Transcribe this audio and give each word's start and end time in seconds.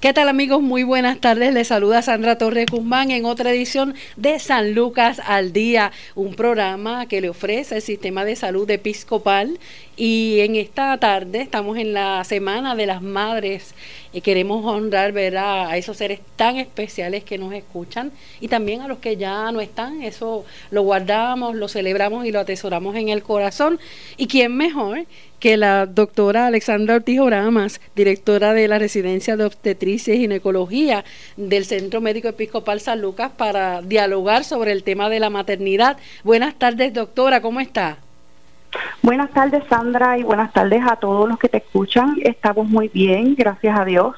¿Qué 0.00 0.12
tal 0.12 0.28
amigos? 0.28 0.62
Muy 0.62 0.84
buenas 0.84 1.18
tardes. 1.18 1.52
Les 1.52 1.66
saluda 1.66 2.02
Sandra 2.02 2.38
Torres 2.38 2.66
Guzmán 2.70 3.10
en 3.10 3.24
otra 3.24 3.50
edición 3.50 3.96
de 4.14 4.38
San 4.38 4.72
Lucas 4.72 5.20
al 5.26 5.52
Día, 5.52 5.90
un 6.14 6.34
programa 6.34 7.06
que 7.06 7.20
le 7.20 7.30
ofrece 7.30 7.74
el 7.74 7.82
Sistema 7.82 8.24
de 8.24 8.36
Salud 8.36 8.70
Episcopal. 8.70 9.58
Y 9.96 10.38
en 10.38 10.54
esta 10.54 10.96
tarde 10.98 11.40
estamos 11.40 11.78
en 11.78 11.94
la 11.94 12.22
Semana 12.22 12.76
de 12.76 12.86
las 12.86 13.02
Madres 13.02 13.74
y 14.12 14.20
queremos 14.20 14.64
honrar 14.64 15.12
ver 15.12 15.36
a 15.38 15.76
esos 15.76 15.96
seres 15.96 16.20
tan 16.36 16.56
especiales 16.56 17.24
que 17.24 17.38
nos 17.38 17.52
escuchan 17.52 18.12
y 18.40 18.48
también 18.48 18.80
a 18.80 18.88
los 18.88 18.98
que 18.98 19.16
ya 19.16 19.50
no 19.52 19.60
están. 19.60 20.02
Eso 20.02 20.44
lo 20.70 20.82
guardamos, 20.82 21.54
lo 21.54 21.68
celebramos 21.68 22.26
y 22.26 22.32
lo 22.32 22.40
atesoramos 22.40 22.96
en 22.96 23.08
el 23.08 23.22
corazón. 23.22 23.78
¿Y 24.16 24.26
quién 24.26 24.56
mejor 24.56 25.06
que 25.40 25.56
la 25.56 25.86
doctora 25.86 26.46
Alexandra 26.46 26.96
Ortiz 26.96 27.20
Oramas, 27.20 27.80
directora 27.94 28.54
de 28.54 28.66
la 28.66 28.78
Residencia 28.78 29.36
de 29.36 29.44
Obstetricia 29.44 30.14
y 30.14 30.18
Ginecología 30.18 31.04
del 31.36 31.64
Centro 31.64 32.00
Médico 32.00 32.28
Episcopal 32.28 32.80
San 32.80 33.00
Lucas, 33.00 33.30
para 33.36 33.82
dialogar 33.82 34.44
sobre 34.44 34.72
el 34.72 34.82
tema 34.82 35.08
de 35.08 35.20
la 35.20 35.30
maternidad. 35.30 35.98
Buenas 36.24 36.58
tardes, 36.58 36.92
doctora, 36.92 37.40
¿cómo 37.40 37.60
está? 37.60 37.98
Buenas 39.02 39.30
tardes, 39.30 39.62
Sandra, 39.68 40.18
y 40.18 40.22
buenas 40.22 40.52
tardes 40.52 40.82
a 40.86 40.96
todos 40.96 41.28
los 41.28 41.38
que 41.38 41.48
te 41.48 41.58
escuchan. 41.58 42.16
Estamos 42.22 42.68
muy 42.68 42.88
bien, 42.88 43.34
gracias 43.36 43.78
a 43.78 43.84
Dios. 43.84 44.16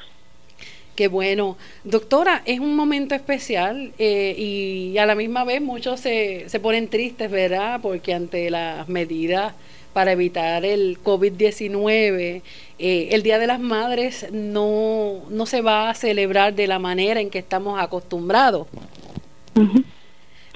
Qué 0.95 1.07
bueno. 1.07 1.57
Doctora, 1.83 2.41
es 2.45 2.59
un 2.59 2.75
momento 2.75 3.15
especial 3.15 3.93
eh, 3.97 4.35
y 4.37 4.97
a 4.97 5.05
la 5.05 5.15
misma 5.15 5.45
vez 5.45 5.61
muchos 5.61 5.99
se, 5.99 6.49
se 6.49 6.59
ponen 6.59 6.89
tristes, 6.89 7.31
¿verdad? 7.31 7.79
Porque 7.81 8.13
ante 8.13 8.49
las 8.49 8.89
medidas 8.89 9.53
para 9.93 10.11
evitar 10.11 10.65
el 10.65 11.01
COVID-19. 11.03 12.41
Eh, 12.79 13.09
el 13.11 13.23
Día 13.23 13.39
de 13.39 13.47
las 13.47 13.59
Madres 13.59 14.27
no, 14.31 15.21
no 15.29 15.45
se 15.45 15.61
va 15.61 15.89
a 15.89 15.93
celebrar 15.93 16.53
de 16.53 16.67
la 16.67 16.79
manera 16.79 17.19
en 17.19 17.29
que 17.29 17.39
estamos 17.39 17.79
acostumbrados. 17.79 18.67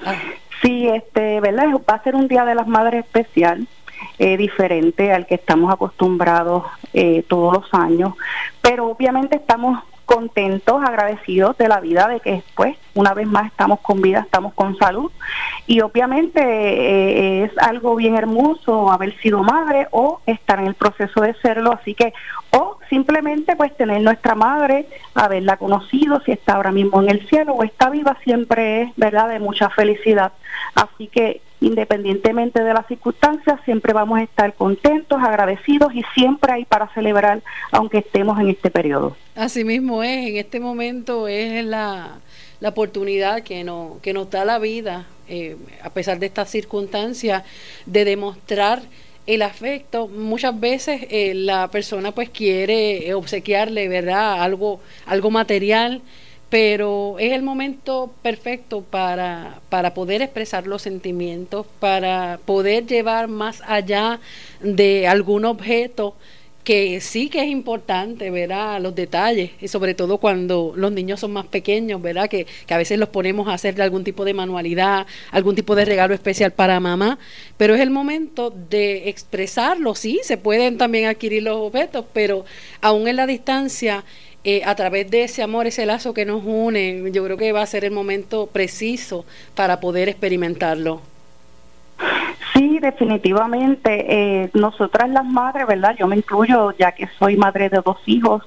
Ah. 0.04 0.14
Sí, 0.62 0.88
este, 0.88 1.40
¿verdad? 1.40 1.66
Va 1.88 1.94
a 1.94 2.02
ser 2.02 2.14
un 2.14 2.28
Día 2.28 2.44
de 2.44 2.54
las 2.54 2.66
Madres 2.66 3.04
especial. 3.04 3.68
Eh, 4.18 4.38
diferente 4.38 5.12
al 5.12 5.26
que 5.26 5.34
estamos 5.34 5.70
acostumbrados 5.70 6.64
eh, 6.94 7.22
todos 7.28 7.52
los 7.52 7.74
años, 7.74 8.14
pero 8.62 8.86
obviamente 8.86 9.36
estamos 9.36 9.78
contentos, 10.06 10.82
agradecidos 10.82 11.58
de 11.58 11.68
la 11.68 11.80
vida, 11.80 12.08
de 12.08 12.20
que 12.20 12.30
después, 12.30 12.78
una 12.94 13.12
vez 13.12 13.26
más, 13.26 13.46
estamos 13.46 13.80
con 13.80 14.00
vida, 14.00 14.20
estamos 14.20 14.54
con 14.54 14.78
salud. 14.78 15.10
Y 15.66 15.80
obviamente 15.80 16.40
eh, 16.40 17.44
es 17.44 17.58
algo 17.58 17.96
bien 17.96 18.14
hermoso 18.14 18.90
haber 18.90 19.14
sido 19.18 19.42
madre 19.42 19.88
o 19.90 20.20
estar 20.24 20.60
en 20.60 20.68
el 20.68 20.74
proceso 20.74 21.20
de 21.20 21.34
serlo, 21.34 21.72
así 21.72 21.92
que, 21.92 22.14
o 22.52 22.78
simplemente 22.88 23.54
pues 23.56 23.76
tener 23.76 24.00
nuestra 24.00 24.34
madre, 24.34 24.88
haberla 25.14 25.56
conocido, 25.56 26.20
si 26.20 26.32
está 26.32 26.54
ahora 26.54 26.70
mismo 26.70 27.02
en 27.02 27.10
el 27.10 27.28
cielo 27.28 27.52
o 27.52 27.64
está 27.64 27.90
viva, 27.90 28.16
siempre 28.22 28.82
es, 28.82 28.96
¿verdad?, 28.96 29.28
de 29.28 29.40
mucha 29.40 29.68
felicidad. 29.68 30.32
Así 30.74 31.08
que 31.08 31.42
independientemente 31.60 32.62
de 32.62 32.74
las 32.74 32.86
circunstancias, 32.86 33.60
siempre 33.64 33.92
vamos 33.92 34.18
a 34.18 34.22
estar 34.22 34.54
contentos, 34.54 35.18
agradecidos 35.22 35.94
y 35.94 36.02
siempre 36.14 36.52
hay 36.52 36.64
para 36.64 36.88
celebrar, 36.94 37.42
aunque 37.72 37.98
estemos 37.98 38.38
en 38.38 38.48
este 38.50 38.70
periodo. 38.70 39.16
Así 39.34 39.64
mismo 39.64 40.02
es, 40.02 40.28
en 40.28 40.36
este 40.36 40.60
momento 40.60 41.28
es 41.28 41.64
la, 41.64 42.18
la 42.60 42.68
oportunidad 42.68 43.42
que, 43.42 43.64
no, 43.64 43.98
que 44.02 44.12
nos 44.12 44.30
da 44.30 44.44
la 44.44 44.58
vida, 44.58 45.06
eh, 45.28 45.56
a 45.82 45.90
pesar 45.90 46.18
de 46.18 46.26
estas 46.26 46.50
circunstancias, 46.50 47.42
de 47.86 48.04
demostrar 48.04 48.82
el 49.26 49.42
afecto. 49.42 50.08
Muchas 50.08 50.58
veces 50.58 51.06
eh, 51.10 51.34
la 51.34 51.68
persona 51.68 52.12
pues 52.12 52.30
quiere 52.30 53.12
obsequiarle, 53.14 53.88
¿verdad? 53.88 54.42
Algo, 54.42 54.80
algo 55.06 55.30
material 55.30 56.02
pero 56.48 57.18
es 57.18 57.32
el 57.32 57.42
momento 57.42 58.12
perfecto 58.22 58.82
para, 58.82 59.60
para 59.68 59.94
poder 59.94 60.22
expresar 60.22 60.66
los 60.66 60.82
sentimientos, 60.82 61.66
para 61.80 62.38
poder 62.44 62.86
llevar 62.86 63.28
más 63.28 63.62
allá 63.66 64.20
de 64.60 65.08
algún 65.08 65.44
objeto 65.44 66.14
que 66.66 67.00
sí 67.00 67.28
que 67.28 67.42
es 67.42 67.46
importante, 67.46 68.28
¿verdad? 68.28 68.80
Los 68.80 68.92
detalles, 68.96 69.52
y 69.60 69.68
sobre 69.68 69.94
todo 69.94 70.18
cuando 70.18 70.72
los 70.74 70.90
niños 70.90 71.20
son 71.20 71.32
más 71.32 71.46
pequeños, 71.46 72.02
¿verdad? 72.02 72.28
Que, 72.28 72.44
que 72.66 72.74
a 72.74 72.76
veces 72.76 72.98
los 72.98 73.08
ponemos 73.08 73.46
a 73.46 73.54
hacer 73.54 73.80
algún 73.80 74.02
tipo 74.02 74.24
de 74.24 74.34
manualidad, 74.34 75.06
algún 75.30 75.54
tipo 75.54 75.76
de 75.76 75.84
regalo 75.84 76.12
especial 76.12 76.50
para 76.50 76.80
mamá, 76.80 77.20
pero 77.56 77.76
es 77.76 77.80
el 77.80 77.90
momento 77.90 78.50
de 78.50 79.08
expresarlo, 79.08 79.94
sí, 79.94 80.18
se 80.24 80.38
pueden 80.38 80.76
también 80.76 81.06
adquirir 81.06 81.44
los 81.44 81.56
objetos, 81.56 82.04
pero 82.12 82.44
aún 82.80 83.06
en 83.06 83.14
la 83.14 83.28
distancia 83.28 84.02
eh, 84.42 84.62
a 84.64 84.74
través 84.74 85.08
de 85.08 85.22
ese 85.22 85.44
amor, 85.44 85.68
ese 85.68 85.86
lazo 85.86 86.14
que 86.14 86.24
nos 86.24 86.42
une, 86.44 87.12
yo 87.12 87.22
creo 87.24 87.36
que 87.36 87.52
va 87.52 87.62
a 87.62 87.66
ser 87.66 87.84
el 87.84 87.92
momento 87.92 88.48
preciso 88.48 89.24
para 89.54 89.78
poder 89.78 90.08
experimentarlo. 90.08 91.00
Sí, 92.56 92.78
definitivamente. 92.78 94.44
Eh, 94.44 94.50
nosotras 94.54 95.10
las 95.10 95.26
madres, 95.26 95.66
¿verdad? 95.66 95.94
Yo 95.98 96.06
me 96.06 96.16
incluyo 96.16 96.72
ya 96.72 96.92
que 96.92 97.06
soy 97.18 97.36
madre 97.36 97.68
de 97.68 97.82
dos 97.84 97.98
hijos. 98.06 98.42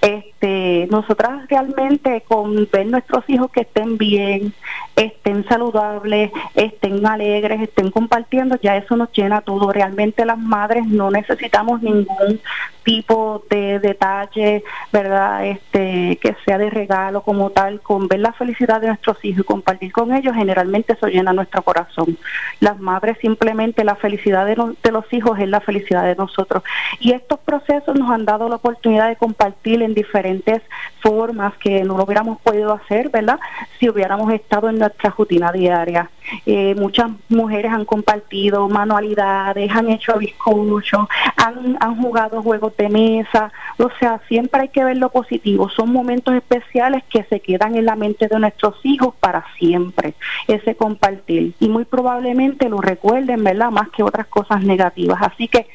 Este, 0.00 0.88
nosotras 0.90 1.46
realmente 1.48 2.22
con 2.26 2.68
ver 2.72 2.86
nuestros 2.86 3.28
hijos 3.28 3.50
que 3.52 3.60
estén 3.60 3.96
bien, 3.98 4.54
estén 4.96 5.44
saludables, 5.44 6.32
estén 6.54 7.06
alegres, 7.06 7.60
estén 7.60 7.90
compartiendo, 7.90 8.58
ya 8.60 8.76
eso 8.76 8.96
nos 8.96 9.12
llena 9.12 9.42
todo. 9.42 9.70
Realmente 9.70 10.24
las 10.24 10.38
madres 10.38 10.86
no 10.86 11.10
necesitamos 11.10 11.82
ningún 11.82 12.40
tipo 12.82 13.44
de 13.50 13.78
detalle, 13.78 14.64
¿verdad? 14.92 15.46
Este, 15.46 16.18
que 16.20 16.36
sea 16.44 16.58
de 16.58 16.70
regalo 16.70 17.22
como 17.22 17.50
tal, 17.50 17.80
con 17.80 18.08
ver 18.08 18.20
la 18.20 18.32
felicidad 18.32 18.80
de 18.80 18.88
nuestros 18.88 19.24
hijos 19.24 19.40
y 19.40 19.46
compartir 19.46 19.92
con 19.92 20.12
ellos, 20.12 20.34
generalmente 20.34 20.92
eso 20.94 21.06
llena 21.06 21.32
nuestro 21.32 21.62
corazón. 21.62 22.16
Las 22.60 22.78
madres 22.78 23.18
simplemente 23.20 23.84
la 23.84 23.96
felicidad 23.96 24.46
de, 24.46 24.56
de 24.82 24.92
los 24.92 25.10
hijos 25.12 25.38
es 25.38 25.48
la 25.48 25.60
felicidad 25.60 26.04
de 26.04 26.16
nosotros. 26.16 26.62
Y 27.00 27.12
estos 27.12 27.38
procesos 27.40 27.98
nos 27.98 28.10
han 28.10 28.24
dado 28.24 28.48
la 28.48 28.56
oportunidad 28.56 29.08
de 29.08 29.16
compartir 29.16 29.82
en 29.82 29.94
diferentes 29.94 30.62
formas 31.00 31.54
que 31.58 31.82
no 31.84 31.96
lo 31.96 32.04
hubiéramos 32.04 32.40
podido 32.40 32.72
hacer, 32.72 33.08
¿verdad? 33.10 33.38
Si 33.78 33.88
hubiéramos 33.88 34.32
estado 34.32 34.68
en 34.68 34.78
nuestra 34.78 35.10
rutina 35.10 35.52
diaria. 35.52 36.10
Eh, 36.46 36.74
muchas 36.76 37.10
mujeres 37.28 37.72
han 37.72 37.84
compartido 37.84 38.68
manualidades, 38.68 39.70
han 39.70 39.90
hecho 39.90 40.16
bizcochos, 40.18 41.08
han, 41.36 41.76
han 41.80 42.00
jugado 42.00 42.42
juegos 42.42 42.71
de 42.76 42.88
mesa, 42.88 43.52
o 43.78 43.90
sea, 43.98 44.20
siempre 44.28 44.62
hay 44.62 44.68
que 44.68 44.84
ver 44.84 44.96
lo 44.96 45.10
positivo. 45.10 45.68
Son 45.68 45.92
momentos 45.92 46.34
especiales 46.34 47.02
que 47.10 47.24
se 47.24 47.40
quedan 47.40 47.76
en 47.76 47.86
la 47.86 47.96
mente 47.96 48.28
de 48.28 48.38
nuestros 48.38 48.76
hijos 48.84 49.14
para 49.20 49.44
siempre, 49.58 50.14
ese 50.48 50.74
compartir. 50.74 51.54
Y 51.60 51.68
muy 51.68 51.84
probablemente 51.84 52.68
lo 52.68 52.80
recuerden, 52.80 53.44
¿verdad? 53.44 53.70
Más 53.70 53.88
que 53.90 54.02
otras 54.02 54.26
cosas 54.26 54.62
negativas. 54.62 55.20
Así 55.22 55.48
que 55.48 55.66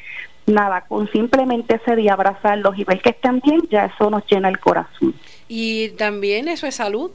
nada, 0.46 0.82
con 0.82 1.10
simplemente 1.10 1.76
ese 1.76 1.96
día 1.96 2.14
abrazarlos 2.14 2.78
y 2.78 2.84
ver 2.84 3.00
que 3.00 3.10
están 3.10 3.40
bien, 3.40 3.62
ya 3.70 3.86
eso 3.86 4.10
nos 4.10 4.26
llena 4.26 4.48
el 4.48 4.58
corazón. 4.58 5.14
Y 5.48 5.90
también 5.90 6.48
eso 6.48 6.66
es 6.66 6.74
salud, 6.74 7.10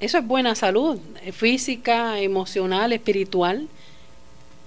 eso 0.00 0.18
es 0.18 0.26
buena 0.26 0.54
salud, 0.54 0.98
física, 1.32 2.20
emocional, 2.20 2.92
espiritual. 2.92 3.68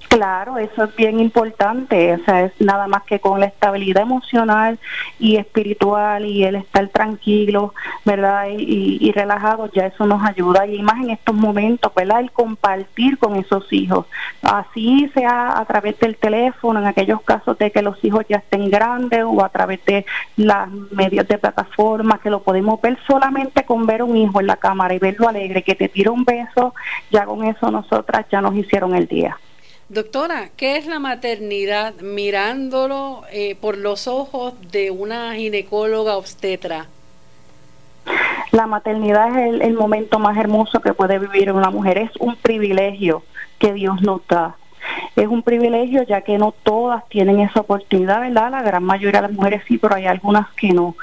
Claro, 0.10 0.58
eso 0.58 0.86
es 0.86 0.96
bien 0.96 1.20
importante, 1.20 2.16
o 2.16 2.26
sea, 2.26 2.42
es 2.46 2.52
nada 2.60 2.88
más 2.88 3.04
que 3.04 3.20
con 3.20 3.40
la 3.40 3.46
estabilidad 3.46 4.02
emocional 4.02 4.80
y 5.20 5.38
espiritual 5.38 6.26
y 6.26 6.44
el 6.46 6.56
estar 6.56 6.88
tranquilo, 6.88 7.76
¿verdad? 8.06 8.48
Y, 8.50 9.12
relajado, 9.12 9.72
ya 9.72 9.86
eso 9.86 10.08
nos 10.08 10.26
ayuda 10.26 10.66
y 10.66 10.82
más 10.82 11.00
en 11.04 11.12
estos 11.12 11.36
momentos, 11.36 11.94
¿verdad? 11.94 12.22
El 12.22 12.32
compartir 12.32 13.20
con 13.20 13.36
esos 13.36 13.72
hijos, 13.72 14.08
así 14.42 15.12
sea 15.14 15.60
a 15.60 15.66
través 15.66 16.00
del 16.00 16.18
teléfono, 16.18 16.80
en 16.80 16.88
aquellos 16.88 17.22
casos 17.22 17.56
de 17.60 17.70
que 17.72 17.84
los 17.84 18.04
hijos 18.04 18.26
ya 18.28 18.38
estén 18.38 18.72
grandes 18.72 19.24
o 19.24 19.46
a 19.46 19.50
través 19.50 19.86
de 19.86 20.08
las 20.38 20.72
medios 20.92 21.28
de 21.28 21.38
plataforma, 21.38 22.20
que 22.20 22.32
lo 22.32 22.42
podemos 22.42 22.82
ver 22.82 22.98
solamente 23.06 23.64
con 23.64 23.86
ver 23.86 24.02
un 24.02 24.18
hijo 24.18 24.40
en 24.42 24.48
la 24.48 24.58
cámara 24.58 24.96
y 24.96 25.00
verlo 25.00 25.30
alegre, 25.30 25.62
que 25.62 25.76
te 25.76 25.88
tira 25.88 26.10
un 26.10 26.26
beso, 26.26 26.74
ya 27.12 27.26
con 27.26 27.44
eso 27.44 27.70
nosotras 27.70 28.26
ya 28.32 28.42
nos 28.42 28.56
hicieron 28.56 28.96
el 28.96 29.06
día. 29.06 29.38
Doctora, 29.90 30.50
¿qué 30.56 30.78
es 30.78 30.86
la 30.86 31.00
maternidad 31.00 31.96
mirándolo 31.96 33.24
eh, 33.32 33.56
por 33.60 33.76
los 33.76 34.08
ojos 34.08 34.54
de 34.72 34.92
una 34.92 35.34
ginecóloga 35.34 36.16
obstetra? 36.16 36.86
La 38.52 38.68
maternidad 38.68 39.30
es 39.30 39.48
el, 39.48 39.62
el, 39.64 39.74
momento 39.74 40.20
más 40.20 40.38
hermoso 40.38 40.80
que 40.80 40.94
puede 40.94 41.18
vivir 41.18 41.52
una 41.52 41.72
mujer, 41.72 41.98
es 41.98 42.12
un 42.20 42.36
privilegio 42.36 43.24
que 43.58 43.74
Dios 43.74 44.00
nos 44.04 44.22
da. 44.28 44.59
Es 45.16 45.28
un 45.28 45.44
privilegio 45.44 46.04
ya 46.04 46.22
que 46.22 46.38
no 46.38 46.54
todas 46.64 47.08
tienen 47.10 47.40
esa 47.40 47.62
oportunidad, 47.62 48.22
¿verdad? 48.22 48.52
La 48.52 48.62
gran 48.62 48.84
mayoría 48.84 49.22
de 49.22 49.28
las 49.28 49.36
mujeres 49.36 49.64
sí, 49.68 49.78
pero 49.78 49.96
hay 49.96 50.06
algunas 50.06 50.50
que 50.52 50.70
no. 50.70 50.96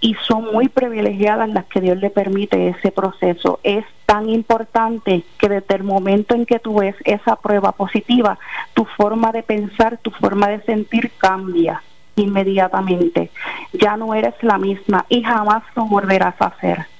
Y 0.00 0.14
son 0.26 0.52
muy 0.52 0.68
privilegiadas 0.68 1.48
las 1.48 1.64
que 1.66 1.80
Dios 1.80 1.98
le 1.98 2.10
permite 2.10 2.68
ese 2.68 2.90
proceso. 2.92 3.60
Es 3.62 3.84
tan 4.06 4.28
importante 4.28 5.24
que 5.38 5.48
desde 5.48 5.74
el 5.74 5.84
momento 5.84 6.34
en 6.34 6.44
que 6.44 6.58
tú 6.58 6.80
ves 6.80 6.96
esa 7.04 7.36
prueba 7.36 7.72
positiva, 7.72 8.38
tu 8.74 8.84
forma 8.84 9.32
de 9.32 9.42
pensar, 9.42 9.98
tu 9.98 10.10
forma 10.10 10.48
de 10.48 10.60
sentir 10.62 11.10
cambia 11.16 11.82
inmediatamente. 12.16 13.30
Ya 13.72 13.96
no 13.96 14.14
eres 14.14 14.34
la 14.42 14.58
misma 14.58 15.06
y 15.08 15.22
jamás 15.22 15.62
lo 15.74 15.86
volverás 15.86 16.34
a 16.40 16.46
hacer. 16.46 16.91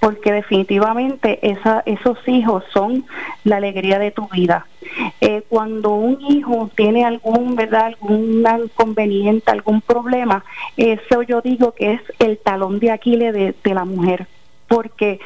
Porque 0.00 0.32
definitivamente 0.32 1.38
esa, 1.42 1.82
esos 1.84 2.18
hijos 2.26 2.64
son 2.72 3.04
la 3.44 3.58
alegría 3.58 3.98
de 3.98 4.10
tu 4.10 4.28
vida. 4.28 4.66
Eh, 5.20 5.42
cuando 5.48 5.90
un 5.90 6.20
hijo 6.22 6.70
tiene 6.74 7.04
algún, 7.04 7.54
¿verdad? 7.54 7.86
algún 7.86 8.44
inconveniente, 8.64 9.50
algún 9.50 9.82
problema, 9.82 10.44
eso 10.76 11.22
yo 11.22 11.42
digo 11.42 11.72
que 11.72 11.92
es 11.92 12.00
el 12.18 12.38
talón 12.38 12.80
de 12.80 12.90
Aquiles 12.90 13.34
de, 13.34 13.54
de 13.62 13.74
la 13.74 13.84
mujer. 13.84 14.26
Porque 14.66 15.20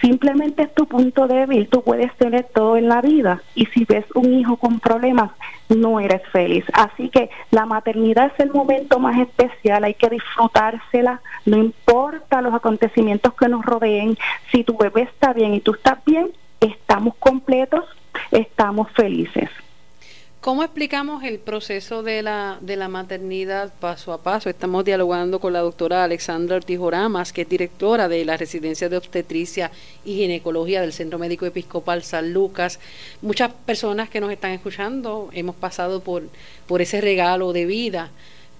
simplemente 0.00 0.62
es 0.62 0.74
tu 0.74 0.86
punto 0.86 1.26
débil, 1.26 1.68
tú 1.68 1.82
puedes 1.82 2.14
tener 2.16 2.44
todo 2.44 2.76
en 2.76 2.88
la 2.88 3.00
vida 3.00 3.42
y 3.54 3.66
si 3.66 3.84
ves 3.84 4.04
un 4.14 4.32
hijo 4.32 4.56
con 4.56 4.80
problemas, 4.80 5.30
no 5.68 6.00
eres 6.00 6.22
feliz. 6.32 6.64
Así 6.72 7.08
que 7.08 7.30
la 7.50 7.66
maternidad 7.66 8.32
es 8.34 8.40
el 8.40 8.52
momento 8.52 8.98
más 8.98 9.18
especial, 9.18 9.84
hay 9.84 9.94
que 9.94 10.08
disfrutársela, 10.08 11.20
no 11.44 11.58
importa 11.58 12.42
los 12.42 12.54
acontecimientos 12.54 13.34
que 13.34 13.48
nos 13.48 13.64
rodeen, 13.64 14.16
si 14.50 14.64
tu 14.64 14.76
bebé 14.76 15.02
está 15.02 15.32
bien 15.32 15.54
y 15.54 15.60
tú 15.60 15.72
estás 15.72 16.04
bien, 16.04 16.28
estamos 16.60 17.14
completos, 17.16 17.84
estamos 18.30 18.90
felices. 18.92 19.48
¿Cómo 20.40 20.62
explicamos 20.62 21.22
el 21.22 21.38
proceso 21.38 22.02
de 22.02 22.22
la, 22.22 22.56
de 22.62 22.76
la 22.76 22.88
maternidad 22.88 23.74
paso 23.78 24.10
a 24.10 24.22
paso? 24.22 24.48
Estamos 24.48 24.86
dialogando 24.86 25.38
con 25.38 25.52
la 25.52 25.60
doctora 25.60 26.02
Alexandra 26.02 26.56
Ortiz 26.56 26.78
Oramas, 26.78 27.34
que 27.34 27.42
es 27.42 27.48
directora 27.50 28.08
de 28.08 28.24
la 28.24 28.38
Residencia 28.38 28.88
de 28.88 28.96
Obstetricia 28.96 29.70
y 30.02 30.14
Ginecología 30.14 30.80
del 30.80 30.94
Centro 30.94 31.18
Médico 31.18 31.44
Episcopal 31.44 32.02
San 32.04 32.32
Lucas. 32.32 32.80
Muchas 33.20 33.52
personas 33.52 34.08
que 34.08 34.22
nos 34.22 34.32
están 34.32 34.52
escuchando 34.52 35.28
hemos 35.34 35.56
pasado 35.56 36.00
por, 36.00 36.22
por 36.66 36.80
ese 36.80 37.02
regalo 37.02 37.52
de 37.52 37.66
vida, 37.66 38.10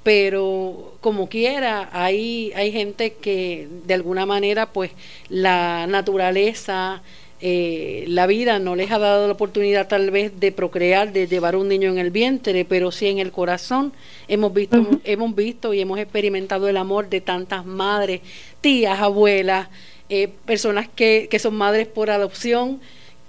pero 0.02 0.96
como 1.00 1.30
quiera, 1.30 1.88
hay, 1.94 2.52
hay 2.56 2.72
gente 2.72 3.14
que 3.14 3.68
de 3.86 3.94
alguna 3.94 4.26
manera, 4.26 4.70
pues 4.70 4.90
la 5.30 5.86
naturaleza, 5.86 7.00
eh, 7.42 8.04
la 8.06 8.26
vida 8.26 8.58
no 8.58 8.76
les 8.76 8.90
ha 8.90 8.98
dado 8.98 9.26
la 9.26 9.32
oportunidad 9.32 9.88
tal 9.88 10.10
vez 10.10 10.38
de 10.38 10.52
procrear, 10.52 11.10
de 11.12 11.26
llevar 11.26 11.56
un 11.56 11.68
niño 11.68 11.90
en 11.90 11.96
el 11.96 12.10
vientre, 12.10 12.66
pero 12.66 12.90
sí 12.90 13.06
en 13.06 13.18
el 13.18 13.32
corazón 13.32 13.92
hemos 14.28 14.52
visto, 14.52 14.86
hemos 15.04 15.34
visto 15.34 15.72
y 15.72 15.80
hemos 15.80 15.98
experimentado 15.98 16.68
el 16.68 16.76
amor 16.76 17.08
de 17.08 17.22
tantas 17.22 17.64
madres, 17.64 18.20
tías, 18.60 19.00
abuelas, 19.00 19.68
eh, 20.10 20.28
personas 20.44 20.86
que, 20.94 21.28
que 21.30 21.38
son 21.38 21.56
madres 21.56 21.86
por 21.86 22.10
adopción, 22.10 22.78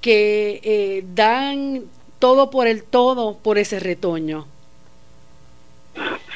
que 0.01 0.59
eh, 0.63 1.05
dan 1.15 1.83
todo 2.19 2.49
por 2.49 2.67
el 2.67 2.83
todo 2.83 3.37
por 3.37 3.57
ese 3.57 3.79
retoño. 3.79 4.45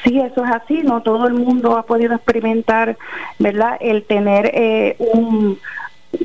Sí, 0.02 0.18
eso 0.18 0.44
es 0.44 0.50
así, 0.50 0.80
no 0.82 1.02
todo 1.02 1.26
el 1.26 1.34
mundo 1.34 1.76
ha 1.76 1.82
podido 1.82 2.14
experimentar, 2.14 2.96
¿verdad? 3.38 3.76
El 3.80 4.04
tener 4.04 4.96
un 4.98 5.58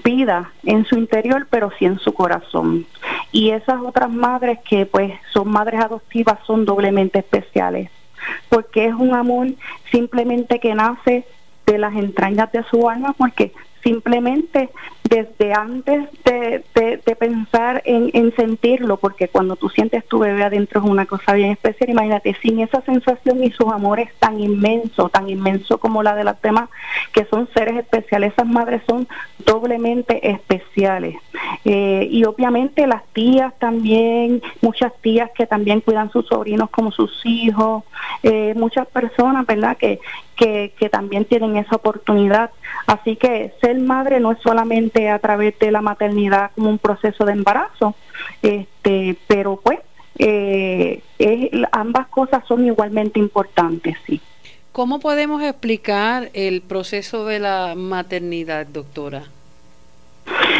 vida 0.03 0.51
en 0.63 0.85
su 0.85 0.95
interior, 0.97 1.47
pero 1.49 1.71
sí 1.77 1.85
en 1.85 1.99
su 1.99 2.13
corazón. 2.13 2.85
Y 3.31 3.51
esas 3.51 3.81
otras 3.81 4.09
madres 4.09 4.59
que 4.67 4.85
pues 4.85 5.13
son 5.31 5.49
madres 5.49 5.81
adoptivas 5.81 6.39
son 6.45 6.65
doblemente 6.65 7.19
especiales, 7.19 7.89
porque 8.49 8.85
es 8.85 8.93
un 8.93 9.13
amor 9.13 9.47
simplemente 9.91 10.59
que 10.59 10.75
nace 10.75 11.25
de 11.65 11.77
las 11.77 11.95
entrañas 11.95 12.51
de 12.51 12.63
su 12.63 12.89
alma, 12.89 13.13
porque 13.17 13.53
simplemente 13.83 14.69
desde 15.11 15.53
antes 15.53 16.07
de, 16.23 16.63
pensar 17.19 17.83
en, 17.85 18.33
sentirlo, 18.35 18.95
porque 18.97 19.27
cuando 19.27 19.57
tú 19.57 19.67
sientes 19.69 20.05
tu 20.07 20.19
bebé 20.19 20.43
adentro 20.43 20.81
es 20.81 20.89
una 20.89 21.05
cosa 21.05 21.33
bien 21.33 21.51
especial, 21.51 21.89
imagínate, 21.89 22.35
sin 22.41 22.61
esa 22.61 22.81
sensación 22.81 23.43
y 23.43 23.51
sus 23.51 23.67
amores 23.71 24.09
tan 24.19 24.39
inmensos, 24.39 25.11
tan 25.11 25.29
inmenso 25.29 25.77
como 25.79 26.01
la 26.01 26.15
de 26.15 26.23
las 26.23 26.41
demás, 26.41 26.69
que 27.11 27.25
son 27.25 27.47
seres 27.53 27.77
especiales, 27.77 28.31
esas 28.31 28.47
madres 28.47 28.81
son 28.87 29.07
doblemente 29.45 30.31
especiales. 30.31 31.17
Eh, 31.65 32.07
y 32.09 32.23
obviamente 32.23 32.87
las 32.87 33.05
tías 33.07 33.53
también, 33.59 34.41
muchas 34.61 34.93
tías 35.01 35.29
que 35.35 35.45
también 35.45 35.81
cuidan 35.81 36.09
sus 36.09 36.25
sobrinos 36.27 36.69
como 36.69 36.91
sus 36.91 37.21
hijos, 37.25 37.83
eh, 38.23 38.53
muchas 38.55 38.87
personas, 38.87 39.45
¿verdad?, 39.45 39.75
que, 39.77 39.99
que, 40.37 40.73
que 40.79 40.89
también 40.89 41.25
tienen 41.25 41.57
esa 41.57 41.75
oportunidad. 41.75 42.49
Así 42.87 43.15
que 43.15 43.53
ser 43.61 43.77
madre 43.79 44.19
no 44.19 44.31
es 44.31 44.39
solamente 44.39 45.00
a 45.09 45.19
través 45.19 45.57
de 45.59 45.71
la 45.71 45.81
maternidad 45.81 46.51
como 46.55 46.69
un 46.69 46.77
proceso 46.77 47.25
de 47.25 47.33
embarazo, 47.33 47.95
este, 48.41 49.15
pero 49.27 49.59
pues 49.63 49.79
eh, 50.17 51.01
ambas 51.71 52.07
cosas 52.07 52.43
son 52.47 52.65
igualmente 52.65 53.19
importantes, 53.19 53.97
sí. 54.05 54.21
¿Cómo 54.71 54.99
podemos 54.99 55.41
explicar 55.43 56.29
el 56.33 56.61
proceso 56.61 57.25
de 57.25 57.39
la 57.39 57.73
maternidad, 57.75 58.65
doctora? 58.67 59.23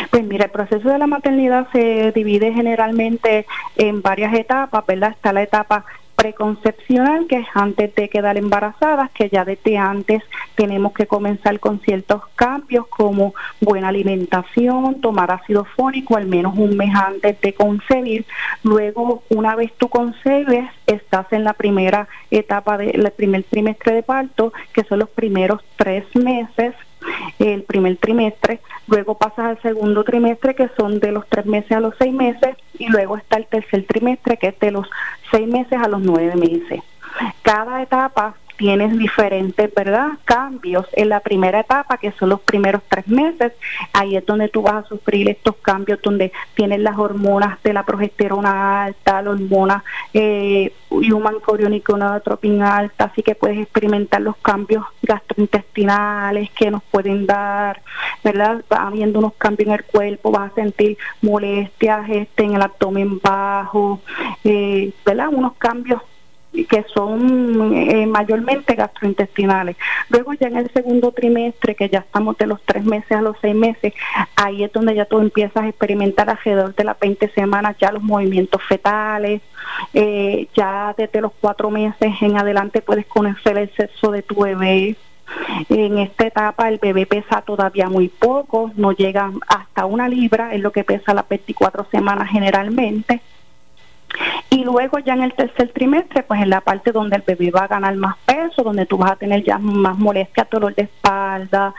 Pues 0.10 0.24
mira, 0.26 0.46
el 0.46 0.52
proceso 0.52 0.90
de 0.90 0.98
la 0.98 1.08
maternidad 1.08 1.68
se 1.72 2.12
divide 2.12 2.52
generalmente 2.52 3.46
en 3.78 4.02
varias 4.02 4.34
etapas, 4.34 4.86
¿verdad? 4.86 5.12
Está 5.12 5.32
la 5.32 5.44
etapa 5.44 5.86
preconcepcional, 6.21 7.25
que 7.25 7.38
es 7.38 7.47
antes 7.56 7.95
de 7.95 8.07
quedar 8.07 8.38
embarazadas, 8.38 9.09
que 9.09 9.27
ya 9.27 9.44
desde 9.44 9.79
antes 9.79 10.21
tenemos 10.53 10.94
que 10.94 11.07
comenzar 11.07 11.59
con 11.59 11.79
ciertos 11.79 12.21
cambios 12.35 12.85
como 12.89 13.33
buena 13.59 13.88
alimentación, 13.88 15.01
tomar 15.01 15.31
ácido 15.31 15.65
fólico 15.65 16.18
al 16.18 16.27
menos 16.27 16.56
un 16.56 16.77
mes 16.77 16.94
antes 16.94 17.41
de 17.41 17.53
concebir. 17.53 18.27
Luego, 18.62 19.23
una 19.29 19.56
vez 19.56 19.73
tú 19.79 19.89
concebes, 19.89 20.69
estás 20.85 21.25
en 21.33 21.44
la 21.44 21.53
primera 21.53 22.07
etapa 22.29 22.77
del 22.77 23.12
primer 23.13 23.41
trimestre 23.41 23.95
de 23.95 24.03
parto, 24.03 24.53
que 24.73 24.83
son 24.83 25.00
los 25.00 25.09
primeros 25.09 25.63
tres 25.75 26.06
meses 26.15 26.75
el 27.50 27.64
primer 27.64 27.98
trimestre, 27.98 28.60
luego 28.88 29.18
pasas 29.18 29.46
al 29.46 29.62
segundo 29.62 30.04
trimestre 30.04 30.56
que 30.56 30.70
son 30.78 31.00
de 31.00 31.12
los 31.12 31.28
tres 31.28 31.46
meses 31.46 31.72
a 31.72 31.80
los 31.80 31.96
seis 31.98 32.14
meses 32.14 32.56
y 32.78 32.88
luego 32.88 33.18
está 33.18 33.38
el 33.38 33.48
tercer 33.48 33.86
trimestre 33.86 34.38
que 34.38 34.48
es 34.48 34.60
de 34.60 34.72
los 34.72 34.90
seis 35.32 35.48
meses 35.48 35.80
a 35.82 35.88
los 35.88 36.02
nueve 36.02 36.36
meses. 36.36 36.82
Cada 37.42 37.82
etapa 37.82 38.36
tienes 38.62 38.96
diferentes, 38.96 39.74
¿verdad? 39.74 40.10
Cambios 40.24 40.86
en 40.94 41.10
la 41.10 41.19
primera 41.19 41.62
etapa, 41.62 41.98
que 41.98 42.12
son 42.12 42.30
los 42.30 42.42
primeros 42.42 42.84
tres 42.88 43.08
meses. 43.08 43.54
Ahí 43.92 44.16
es 44.16 44.24
donde 44.24 44.50
tú 44.50 44.62
vas 44.62 44.86
a 44.86 44.88
sufrir 44.88 45.28
estos 45.30 45.56
cambios, 45.63 46.00
donde 46.04 46.31
tienes 46.54 46.80
las 46.80 46.96
hormonas 46.96 47.58
de 47.63 47.74
la 47.74 47.84
progesterona 47.84 48.84
alta, 48.84 49.24
la 49.24 49.31
hormona 49.31 49.84
eh, 50.13 50.72
human 50.92 51.38
tropin 52.24 52.62
alta, 52.62 53.06
así 53.06 53.24
que 53.24 53.34
puedes 53.34 53.58
experimentar 53.58 54.22
los 54.22 54.38
cambios 54.38 54.86
gastrointestinales 55.02 56.52
que 56.52 56.69
nos 56.69 56.84
pueden 56.84 57.25
dar, 57.25 57.81
¿verdad? 58.24 58.64
Va 58.72 58.86
habiendo 58.86 59.18
unos 59.18 59.33
cambios 59.40 59.69
en 59.69 59.74
el 59.74 59.85
cuerpo, 59.85 60.30
vas 60.30 60.52
a 60.52 60.56
sentir 60.56 61.00
molestias 61.24 62.07
este, 62.12 62.44
en 62.44 62.54
el 62.54 62.62
abdomen 62.62 63.19
bajo, 63.19 64.02
eh, 64.44 64.94
¿verdad? 65.04 65.30
Unos 65.31 65.54
cambios 65.54 66.04
que 66.52 66.86
son 66.94 67.74
eh, 67.74 68.06
mayormente 68.06 68.76
gastrointestinales. 68.76 69.78
Luego 70.10 70.34
ya 70.34 70.48
en 70.48 70.58
el 70.58 70.72
segundo 70.72 71.12
trimestre, 71.12 71.76
que 71.76 71.90
ya 71.90 72.00
estamos 72.00 72.38
de 72.38 72.48
los 72.48 72.62
tres 72.64 72.84
meses 72.84 73.12
a 73.12 73.22
los 73.22 73.38
seis 73.42 73.56
meses, 73.56 73.94
ahí 74.36 74.64
es 74.64 74.72
donde 74.72 74.96
ya 74.96 75.06
tú 75.06 75.20
empiezas 75.20 75.64
a 75.64 75.70
experimentar 75.70 76.30
alrededor 76.30 76.76
de 76.76 76.84
las 76.84 77.00
20 77.00 77.30
semanas 77.30 77.78
ya 77.80 77.92
los 77.92 78.04
movimientos 78.04 78.62
fetales, 78.64 79.42
eh, 79.94 80.48
ya 80.54 80.94
desde 80.98 81.22
los 81.22 81.31
cuatro 81.40 81.70
meses 81.70 82.14
en 82.22 82.38
adelante 82.38 82.81
puedes 82.81 83.06
conocer 83.06 83.58
el 83.58 83.72
sexo 83.74 84.12
de 84.12 84.22
tu 84.22 84.42
bebé. 84.44 84.96
En 85.70 85.98
esta 86.00 86.28
etapa 86.28 86.68
el 86.68 86.78
bebé 86.78 87.06
pesa 87.06 87.42
todavía 87.42 87.88
muy 87.88 88.10
poco, 88.10 88.72
no 88.76 88.92
llega 88.92 89.31
hasta 89.48 89.86
una 89.86 90.10
libra, 90.10 90.54
es 90.54 90.60
lo 90.60 90.74
que 90.74 90.84
pesa 90.84 91.14
las 91.14 91.28
24 91.30 91.88
semanas 91.90 92.30
generalmente. 92.30 93.22
Y 94.49 94.63
luego 94.63 94.99
ya 94.99 95.13
en 95.13 95.23
el 95.23 95.33
tercer 95.33 95.69
trimestre, 95.69 96.23
pues 96.23 96.41
en 96.41 96.49
la 96.49 96.61
parte 96.61 96.91
donde 96.91 97.15
el 97.15 97.21
bebé 97.21 97.51
va 97.51 97.61
a 97.61 97.68
ganar 97.68 97.95
más 97.95 98.18
peso, 98.25 98.63
donde 98.63 98.85
tú 98.85 98.97
vas 98.97 99.11
a 99.11 99.15
tener 99.15 99.44
ya 99.44 99.57
más 99.57 99.97
molestia, 99.97 100.47
dolor 100.51 100.75
de 100.75 100.83
espalda, 100.83 101.73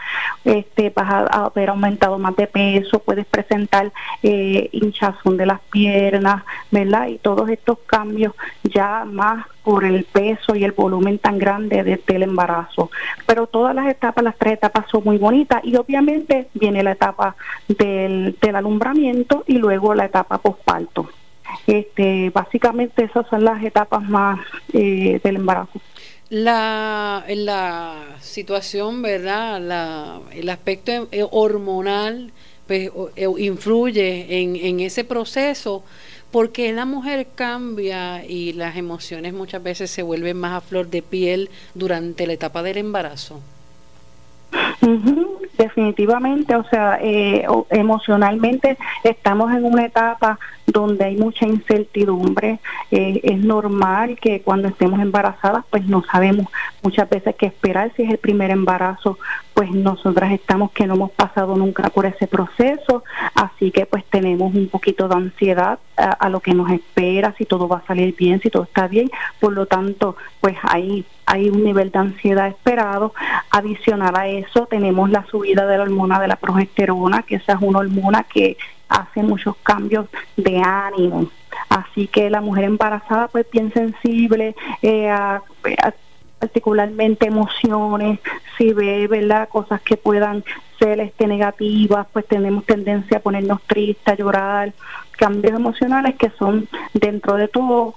este, 0.45 0.91
vas 0.91 1.11
a, 1.11 1.45
haber 1.45 1.71
aumentado 1.71 2.19
más 2.19 2.35
de 2.37 2.47
peso, 2.47 2.99
puedes 3.01 3.27
presentar 3.27 3.93
eh, 4.23 4.69
hinchazón 4.73 5.37
de 5.37 5.47
las 5.47 5.61
piernas, 5.71 6.43
¿verdad? 6.71 7.09
Y 7.09 7.19
todos 7.19 7.49
estos 7.51 7.79
cambios 7.87 8.33
ya 8.65 9.05
más 9.05 9.47
por 9.63 9.85
el 9.85 10.05
peso 10.05 10.57
y 10.57 10.65
el 10.65 10.73
volumen 10.73 11.19
tan 11.19 11.39
grande 11.39 11.83
desde 11.85 12.17
el 12.17 12.23
embarazo. 12.23 12.91
Pero 13.27 13.47
todas 13.47 13.75
las 13.75 13.87
etapas, 13.87 14.25
las 14.25 14.37
tres 14.37 14.55
etapas 14.55 14.87
son 14.91 15.05
muy 15.05 15.19
bonitas 15.19 15.63
y 15.65 15.77
obviamente 15.77 16.49
viene 16.55 16.83
la 16.83 16.93
etapa 16.93 17.37
del, 17.69 18.37
del 18.41 18.57
alumbramiento 18.57 19.45
y 19.47 19.59
luego 19.59 19.95
la 19.95 20.07
etapa 20.07 20.39
postparto. 20.39 21.09
Este, 21.67 22.31
básicamente 22.31 23.05
esas 23.05 23.27
son 23.29 23.45
las 23.45 23.63
etapas 23.63 24.03
más 24.03 24.41
eh, 24.73 25.21
del 25.23 25.37
embarazo. 25.37 25.81
La, 26.29 27.25
la 27.29 28.17
situación, 28.21 29.03
¿verdad? 29.03 29.61
La, 29.61 30.21
el 30.33 30.49
aspecto 30.49 31.09
hormonal 31.31 32.33
pues, 32.67 32.91
eh, 33.17 33.29
influye 33.39 34.41
en, 34.41 34.57
en 34.57 34.81
ese 34.81 35.05
proceso 35.05 35.85
¿Por 36.33 36.51
qué 36.51 36.73
la 36.73 36.87
mujer 36.87 37.27
cambia 37.35 38.25
y 38.25 38.55
las 38.55 38.77
emociones 38.77 39.35
muchas 39.35 39.63
veces 39.63 39.91
se 39.91 40.03
vuelven 40.03 40.39
más 40.39 40.55
a 40.55 40.61
flor 40.63 40.89
de 40.89 41.03
piel 41.03 41.51
durante 41.75 42.27
la 42.27 42.33
etapa 42.33 42.63
del 42.63 42.79
embarazo? 42.79 43.41
definitivamente, 45.59 46.57
o 46.57 46.65
sea, 46.65 46.99
eh, 47.01 47.47
emocionalmente 47.71 48.77
estamos 49.05 49.53
en 49.53 49.65
una 49.65 49.85
etapa 49.85 50.39
donde 50.73 51.05
hay 51.05 51.17
mucha 51.17 51.47
incertidumbre. 51.47 52.59
Eh, 52.91 53.21
es 53.23 53.39
normal 53.39 54.19
que 54.21 54.41
cuando 54.41 54.69
estemos 54.69 55.01
embarazadas, 55.01 55.65
pues 55.71 55.87
no 55.87 56.03
sabemos 56.11 56.47
muchas 56.83 57.09
veces 57.09 57.35
qué 57.37 57.47
esperar. 57.47 57.93
Si 57.97 58.03
es 58.03 58.11
el 58.11 58.19
primer 58.19 58.51
embarazo, 58.51 59.19
pues 59.55 59.71
nosotras 59.71 60.33
estamos 60.33 60.73
que 60.73 60.87
no 60.87 60.95
hemos 60.95 61.11
pasado 61.13 61.57
nunca 61.57 61.91
por 61.91 62.07
ese 62.07 62.27
proceso, 62.27 63.05
así 63.35 63.71
que 63.71 63.87
pues 63.87 64.05
tenemos 64.07 64.55
un 64.55 64.69
poquito 64.69 65.09
de 65.09 65.15
ansiedad 65.15 65.79
a, 65.97 66.29
lo 66.31 66.41
que 66.41 66.55
nos 66.55 66.71
espera, 66.71 67.35
si 67.37 67.45
todo 67.45 67.69
va 67.69 67.79
a 67.79 67.87
salir 67.87 68.17
bien, 68.17 68.41
si 68.41 68.51
todo 68.51 68.65
está 68.65 68.89
bien. 68.89 69.11
Por 69.41 69.53
lo 69.53 69.67
tanto, 69.67 70.17
pues 70.41 70.57
hay 70.63 71.05
hay 71.25 71.49
un 71.49 71.63
nivel 71.65 71.91
de 71.91 71.99
ansiedad 71.99 72.49
esperado. 72.49 73.15
Adicional 73.51 74.17
a 74.17 74.27
eso, 74.27 74.67
tenemos 74.67 75.11
la 75.11 75.25
subida 75.27 75.67
de 75.67 75.79
la 75.79 75.85
hormona 75.85 76.21
de 76.21 76.29
la 76.29 76.37
progesterona, 76.37 77.23
que 77.23 77.37
esa 77.37 77.53
es 77.53 77.59
una 77.61 77.79
hormona 77.79 78.25
que 78.25 78.57
hace 78.93 79.23
muchos 79.23 79.57
cambios 79.63 80.07
de 80.37 80.61
ánimo. 80.61 81.29
Así 81.69 82.07
que 82.07 82.31
la 82.31 82.41
mujer 82.41 82.65
embarazada, 82.65 83.29
pues 83.29 83.47
bien 83.51 83.73
sensible, 83.73 84.55
eh, 84.83 85.11
particularmente 86.39 87.27
emociones, 87.27 88.19
si 88.59 88.73
ve 88.73 89.07
¿verdad? 89.07 89.49
cosas 89.49 89.81
que 89.83 89.97
puedan 89.97 90.45
ser 90.79 90.99
este, 91.01 91.27
negativas, 91.29 92.07
pues 92.13 92.27
tenemos 92.27 92.65
tendencia 92.65 93.19
a 93.19 93.21
ponernos 93.21 93.63
tristes, 93.63 94.13
a 94.13 94.17
llorar, 94.17 94.73
cambios 95.13 95.55
emocionales 95.55 96.17
que 96.17 96.31
son 96.31 96.69
dentro 96.95 97.37
de 97.37 97.47
todo 97.47 97.95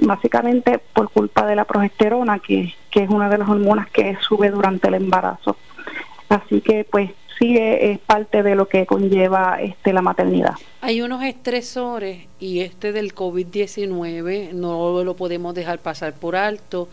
básicamente 0.00 0.80
por 0.92 1.10
culpa 1.10 1.46
de 1.46 1.54
la 1.54 1.64
progesterona, 1.64 2.40
que, 2.40 2.74
que 2.90 3.04
es 3.04 3.10
una 3.10 3.28
de 3.28 3.38
las 3.38 3.48
hormonas 3.48 3.88
que 3.90 4.16
sube 4.20 4.50
durante 4.50 4.88
el 4.88 4.94
embarazo. 4.94 5.56
Así 6.28 6.60
que 6.60 6.84
pues 6.84 7.12
sí 7.38 7.56
es, 7.58 7.98
parte 8.00 8.42
de 8.42 8.54
lo 8.54 8.68
que 8.68 8.86
conlleva 8.86 9.60
este 9.62 9.92
la 9.92 10.02
maternidad. 10.02 10.54
Hay 10.80 11.02
unos 11.02 11.22
estresores 11.22 12.26
y 12.40 12.60
este 12.60 12.92
del 12.92 13.14
COVID-19 13.14 14.52
no 14.52 15.04
lo 15.04 15.14
podemos 15.14 15.54
dejar 15.54 15.78
pasar 15.78 16.14
por 16.14 16.36
alto. 16.36 16.88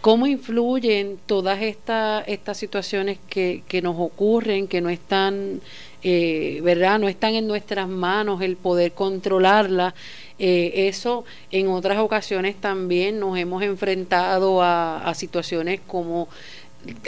¿Cómo 0.00 0.26
influyen 0.26 1.18
todas 1.24 1.62
estas 1.62 2.28
estas 2.28 2.58
situaciones 2.58 3.18
que, 3.28 3.62
que 3.66 3.80
nos 3.80 3.96
ocurren, 3.98 4.68
que 4.68 4.82
no 4.82 4.90
están, 4.90 5.62
eh, 6.02 6.60
verdad, 6.62 6.98
no 6.98 7.08
están 7.08 7.34
en 7.34 7.46
nuestras 7.46 7.88
manos 7.88 8.42
el 8.42 8.56
poder 8.56 8.92
controlarlas? 8.92 9.94
Eh, 10.38 10.88
eso 10.88 11.24
en 11.50 11.68
otras 11.68 11.98
ocasiones 11.98 12.56
también 12.56 13.18
nos 13.18 13.38
hemos 13.38 13.62
enfrentado 13.62 14.62
a, 14.62 14.98
a 14.98 15.14
situaciones 15.14 15.80
como 15.86 16.28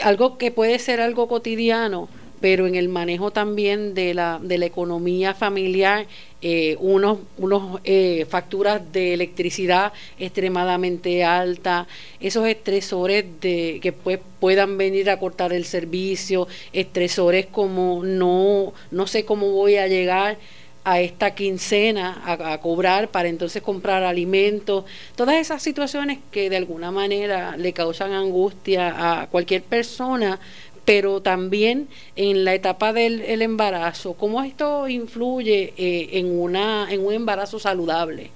algo 0.03 0.37
que 0.37 0.49
puede 0.51 0.79
ser 0.79 1.01
algo 1.01 1.27
cotidiano, 1.27 2.09
pero 2.39 2.67
en 2.67 2.75
el 2.75 2.89
manejo 2.89 3.31
también 3.31 3.93
de 3.93 4.13
la, 4.13 4.39
de 4.41 4.57
la 4.57 4.65
economía 4.65 5.33
familiar, 5.33 6.05
eh, 6.41 6.77
unos, 6.79 7.17
unos 7.37 7.81
eh, 7.83 8.27
facturas 8.29 8.81
de 8.91 9.13
electricidad 9.13 9.91
extremadamente 10.19 11.23
altas, 11.23 11.87
esos 12.19 12.47
estresores 12.47 13.25
de 13.41 13.79
que 13.81 13.91
pues, 13.91 14.19
puedan 14.39 14.77
venir 14.77 15.09
a 15.09 15.17
cortar 15.17 15.51
el 15.51 15.65
servicio, 15.65 16.47
estresores 16.73 17.47
como 17.47 18.03
no, 18.03 18.73
no 18.91 19.07
sé 19.07 19.25
cómo 19.25 19.51
voy 19.51 19.77
a 19.77 19.87
llegar 19.87 20.37
a 20.83 21.01
esta 21.01 21.35
quincena 21.35 22.21
a, 22.23 22.53
a, 22.53 22.61
cobrar 22.61 23.09
para 23.09 23.27
entonces 23.27 23.61
comprar 23.61 24.03
alimentos, 24.03 24.85
todas 25.17 25.35
esas 25.35 25.61
situaciones 25.61 26.19
que 26.31 26.49
de 26.49 26.55
alguna 26.55 26.91
manera 26.91 27.57
le 27.57 27.73
causan 27.73 28.13
angustia 28.13 29.21
a 29.21 29.27
cualquier 29.27 29.63
persona, 29.63 30.39
pero 30.87 31.21
también 31.21 31.89
en 32.15 32.45
la 32.45 32.53
etapa 32.53 32.93
del 32.93 33.41
embarazo, 33.41 34.13
¿cómo 34.13 34.41
esto 34.41 34.87
influye 34.87 35.73
eh, 35.75 36.11
en, 36.13 36.39
una, 36.39 36.87
en 36.89 37.05
un 37.05 37.11
embarazo 37.11 37.59
saludable? 37.59 38.31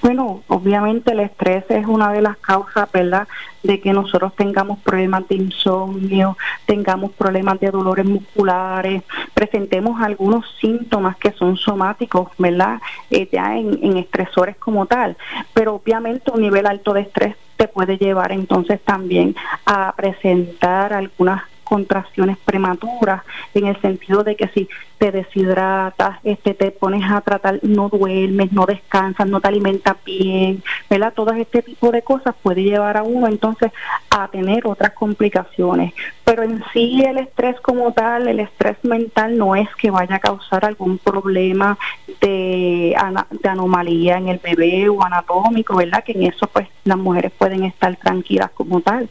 Bueno, 0.00 0.42
obviamente 0.48 1.12
el 1.12 1.20
estrés 1.20 1.64
es 1.68 1.86
una 1.86 2.12
de 2.12 2.22
las 2.22 2.36
causas, 2.38 2.90
¿verdad?, 2.92 3.26
de 3.62 3.80
que 3.80 3.92
nosotros 3.92 4.34
tengamos 4.36 4.78
problemas 4.78 5.26
de 5.28 5.34
insomnio, 5.34 6.36
tengamos 6.66 7.12
problemas 7.12 7.58
de 7.60 7.70
dolores 7.70 8.06
musculares, 8.06 9.02
presentemos 9.34 10.00
algunos 10.00 10.44
síntomas 10.60 11.16
que 11.16 11.32
son 11.32 11.56
somáticos, 11.56 12.30
¿verdad?, 12.38 12.80
eh, 13.10 13.28
ya 13.30 13.56
en, 13.56 13.78
en 13.82 13.96
estresores 13.96 14.56
como 14.56 14.86
tal. 14.86 15.16
Pero 15.52 15.74
obviamente 15.74 16.30
un 16.30 16.40
nivel 16.40 16.66
alto 16.66 16.92
de 16.92 17.02
estrés 17.02 17.36
te 17.56 17.66
puede 17.66 17.98
llevar 17.98 18.30
entonces 18.30 18.80
también 18.80 19.34
a 19.66 19.92
presentar 19.96 20.92
algunas 20.92 21.42
contracciones 21.68 22.38
prematuras 22.38 23.22
en 23.52 23.66
el 23.66 23.78
sentido 23.82 24.24
de 24.24 24.36
que 24.36 24.48
si 24.48 24.68
te 24.96 25.12
deshidratas, 25.12 26.18
este, 26.24 26.54
te 26.54 26.70
pones 26.70 27.08
a 27.10 27.20
tratar, 27.20 27.60
no 27.62 27.90
duermes, 27.90 28.52
no 28.52 28.64
descansas, 28.64 29.28
no 29.28 29.40
te 29.40 29.48
alimentas 29.48 29.96
bien, 30.04 30.62
¿verdad? 30.88 31.12
Todo 31.14 31.32
este 31.32 31.60
tipo 31.62 31.92
de 31.92 32.00
cosas 32.00 32.34
puede 32.42 32.62
llevar 32.62 32.96
a 32.96 33.02
uno 33.02 33.28
entonces 33.28 33.70
a 34.08 34.28
tener 34.28 34.66
otras 34.66 34.92
complicaciones. 34.92 35.92
Pero 36.24 36.42
en 36.42 36.64
sí 36.72 37.02
el 37.04 37.18
estrés 37.18 37.60
como 37.60 37.92
tal, 37.92 38.28
el 38.28 38.40
estrés 38.40 38.82
mental 38.82 39.36
no 39.36 39.54
es 39.54 39.68
que 39.76 39.90
vaya 39.90 40.16
a 40.16 40.20
causar 40.20 40.64
algún 40.64 40.96
problema 40.96 41.78
de, 42.20 42.96
de 43.30 43.48
anomalía 43.48 44.18
en 44.18 44.28
el 44.28 44.38
bebé 44.38 44.88
o 44.88 45.02
anatómico, 45.02 45.76
¿verdad? 45.76 46.04
Que 46.04 46.12
en 46.12 46.24
eso 46.24 46.46
pues 46.46 46.68
las 46.84 46.98
mujeres 46.98 47.32
pueden 47.36 47.64
estar 47.64 47.94
tranquilas 47.96 48.50
como 48.50 48.80
tal. 48.80 49.08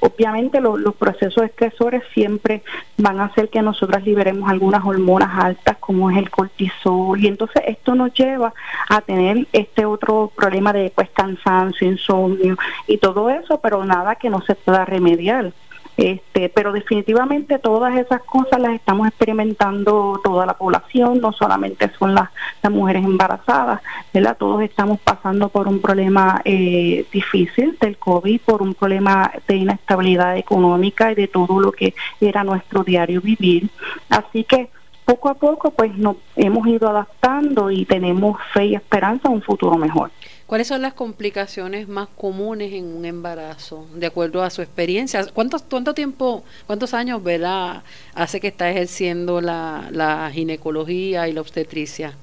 Obviamente 0.00 0.60
los 0.60 0.94
procesos 0.94 1.44
estresores 1.44 2.02
siempre 2.14 2.62
van 2.96 3.20
a 3.20 3.26
hacer 3.26 3.50
que 3.50 3.60
nosotras 3.60 4.02
liberemos 4.04 4.48
algunas 4.50 4.84
hormonas 4.84 5.30
altas 5.38 5.76
como 5.78 6.10
es 6.10 6.16
el 6.16 6.30
cortisol 6.30 7.22
y 7.22 7.26
entonces 7.26 7.62
esto 7.66 7.94
nos 7.94 8.12
lleva 8.14 8.54
a 8.88 9.02
tener 9.02 9.46
este 9.52 9.84
otro 9.84 10.32
problema 10.34 10.72
de 10.72 10.90
pues 10.94 11.10
cansancio, 11.10 11.86
insomnio 11.86 12.56
y 12.86 12.96
todo 12.96 13.28
eso, 13.28 13.60
pero 13.60 13.84
nada 13.84 14.14
que 14.14 14.30
no 14.30 14.40
se 14.40 14.54
pueda 14.54 14.86
remediar. 14.86 15.52
Este, 16.00 16.48
pero 16.48 16.72
definitivamente 16.72 17.58
todas 17.58 17.94
esas 17.94 18.22
cosas 18.22 18.58
las 18.58 18.72
estamos 18.72 19.06
experimentando 19.06 20.18
toda 20.24 20.46
la 20.46 20.54
población, 20.54 21.20
no 21.20 21.30
solamente 21.30 21.90
son 21.98 22.14
las, 22.14 22.30
mujeres 22.70 23.04
embarazadas, 23.04 23.82
¿verdad? 24.14 24.34
Todos 24.38 24.62
estamos 24.62 24.98
pasando 25.00 25.50
por 25.50 25.68
un 25.68 25.80
problema 25.80 26.40
eh, 26.46 27.04
difícil 27.12 27.76
del 27.78 27.98
COVID, 27.98 28.40
por 28.40 28.62
un 28.62 28.72
problema 28.72 29.30
de 29.46 29.56
inestabilidad 29.56 30.38
económica 30.38 31.12
y 31.12 31.16
de 31.16 31.28
todo 31.28 31.60
lo 31.60 31.70
que 31.70 31.94
era 32.18 32.44
nuestro 32.44 32.82
diario 32.82 33.20
vivir. 33.20 33.68
Así 34.08 34.44
que 34.44 34.70
poco 35.04 35.28
a 35.28 35.34
poco 35.34 35.70
pues 35.72 35.94
nos 35.98 36.16
hemos 36.36 36.66
ido 36.66 36.88
adaptando 36.88 37.70
y 37.70 37.84
tenemos 37.84 38.40
fe 38.54 38.66
y 38.66 38.74
esperanza 38.74 39.28
en 39.28 39.34
un 39.34 39.42
futuro 39.42 39.76
mejor. 39.76 40.10
¿Cuáles 40.50 40.66
son 40.66 40.82
las 40.82 40.94
complicaciones 40.94 41.86
más 41.86 42.08
comunes 42.08 42.72
en 42.72 42.92
un 42.92 43.04
embarazo, 43.04 43.86
de 43.94 44.08
acuerdo 44.08 44.42
a 44.42 44.50
su 44.50 44.62
experiencia? 44.62 45.24
¿Cuántos, 45.32 45.62
¿Cuánto 45.62 45.94
tiempo, 45.94 46.42
cuántos 46.66 46.92
años, 46.92 47.22
verdad, 47.22 47.84
hace 48.16 48.40
que 48.40 48.48
está 48.48 48.68
ejerciendo 48.68 49.40
la, 49.40 49.84
la 49.92 50.28
ginecología 50.32 51.28
y 51.28 51.34
la 51.34 51.40
obstetricia? 51.42 52.14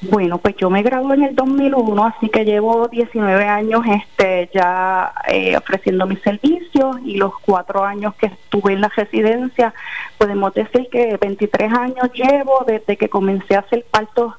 Bueno, 0.00 0.38
pues 0.38 0.56
yo 0.56 0.70
me 0.70 0.82
gradué 0.82 1.14
en 1.14 1.22
el 1.22 1.36
2001, 1.36 2.04
así 2.04 2.28
que 2.30 2.44
llevo 2.44 2.88
19 2.88 3.44
años 3.44 3.82
este, 3.86 4.50
ya 4.52 5.12
eh, 5.28 5.56
ofreciendo 5.56 6.04
mis 6.04 6.20
servicios 6.22 6.96
y 7.04 7.14
los 7.14 7.32
cuatro 7.38 7.84
años 7.84 8.12
que 8.16 8.26
estuve 8.26 8.72
en 8.72 8.80
la 8.80 8.88
residencia, 8.88 9.72
podemos 10.18 10.52
decir 10.52 10.88
que 10.90 11.16
23 11.16 11.72
años 11.72 12.10
llevo 12.12 12.64
desde 12.66 12.96
que 12.96 13.08
comencé 13.08 13.54
a 13.54 13.60
hacer 13.60 13.86
partos 13.88 14.34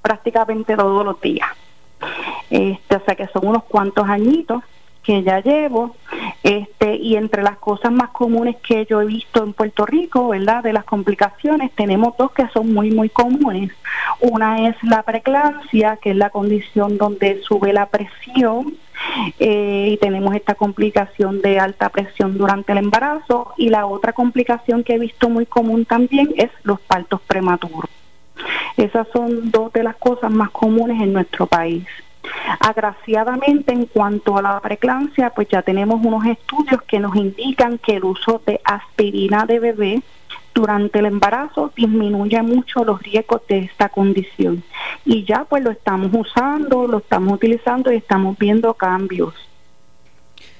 prácticamente 0.00 0.74
todos 0.74 1.04
los 1.04 1.20
días. 1.20 1.50
Este, 2.50 2.96
o 2.96 3.00
sea 3.04 3.14
que 3.14 3.26
son 3.28 3.46
unos 3.46 3.64
cuantos 3.64 4.08
añitos 4.08 4.62
que 5.02 5.22
ya 5.22 5.40
llevo, 5.40 5.96
este, 6.42 6.96
y 6.96 7.16
entre 7.16 7.42
las 7.42 7.56
cosas 7.56 7.90
más 7.90 8.10
comunes 8.10 8.56
que 8.56 8.84
yo 8.84 9.00
he 9.00 9.06
visto 9.06 9.42
en 9.42 9.54
Puerto 9.54 9.86
Rico, 9.86 10.28
¿verdad? 10.28 10.62
De 10.62 10.74
las 10.74 10.84
complicaciones, 10.84 11.72
tenemos 11.72 12.14
dos 12.18 12.30
que 12.32 12.46
son 12.48 12.74
muy, 12.74 12.90
muy 12.90 13.08
comunes. 13.08 13.72
Una 14.20 14.68
es 14.68 14.76
la 14.82 15.02
preeclampsia, 15.02 15.96
que 15.96 16.10
es 16.10 16.16
la 16.16 16.28
condición 16.28 16.98
donde 16.98 17.40
sube 17.40 17.72
la 17.72 17.86
presión, 17.86 18.74
eh, 19.38 19.88
y 19.92 19.96
tenemos 19.96 20.34
esta 20.34 20.56
complicación 20.56 21.40
de 21.40 21.58
alta 21.58 21.88
presión 21.88 22.36
durante 22.36 22.72
el 22.72 22.78
embarazo, 22.78 23.54
y 23.56 23.70
la 23.70 23.86
otra 23.86 24.12
complicación 24.12 24.84
que 24.84 24.96
he 24.96 24.98
visto 24.98 25.30
muy 25.30 25.46
común 25.46 25.86
también 25.86 26.34
es 26.36 26.50
los 26.64 26.80
partos 26.80 27.22
prematuros. 27.22 27.88
Esas 28.76 29.06
son 29.12 29.50
dos 29.50 29.72
de 29.72 29.82
las 29.82 29.96
cosas 29.96 30.30
más 30.30 30.50
comunes 30.50 31.00
en 31.02 31.12
nuestro 31.12 31.46
país. 31.46 31.84
Agraciadamente, 32.60 33.72
en 33.72 33.86
cuanto 33.86 34.36
a 34.36 34.42
la 34.42 34.60
preeclampsia, 34.60 35.30
pues 35.30 35.48
ya 35.48 35.62
tenemos 35.62 36.04
unos 36.04 36.26
estudios 36.26 36.82
que 36.82 36.98
nos 36.98 37.16
indican 37.16 37.78
que 37.78 37.96
el 37.96 38.04
uso 38.04 38.42
de 38.46 38.60
aspirina 38.64 39.46
de 39.46 39.58
bebé 39.58 40.02
durante 40.54 40.98
el 40.98 41.06
embarazo 41.06 41.72
disminuye 41.76 42.42
mucho 42.42 42.84
los 42.84 43.00
riesgos 43.00 43.42
de 43.48 43.58
esta 43.60 43.88
condición. 43.88 44.62
Y 45.04 45.24
ya 45.24 45.44
pues 45.44 45.62
lo 45.62 45.70
estamos 45.70 46.10
usando, 46.12 46.86
lo 46.86 46.98
estamos 46.98 47.34
utilizando 47.34 47.92
y 47.92 47.96
estamos 47.96 48.36
viendo 48.38 48.74
cambios. 48.74 49.34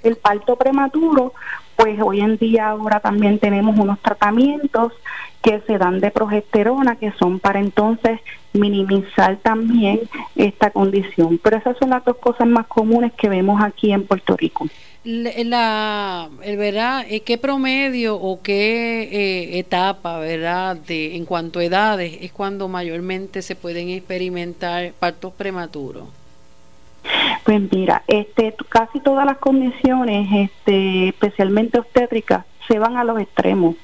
El 0.02 0.16
parto 0.16 0.56
prematuro, 0.56 1.32
pues 1.78 2.00
hoy 2.02 2.20
en 2.20 2.37
día 2.38 2.70
ahora 2.70 2.99
también 2.99 3.38
tenemos 3.38 3.78
unos 3.78 4.00
tratamientos 4.00 4.92
que 5.40 5.61
se 5.61 5.78
dan 5.78 6.00
de 6.00 6.11
progesterona 6.11 6.97
que 6.97 7.12
son 7.12 7.38
para 7.38 7.61
entonces 7.61 8.18
minimizar 8.52 9.37
también 9.37 10.00
esta 10.35 10.70
condición. 10.73 11.38
Pero 11.38 11.56
esas 11.56 11.78
son 11.78 11.90
las 11.90 12.04
dos 12.04 12.16
cosas 12.16 12.49
más 12.49 12.66
comunes 12.66 13.12
que 13.12 13.28
vemos 13.28 13.62
aquí 13.62 13.92
en 13.92 14.04
Puerto 14.04 14.37
Rico. 14.37 14.66
La, 15.04 16.28
¿verdad? 16.40 17.06
Eh, 17.08 17.20
¿Qué 17.20 17.38
promedio 17.38 18.16
o 18.16 18.42
qué 18.42 19.02
eh, 19.04 19.58
etapa, 19.61 20.18
verdad, 20.18 20.78
en 20.88 21.25
cuanto 21.26 21.61
a 21.61 21.64
edades 21.64 22.18
es 22.20 22.32
cuando 22.32 22.66
mayormente 22.66 23.40
se 23.40 23.54
pueden 23.54 23.88
experimentar 23.90 24.94
partos 24.99 25.32
prematuros? 25.32 26.08
Pues 27.45 27.61
mira, 27.71 28.02
este, 28.07 28.54
casi 28.68 29.00
todas 29.00 29.26
las 29.26 29.38
condiciones, 29.38 30.28
este, 30.33 31.09
especialmente 31.09 31.78
obstétricas, 31.78 32.45
se 32.66 32.78
van 32.78 32.97
a 32.97 33.04
los 33.04 33.21
extremos. 33.21 33.76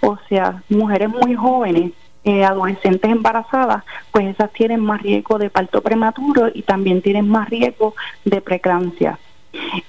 O 0.00 0.18
sea, 0.28 0.62
mujeres 0.68 1.08
muy 1.08 1.34
jóvenes, 1.34 1.92
eh, 2.24 2.44
adolescentes 2.44 3.10
embarazadas, 3.10 3.84
pues 4.10 4.26
esas 4.26 4.52
tienen 4.52 4.80
más 4.80 5.00
riesgo 5.02 5.38
de 5.38 5.48
parto 5.48 5.80
prematuro 5.80 6.48
y 6.52 6.62
también 6.62 7.00
tienen 7.00 7.28
más 7.28 7.48
riesgo 7.48 7.94
de 8.24 8.40
preeclampsia. 8.40 9.18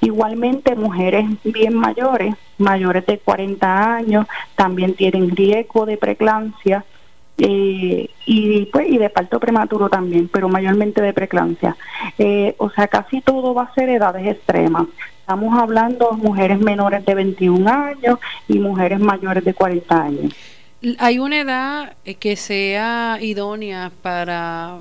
Igualmente, 0.01 0.75
mujeres 0.75 1.25
bien 1.43 1.75
mayores, 1.75 2.35
mayores 2.57 3.05
de 3.05 3.17
40 3.17 3.95
años, 3.95 4.27
también 4.55 4.93
tienen 4.93 5.35
riesgo 5.35 5.85
de 5.85 5.97
preeclampsia 5.97 6.85
eh, 7.37 8.09
y, 8.25 8.65
pues, 8.65 8.87
y 8.89 8.97
de 8.97 9.09
parto 9.09 9.39
prematuro 9.39 9.89
también, 9.89 10.27
pero 10.27 10.49
mayormente 10.49 11.01
de 11.01 11.13
preeclampsia. 11.13 11.77
Eh, 12.17 12.55
o 12.57 12.69
sea, 12.69 12.87
casi 12.87 13.21
todo 13.21 13.53
va 13.53 13.63
a 13.63 13.73
ser 13.73 13.89
edades 13.89 14.27
extremas. 14.27 14.87
Estamos 15.19 15.57
hablando 15.57 16.09
de 16.11 16.17
mujeres 16.17 16.59
menores 16.59 17.05
de 17.05 17.15
21 17.15 17.69
años 17.69 18.19
y 18.47 18.59
mujeres 18.59 18.99
mayores 18.99 19.43
de 19.43 19.53
40 19.53 20.01
años. 20.01 20.33
¿Hay 20.99 21.19
una 21.19 21.41
edad 21.41 21.93
eh, 22.05 22.15
que 22.15 22.35
sea 22.35 23.17
idónea 23.21 23.91
para 24.01 24.77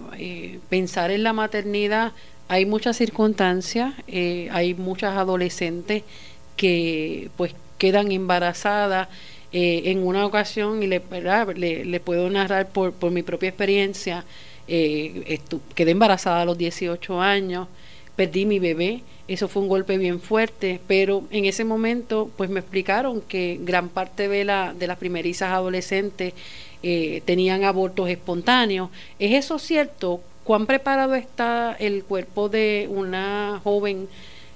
pensar 0.69 1.11
en 1.11 1.23
la 1.23 1.33
maternidad 1.33 2.13
hay 2.49 2.65
muchas 2.65 2.97
circunstancias, 2.97 3.95
eh, 4.07 4.49
hay 4.53 4.75
muchas 4.75 5.17
adolescentes 5.17 6.05
que 6.57 7.31
pues 7.37 7.55
quedan 7.79 8.13
embarazadas 8.13 9.09
eh, 9.59 9.91
en 9.91 10.07
una 10.07 10.27
ocasión 10.27 10.83
y 10.83 10.87
le, 10.87 11.01
le, 11.87 12.01
puedo 12.01 12.29
narrar 12.29 12.69
por, 12.69 12.93
por 12.93 13.11
mi 13.11 13.23
propia 13.23 13.49
experiencia, 13.49 14.27
eh, 14.69 15.41
quedé 15.75 15.93
embarazada 15.93 16.43
a 16.43 16.45
los 16.45 16.59
18 16.59 17.23
años, 17.23 17.67
perdí 18.17 18.45
mi 18.45 18.59
bebé, 18.59 19.01
eso 19.29 19.49
fue 19.49 19.63
un 19.63 19.69
golpe 19.69 19.97
bien 19.97 20.21
fuerte, 20.21 20.79
pero 20.87 21.25
en 21.31 21.47
ese 21.47 21.65
momento 21.65 22.31
pues 22.37 22.51
me 22.51 22.61
explicaron 22.61 23.23
que 23.23 23.59
gran 23.63 23.89
parte 23.89 24.29
de, 24.29 24.45
la, 24.45 24.75
de 24.75 24.87
las 24.87 24.99
primerizas 24.99 25.51
adolescentes 25.51 26.35
tenían 27.25 27.65
abortos 27.65 28.09
espontáneos. 28.09 28.91
¿Es 29.19 29.33
eso 29.33 29.59
cierto? 29.59 30.21
¿Cuán 30.45 30.67
preparado 30.67 31.15
está 31.17 31.75
el 31.81 32.05
cuerpo 32.05 32.49
de 32.49 32.87
una 32.89 33.61
joven 33.65 34.09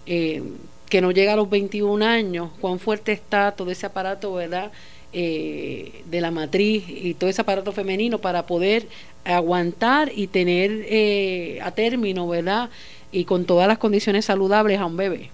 eh, 0.06 0.42
que 0.90 1.00
no 1.00 1.12
llega 1.12 1.32
a 1.32 1.36
los 1.36 1.48
21 1.48 2.04
años? 2.04 2.50
¿Cuán 2.60 2.78
fuerte 2.78 3.12
está 3.12 3.52
todo 3.52 3.70
ese 3.70 3.86
aparato, 3.86 4.34
verdad? 4.34 4.70
Eh, 5.12 6.04
de 6.04 6.20
la 6.20 6.30
matriz 6.30 6.84
y 6.86 7.14
todo 7.14 7.28
ese 7.28 7.40
aparato 7.40 7.72
femenino 7.72 8.18
para 8.18 8.46
poder 8.46 8.86
aguantar 9.24 10.12
y 10.14 10.28
tener 10.28 10.70
eh, 10.88 11.58
a 11.62 11.72
término, 11.72 12.28
¿verdad? 12.28 12.70
Y 13.10 13.24
con 13.24 13.44
todas 13.44 13.66
las 13.66 13.78
condiciones 13.78 14.26
saludables 14.26 14.78
a 14.78 14.86
un 14.86 14.96
bebé. 14.96 15.30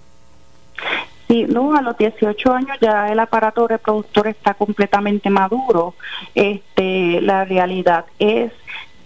Sí, 1.27 1.45
no, 1.47 1.75
a 1.75 1.81
los 1.81 1.97
18 1.97 2.53
años 2.53 2.77
ya 2.81 3.11
el 3.11 3.19
aparato 3.19 3.67
reproductor 3.67 4.27
está 4.27 4.53
completamente 4.53 5.29
maduro. 5.29 5.93
Este, 6.33 7.21
la 7.21 7.45
realidad 7.45 8.05
es 8.17 8.51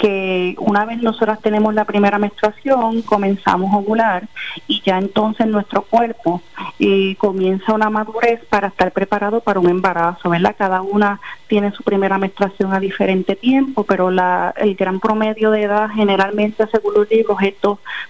que 0.02 0.56
una 0.58 0.84
vez 0.84 1.00
nosotras 1.04 1.40
tenemos 1.42 1.76
la 1.76 1.86
primera 1.86 2.18
menstruación, 2.18 3.04
comenzamos 3.04 3.72
a 3.72 3.78
ovular 3.78 4.28
y 4.68 4.82
ya 4.82 4.98
entonces 4.98 5.46
nuestro 5.46 5.84
cuerpo 5.84 6.42
eh, 6.80 7.16
comienza 7.20 7.72
una 7.72 7.92
madurez 7.92 8.44
para 8.50 8.70
estar 8.70 8.92
preparado 8.94 9.42
para 9.42 9.60
un 9.60 9.70
embarazo, 9.70 10.32
¿verdad? 10.32 10.56
Cada 10.58 10.82
una 10.82 11.22
tiene 11.52 11.74
su 11.74 11.84
primera 11.84 12.18
menstruación 12.18 12.72
a 12.74 12.80
diferente 12.80 13.36
tiempo, 13.36 13.84
pero 13.84 14.08
el 14.08 14.76
gran 14.76 15.02
promedio 15.02 15.52
de 15.52 15.64
edad 15.64 15.90
generalmente, 15.94 16.66
según 16.72 16.94
los 16.94 17.10
libros, 17.12 17.38
es 17.42 17.56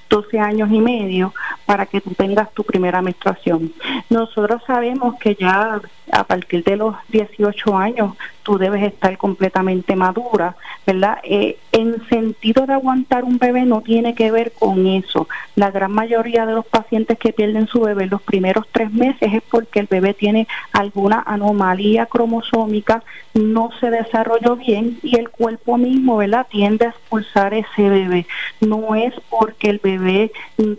12 0.07 0.39
años 0.39 0.69
y 0.71 0.79
medio 0.79 1.33
para 1.65 1.87
que 1.87 2.01
tú 2.01 2.11
tengas 2.11 2.53
tu 2.53 2.63
primera 2.63 3.01
menstruación. 3.01 3.73
Nosotros 4.11 4.61
sabemos 4.67 5.15
que 5.19 5.33
ya 5.33 5.81
a 6.11 6.23
partir 6.25 6.63
de 6.63 6.75
los 6.75 6.95
18 7.09 7.77
años 7.77 8.15
tú 8.43 8.57
debes 8.57 8.83
estar 8.83 9.17
completamente 9.17 9.95
madura, 9.95 10.55
¿verdad? 10.85 11.19
Eh, 11.23 11.57
en 11.71 12.05
sentido 12.09 12.65
de 12.65 12.73
aguantar 12.73 13.23
un 13.23 13.37
bebé 13.37 13.65
no 13.65 13.81
tiene 13.81 14.13
que 14.13 14.31
ver 14.31 14.51
con 14.51 14.87
eso. 14.87 15.27
La 15.55 15.71
gran 15.71 15.91
mayoría 15.91 16.45
de 16.45 16.53
los 16.53 16.65
pacientes 16.65 17.17
que 17.17 17.33
pierden 17.33 17.67
su 17.67 17.81
bebé 17.81 18.07
los 18.07 18.21
primeros 18.21 18.65
tres 18.71 18.91
meses 18.91 19.33
es 19.33 19.41
porque 19.49 19.79
el 19.79 19.87
bebé 19.87 20.13
tiene 20.13 20.47
alguna 20.73 21.23
anomalía 21.25 22.07
cromosómica, 22.07 23.03
no 23.33 23.69
se 23.79 23.89
desarrolló 23.89 24.55
bien 24.55 24.99
y 25.03 25.17
el 25.17 25.29
cuerpo 25.29 25.77
mismo, 25.77 26.17
¿verdad? 26.17 26.47
Tiende 26.49 26.85
a 26.85 26.89
expulsar 26.89 27.53
ese 27.53 27.89
bebé. 27.89 28.25
No 28.59 28.95
es 28.95 29.13
porque 29.29 29.69
el 29.69 29.79
bebé 29.79 30.31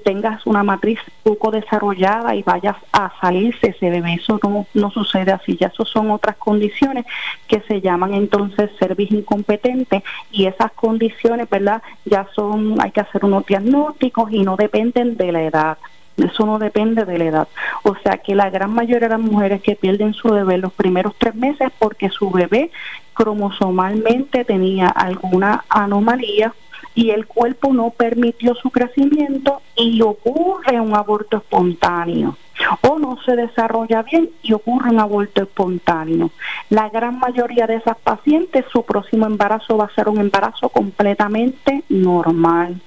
tengas 0.04 0.46
una 0.46 0.62
matriz 0.62 0.98
poco 1.22 1.50
desarrollada 1.50 2.34
y 2.34 2.42
vayas 2.42 2.76
a 2.92 3.12
salirse 3.20 3.68
ese 3.68 3.90
bebé. 3.90 4.14
Eso 4.14 4.38
no, 4.74 4.90
sucede 4.90 5.32
así. 5.32 5.56
Ya 5.56 5.68
eso 5.68 5.84
son 5.84 6.10
otras 6.10 6.36
condiciones 6.36 7.06
que 7.48 7.60
se 7.60 7.80
llaman 7.80 8.14
entonces 8.14 8.70
servicio 8.78 9.18
incompetente 9.18 10.02
y 10.30 10.46
esas 10.46 10.72
condiciones, 10.72 11.48
¿verdad? 11.48 11.82
Ya 12.04 12.26
son, 12.34 12.80
hay 12.80 12.90
que 12.90 13.00
hacer 13.00 13.24
unos 13.24 13.46
diagnósticos 13.46 14.30
y 14.32 14.42
no 14.42 14.56
dependen 14.56 15.16
de 15.16 15.32
la 15.32 15.42
edad. 15.42 15.78
Eso 16.16 16.46
no 16.46 16.58
depende 16.58 17.04
de 17.04 17.18
la 17.18 17.24
edad. 17.24 17.48
O 17.84 17.94
sea 17.96 18.18
que 18.18 18.34
la 18.34 18.50
gran 18.50 18.72
mayoría 18.72 19.08
de 19.08 19.16
las 19.16 19.20
mujeres 19.20 19.62
que 19.62 19.76
pierden 19.76 20.14
su 20.14 20.28
bebé 20.28 20.58
los 20.58 20.72
primeros 20.72 21.14
tres 21.18 21.34
meses 21.34 21.70
porque 21.78 22.10
su 22.10 22.30
bebé 22.30 22.70
cromosomalmente 23.14 24.44
tenía 24.44 24.88
alguna 24.88 25.64
anomalía 25.68 26.54
y 26.94 27.10
el 27.10 27.26
cuerpo 27.26 27.72
no 27.72 27.90
permitió 27.90 28.54
su 28.54 28.70
crecimiento 28.70 29.62
y 29.76 30.02
ocurre 30.02 30.80
un 30.80 30.94
aborto 30.94 31.38
espontáneo 31.38 32.36
o 32.82 32.98
no 32.98 33.18
se 33.24 33.36
desarrolla 33.36 34.02
bien 34.02 34.30
y 34.42 34.52
ocurre 34.52 34.90
un 34.90 35.00
aborto 35.00 35.42
espontáneo. 35.42 36.30
La 36.70 36.88
gran 36.88 37.18
mayoría 37.18 37.66
de 37.66 37.76
esas 37.76 37.96
pacientes, 37.98 38.64
su 38.70 38.84
próximo 38.84 39.26
embarazo 39.26 39.76
va 39.76 39.86
a 39.86 39.94
ser 39.94 40.08
un 40.08 40.18
embarazo 40.18 40.68
completamente 40.68 41.82
normal. 41.88 42.80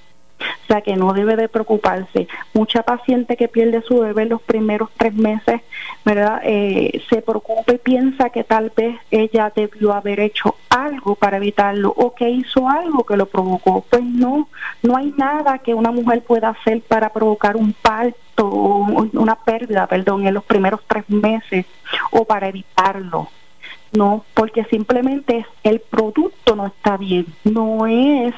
O 0.64 0.68
sea 0.68 0.82
que 0.82 0.96
no 0.96 1.14
debe 1.14 1.36
de 1.36 1.48
preocuparse. 1.48 2.28
Mucha 2.54 2.84
paciente 2.84 3.38
que 3.38 3.48
pierde 3.48 3.82
su 3.82 4.00
bebé 4.00 4.26
los 4.26 4.42
primeros 4.42 4.90
tres 4.98 5.14
meses, 5.14 5.62
¿verdad? 6.04 6.42
Eh, 6.44 7.02
se 7.10 7.22
preocupa 7.22 7.74
y 7.74 7.78
piensa 7.78 8.30
que 8.30 8.44
tal 8.44 8.72
vez 8.76 8.98
ella 9.12 9.52
debió 9.56 9.94
haber 9.94 10.20
hecho 10.20 10.56
algo 10.70 11.16
para 11.16 11.38
evitarlo 11.38 11.94
o 11.96 12.14
que 12.16 12.30
hizo 12.30 12.68
algo 12.68 13.04
que 13.04 13.18
lo 13.18 13.28
provocó. 13.28 13.86
Pues 13.90 14.04
no, 14.04 14.48
no 14.82 14.98
hay 14.98 15.14
nada 15.18 15.60
que 15.60 15.74
una 15.74 15.92
mujer 15.92 16.22
pueda 16.22 16.50
hacer 16.50 16.82
para 16.82 17.10
provocar 17.10 17.56
un 17.56 17.74
parto 17.74 18.48
o 18.48 19.08
una 19.14 19.36
pérdida, 19.36 19.88
perdón, 19.88 20.28
en 20.28 20.34
los 20.34 20.44
primeros 20.44 20.82
tres 20.88 21.10
meses 21.10 21.66
o 22.12 22.26
para 22.26 22.48
evitarlo. 22.48 23.30
No, 23.92 24.26
porque 24.34 24.66
simplemente 24.66 25.46
el 25.64 25.80
producto 25.80 26.56
no 26.56 26.68
está 26.68 26.98
bien, 26.98 27.28
no 27.46 27.88
es 27.88 28.34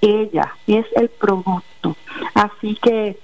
ella, 0.00 0.54
es 0.66 0.86
el 0.96 1.08
producto. 1.08 1.96
Así 2.34 2.76
que 2.76 3.18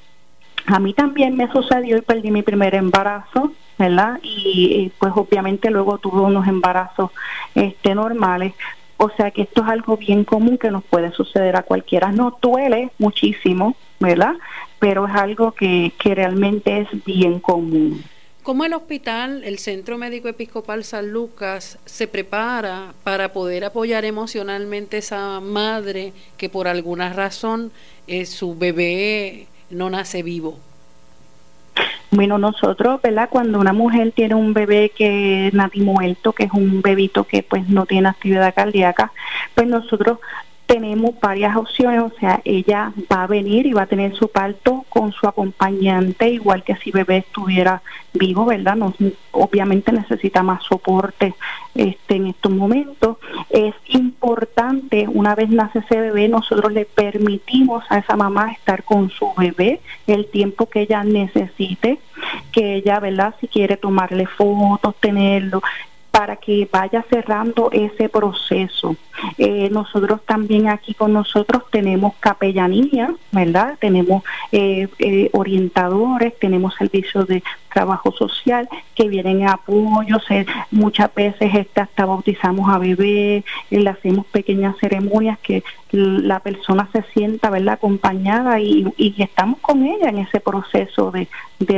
a 0.66 0.78
mí 0.78 0.92
también 0.94 1.36
me 1.36 1.50
sucedió 1.50 1.96
y 1.96 2.02
perdí 2.02 2.30
mi 2.30 2.42
primer 2.42 2.74
embarazo, 2.74 3.52
¿verdad? 3.78 4.18
Y, 4.22 4.90
pues 4.98 5.12
obviamente 5.14 5.70
luego 5.70 5.98
tuve 5.98 6.20
unos 6.20 6.46
embarazos 6.46 7.10
este 7.54 7.94
normales. 7.94 8.54
O 8.96 9.10
sea 9.10 9.30
que 9.30 9.42
esto 9.42 9.62
es 9.62 9.68
algo 9.68 9.96
bien 9.96 10.24
común 10.24 10.58
que 10.58 10.70
nos 10.70 10.82
puede 10.82 11.12
suceder 11.12 11.56
a 11.56 11.62
cualquiera. 11.62 12.12
No 12.12 12.36
duele 12.40 12.90
muchísimo, 12.98 13.76
¿verdad? 14.00 14.34
Pero 14.78 15.06
es 15.06 15.14
algo 15.14 15.52
que, 15.52 15.92
que 15.98 16.14
realmente 16.14 16.80
es 16.80 17.04
bien 17.04 17.38
común. 17.40 18.02
¿Cómo 18.46 18.64
el 18.64 18.74
hospital, 18.74 19.42
el 19.42 19.58
Centro 19.58 19.98
Médico 19.98 20.28
Episcopal 20.28 20.84
San 20.84 21.10
Lucas, 21.10 21.80
se 21.84 22.06
prepara 22.06 22.94
para 23.02 23.32
poder 23.32 23.64
apoyar 23.64 24.04
emocionalmente 24.04 24.94
a 24.94 24.98
esa 25.00 25.40
madre 25.40 26.12
que 26.36 26.48
por 26.48 26.68
alguna 26.68 27.12
razón 27.12 27.72
eh, 28.06 28.24
su 28.24 28.56
bebé 28.56 29.48
no 29.68 29.90
nace 29.90 30.22
vivo? 30.22 30.60
Bueno, 32.12 32.38
nosotros, 32.38 33.02
¿verdad? 33.02 33.28
Cuando 33.28 33.58
una 33.58 33.72
mujer 33.72 34.12
tiene 34.12 34.36
un 34.36 34.54
bebé 34.54 34.92
que 34.96 35.50
nati 35.52 35.80
muerto, 35.80 36.32
que 36.32 36.44
es 36.44 36.52
un 36.52 36.82
bebito 36.82 37.24
que 37.24 37.42
pues 37.42 37.68
no 37.68 37.84
tiene 37.84 38.10
actividad 38.10 38.54
cardíaca, 38.54 39.10
pues 39.56 39.66
nosotros 39.66 40.20
tenemos 40.66 41.18
varias 41.20 41.56
opciones, 41.56 42.00
o 42.00 42.12
sea, 42.18 42.40
ella 42.44 42.92
va 43.10 43.22
a 43.22 43.26
venir 43.28 43.66
y 43.66 43.72
va 43.72 43.82
a 43.82 43.86
tener 43.86 44.14
su 44.16 44.28
parto 44.28 44.84
con 44.88 45.12
su 45.12 45.28
acompañante, 45.28 46.28
igual 46.28 46.64
que 46.64 46.74
si 46.76 46.90
bebé 46.90 47.18
estuviera 47.18 47.82
vivo, 48.12 48.44
¿verdad? 48.44 48.74
Nos, 48.74 48.94
obviamente 49.30 49.92
necesita 49.92 50.42
más 50.42 50.64
soporte 50.64 51.34
este, 51.74 52.16
en 52.16 52.26
estos 52.28 52.50
momentos. 52.50 53.18
Es 53.50 53.74
importante, 53.88 55.06
una 55.08 55.36
vez 55.36 55.50
nace 55.50 55.78
ese 55.78 56.00
bebé, 56.00 56.28
nosotros 56.28 56.72
le 56.72 56.84
permitimos 56.84 57.84
a 57.88 57.98
esa 57.98 58.16
mamá 58.16 58.50
estar 58.50 58.82
con 58.82 59.10
su 59.10 59.32
bebé 59.36 59.80
el 60.08 60.26
tiempo 60.26 60.68
que 60.68 60.80
ella 60.80 61.04
necesite, 61.04 62.00
que 62.50 62.74
ella, 62.74 62.98
¿verdad? 62.98 63.34
Si 63.40 63.46
quiere 63.46 63.76
tomarle 63.76 64.26
fotos, 64.26 64.96
tenerlo, 64.98 65.62
para 66.16 66.36
que 66.36 66.66
vaya 66.72 67.04
cerrando 67.10 67.68
ese 67.72 68.08
proceso. 68.08 68.96
Eh, 69.36 69.68
nosotros 69.70 70.22
también 70.24 70.66
aquí 70.66 70.94
con 70.94 71.12
nosotros 71.12 71.64
tenemos 71.70 72.14
capellanía, 72.20 73.14
¿verdad? 73.32 73.76
Tenemos 73.78 74.22
eh, 74.50 74.88
eh, 74.98 75.28
orientadores, 75.34 76.38
tenemos 76.38 76.74
servicios 76.76 77.26
de 77.26 77.42
trabajo 77.70 78.12
social 78.12 78.66
que 78.94 79.08
vienen 79.08 79.46
a 79.46 79.52
apoyo, 79.52 80.16
muchas 80.70 81.14
veces 81.14 81.54
este, 81.54 81.82
hasta 81.82 82.06
bautizamos 82.06 82.70
a 82.70 82.78
bebé, 82.78 83.44
le 83.68 83.90
hacemos 83.90 84.24
pequeñas 84.24 84.74
ceremonias 84.78 85.38
que 85.40 85.62
la 85.92 86.40
persona 86.40 86.88
se 86.92 87.02
sienta 87.12 87.50
¿verdad? 87.50 87.74
acompañada 87.74 88.60
y, 88.60 89.14
estamos 89.18 89.60
con 89.60 89.84
ella 89.84 90.08
en 90.08 90.18
ese 90.18 90.40
proceso 90.40 91.10
de, 91.10 91.28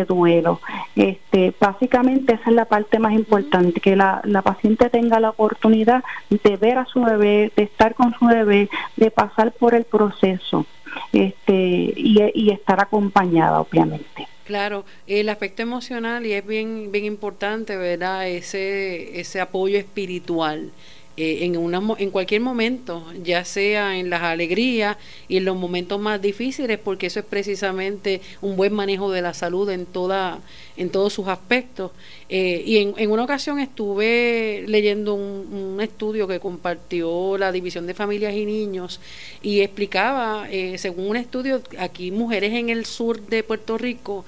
duelo. 0.04 0.60
Este, 0.96 1.52
básicamente 1.58 2.34
esa 2.34 2.50
es 2.50 2.56
la 2.56 2.64
parte 2.64 2.98
más 2.98 3.12
importante, 3.12 3.80
que 3.80 3.96
la, 3.96 4.20
la 4.24 4.42
paciente 4.42 4.90
tenga 4.90 5.20
la 5.20 5.30
oportunidad 5.30 6.02
de 6.30 6.56
ver 6.56 6.78
a 6.78 6.86
su 6.86 7.02
bebé, 7.02 7.52
de 7.56 7.62
estar 7.64 7.94
con 7.94 8.14
su 8.18 8.26
bebé, 8.26 8.68
de 8.96 9.10
pasar 9.10 9.52
por 9.52 9.74
el 9.74 9.84
proceso 9.84 10.66
este, 11.12 11.54
y, 11.54 12.18
y 12.34 12.50
estar 12.50 12.80
acompañada, 12.80 13.60
obviamente. 13.60 14.28
Claro, 14.44 14.86
el 15.06 15.28
aspecto 15.28 15.60
emocional 15.60 16.24
y 16.24 16.32
es 16.32 16.46
bien 16.46 16.90
bien 16.90 17.04
importante, 17.04 17.76
¿verdad? 17.76 18.26
Ese 18.28 19.20
ese 19.20 19.42
apoyo 19.42 19.76
espiritual. 19.78 20.72
Eh, 21.20 21.44
en, 21.44 21.56
una, 21.56 21.82
en 21.98 22.10
cualquier 22.10 22.40
momento, 22.42 23.04
ya 23.24 23.44
sea 23.44 23.98
en 23.98 24.08
las 24.08 24.22
alegrías 24.22 24.96
y 25.26 25.38
en 25.38 25.46
los 25.46 25.56
momentos 25.56 25.98
más 25.98 26.22
difíciles, 26.22 26.78
porque 26.78 27.08
eso 27.08 27.18
es 27.18 27.26
precisamente 27.26 28.20
un 28.40 28.54
buen 28.54 28.72
manejo 28.72 29.10
de 29.10 29.20
la 29.20 29.34
salud 29.34 29.68
en, 29.68 29.84
toda, 29.84 30.38
en 30.76 30.90
todos 30.90 31.12
sus 31.12 31.26
aspectos. 31.26 31.90
Eh, 32.28 32.62
y 32.64 32.76
en, 32.76 33.10
una 33.10 33.24
ocasión 33.24 33.58
estuve 33.58 34.62
leyendo 34.68 35.14
un, 35.14 35.80
estudio 35.80 36.28
que 36.28 36.38
compartió 36.38 37.36
la 37.36 37.50
División 37.50 37.88
de 37.88 37.94
Familias 37.94 38.34
y 38.34 38.44
Niños 38.44 39.00
y 39.42 39.62
explicaba, 39.62 40.46
eh, 40.48 40.78
según 40.78 41.08
un 41.08 41.16
estudio, 41.16 41.62
aquí 41.80 42.12
mujeres 42.12 42.52
en 42.52 42.68
el 42.68 42.86
sur 42.86 43.20
de 43.22 43.42
Puerto 43.42 43.76
Rico, 43.76 44.24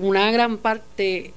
una 0.00 0.30
gran 0.30 0.58
parte, 0.58 1.32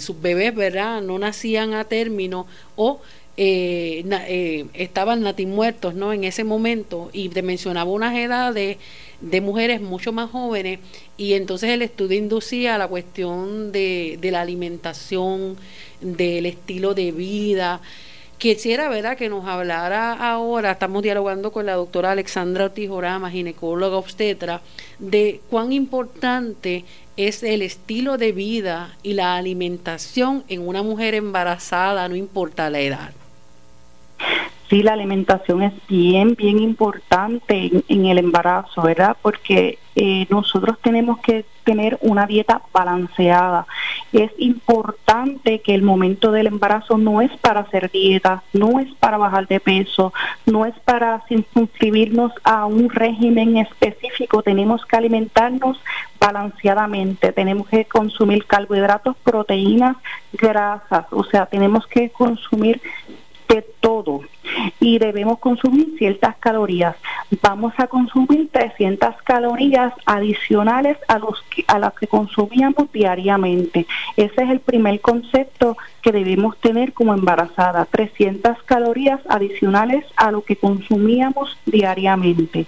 sus 0.00 0.20
bebés, 0.20 0.54
¿verdad?, 0.54 1.02
no 1.02 1.18
nacían 1.18 1.74
a 1.74 1.84
término 1.84 2.46
o 2.74 3.02
eh, 3.40 4.02
eh, 4.10 4.66
estaban 4.74 5.20
natimuertos 5.20 5.94
¿no? 5.94 6.12
en 6.12 6.24
ese 6.24 6.42
momento 6.42 7.08
y 7.12 7.28
te 7.28 7.42
mencionaba 7.42 7.88
unas 7.88 8.16
edades 8.16 8.78
de 9.20 9.40
mujeres 9.40 9.80
mucho 9.80 10.10
más 10.12 10.32
jóvenes 10.32 10.80
y 11.16 11.34
entonces 11.34 11.70
el 11.70 11.82
estudio 11.82 12.18
inducía 12.18 12.74
a 12.74 12.78
la 12.78 12.88
cuestión 12.88 13.70
de, 13.70 14.18
la 14.20 14.40
alimentación, 14.40 15.56
del 16.00 16.46
estilo 16.46 16.94
de 16.94 17.12
vida. 17.12 17.80
Quisiera, 18.38 18.88
¿verdad?, 18.88 19.16
que 19.16 19.28
nos 19.28 19.46
hablara 19.46 20.14
ahora, 20.14 20.72
estamos 20.72 21.04
dialogando 21.04 21.52
con 21.52 21.64
la 21.64 21.74
doctora 21.74 22.10
Alexandra 22.10 22.64
Ortiz 22.64 22.90
ginecóloga 23.30 23.98
obstetra, 23.98 24.62
de 24.98 25.40
cuán 25.48 25.72
importante 25.72 26.84
es 27.16 27.44
el 27.44 27.62
estilo 27.62 28.18
de 28.18 28.32
vida 28.32 28.96
y 29.04 29.12
la 29.12 29.36
alimentación 29.36 30.42
en 30.48 30.66
una 30.66 30.82
mujer 30.82 31.14
embarazada, 31.14 32.08
no 32.08 32.16
importa 32.16 32.68
la 32.68 32.80
edad. 32.80 33.17
Sí, 34.68 34.82
la 34.82 34.92
alimentación 34.92 35.62
es 35.62 35.72
bien, 35.88 36.34
bien 36.34 36.58
importante 36.58 37.70
en, 37.88 38.06
el 38.06 38.18
embarazo, 38.18 38.82
¿verdad? 38.82 39.16
Porque 39.22 39.78
eh, 39.96 40.26
nosotros 40.28 40.76
tenemos 40.82 41.20
que 41.20 41.46
tener 41.64 41.96
una 42.02 42.26
dieta 42.26 42.60
balanceada. 42.70 43.66
Es 44.12 44.30
importante 44.36 45.60
que 45.60 45.74
el 45.74 45.80
momento 45.80 46.32
del 46.32 46.48
embarazo 46.48 46.98
no 46.98 47.22
es 47.22 47.34
para 47.38 47.60
hacer 47.60 47.90
dieta, 47.90 48.42
no 48.52 48.78
es 48.78 48.92
para 48.96 49.16
bajar 49.16 49.48
de 49.48 49.58
peso, 49.58 50.12
no 50.44 50.66
es 50.66 50.78
para 50.80 51.22
inscribirnos 51.54 52.32
a 52.44 52.66
un 52.66 52.90
régimen 52.90 53.56
específico. 53.56 54.42
Tenemos 54.42 54.84
que 54.84 54.96
alimentarnos 54.96 55.80
balanceadamente, 56.20 57.32
tenemos 57.32 57.68
que 57.68 57.86
consumir 57.86 58.44
carbohidratos, 58.44 59.16
proteínas, 59.24 59.96
grasas, 60.34 61.06
o 61.10 61.24
sea, 61.24 61.46
tenemos 61.46 61.86
que 61.86 62.10
consumir 62.10 62.82
de 63.48 63.62
todo 63.80 64.20
y 64.80 64.98
debemos 64.98 65.38
consumir 65.38 65.96
ciertas 65.98 66.36
calorías. 66.36 66.96
Vamos 67.42 67.72
a 67.78 67.86
consumir 67.86 68.48
300 68.50 69.16
calorías 69.22 69.92
adicionales 70.06 70.96
a, 71.08 71.18
los 71.18 71.42
a 71.66 71.78
las 71.78 71.94
que 71.94 72.06
consumíamos 72.06 72.90
diariamente. 72.92 73.86
Ese 74.16 74.42
es 74.42 74.50
el 74.50 74.60
primer 74.60 75.00
concepto 75.00 75.76
que 76.02 76.12
debemos 76.12 76.56
tener 76.58 76.92
como 76.92 77.14
embarazada, 77.14 77.84
300 77.86 78.62
calorías 78.64 79.20
adicionales 79.28 80.04
a 80.16 80.30
lo 80.30 80.42
que 80.42 80.56
consumíamos 80.56 81.56
diariamente. 81.66 82.66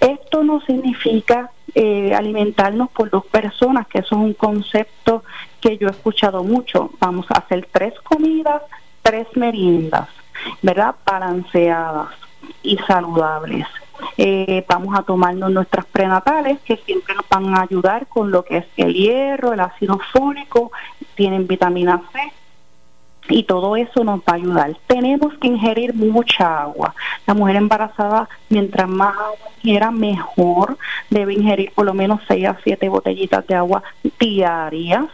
Esto 0.00 0.44
no 0.44 0.60
significa 0.62 1.50
eh, 1.74 2.14
alimentarnos 2.14 2.90
por 2.90 3.10
dos 3.10 3.26
personas, 3.26 3.86
que 3.86 3.98
eso 3.98 4.16
es 4.16 4.22
un 4.22 4.34
concepto 4.34 5.22
que 5.60 5.76
yo 5.78 5.88
he 5.88 5.90
escuchado 5.90 6.42
mucho. 6.42 6.90
Vamos 6.98 7.26
a 7.30 7.38
hacer 7.38 7.68
tres 7.70 7.94
comidas, 8.00 8.62
tres 9.02 9.26
meriendas 9.36 10.08
¿verdad? 10.62 10.94
Balanceadas 11.04 12.08
y 12.62 12.76
saludables. 12.78 13.66
Eh, 14.16 14.64
vamos 14.68 14.98
a 14.98 15.02
tomarnos 15.02 15.50
nuestras 15.50 15.84
prenatales 15.86 16.58
que 16.60 16.76
siempre 16.78 17.14
nos 17.14 17.28
van 17.28 17.54
a 17.54 17.62
ayudar 17.62 18.06
con 18.06 18.30
lo 18.30 18.44
que 18.44 18.58
es 18.58 18.66
el 18.76 18.94
hierro, 18.94 19.52
el 19.52 19.60
ácido 19.60 20.00
fólico, 20.12 20.72
tienen 21.14 21.46
vitamina 21.46 22.02
C 22.12 22.32
y 23.28 23.44
todo 23.44 23.76
eso 23.76 24.04
nos 24.04 24.20
va 24.20 24.32
a 24.32 24.34
ayudar. 24.34 24.76
Tenemos 24.86 25.34
que 25.38 25.48
ingerir 25.48 25.94
mucha 25.94 26.62
agua. 26.62 26.94
La 27.26 27.34
mujer 27.34 27.56
embarazada, 27.56 28.28
mientras 28.48 28.88
más 28.88 29.14
agua 29.14 29.50
quiera, 29.62 29.90
mejor. 29.90 30.76
Debe 31.10 31.34
ingerir 31.34 31.72
por 31.72 31.86
lo 31.86 31.94
menos 31.94 32.20
6 32.28 32.46
a 32.46 32.58
7 32.62 32.88
botellitas 32.88 33.46
de 33.46 33.54
agua 33.54 33.82
diarias. 34.18 35.06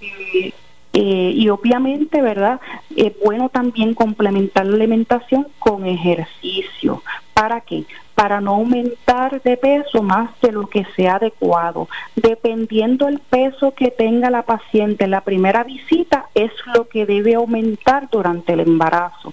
Eh, 0.00 0.52
eh, 0.92 1.32
y 1.34 1.48
obviamente, 1.48 2.20
¿verdad? 2.20 2.60
Es 2.96 3.12
bueno 3.24 3.48
también 3.48 3.94
complementar 3.94 4.66
la 4.66 4.76
alimentación 4.76 5.46
con 5.58 5.86
ejercicio. 5.86 7.02
¿Para 7.32 7.60
qué? 7.60 7.84
Para 8.16 8.40
no 8.40 8.54
aumentar 8.54 9.40
de 9.40 9.56
peso 9.56 10.02
más 10.02 10.30
de 10.42 10.52
lo 10.52 10.66
que 10.66 10.84
sea 10.96 11.14
adecuado. 11.14 11.88
Dependiendo 12.16 13.08
el 13.08 13.20
peso 13.20 13.72
que 13.72 13.90
tenga 13.90 14.30
la 14.30 14.42
paciente 14.42 15.04
en 15.04 15.12
la 15.12 15.22
primera 15.22 15.62
visita, 15.62 16.26
es 16.34 16.50
lo 16.74 16.88
que 16.88 17.06
debe 17.06 17.34
aumentar 17.34 18.10
durante 18.10 18.52
el 18.52 18.60
embarazo. 18.60 19.32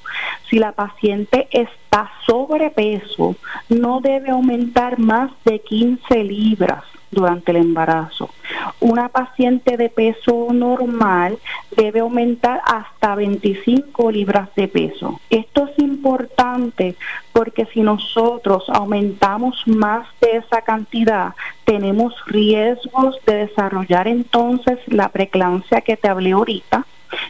Si 0.50 0.60
la 0.60 0.72
paciente 0.72 1.48
está 1.52 2.12
sobrepeso, 2.26 3.36
no 3.68 4.00
debe 4.00 4.30
aumentar 4.30 5.00
más 5.00 5.32
de 5.44 5.60
15 5.60 6.24
libras 6.24 6.84
durante 7.12 7.52
el 7.52 7.58
embarazo. 7.58 8.30
Una 8.80 9.10
paciente 9.10 9.78
de 9.78 9.90
peso 9.90 10.48
normal 10.52 11.38
debe 11.76 12.02
aumentar 12.02 12.62
hasta 12.66 13.16
25 13.16 14.12
libras 14.12 14.50
de 14.56 14.68
peso. 14.68 15.20
Esto 15.30 15.68
es 15.68 15.80
importante 15.80 16.96
porque 17.34 17.66
si 17.74 17.82
nosotros 17.82 18.66
aumentamos 18.70 19.64
más 19.68 20.08
de 20.22 20.38
esa 20.38 20.62
cantidad, 20.62 21.34
tenemos 21.66 22.14
riesgos 22.26 23.18
de 23.26 23.48
desarrollar 23.48 24.08
entonces 24.08 24.80
la 24.88 25.10
preclancia 25.10 25.82
que 25.82 25.98
te 25.98 26.08
hablé 26.08 26.32
ahorita, 26.32 26.86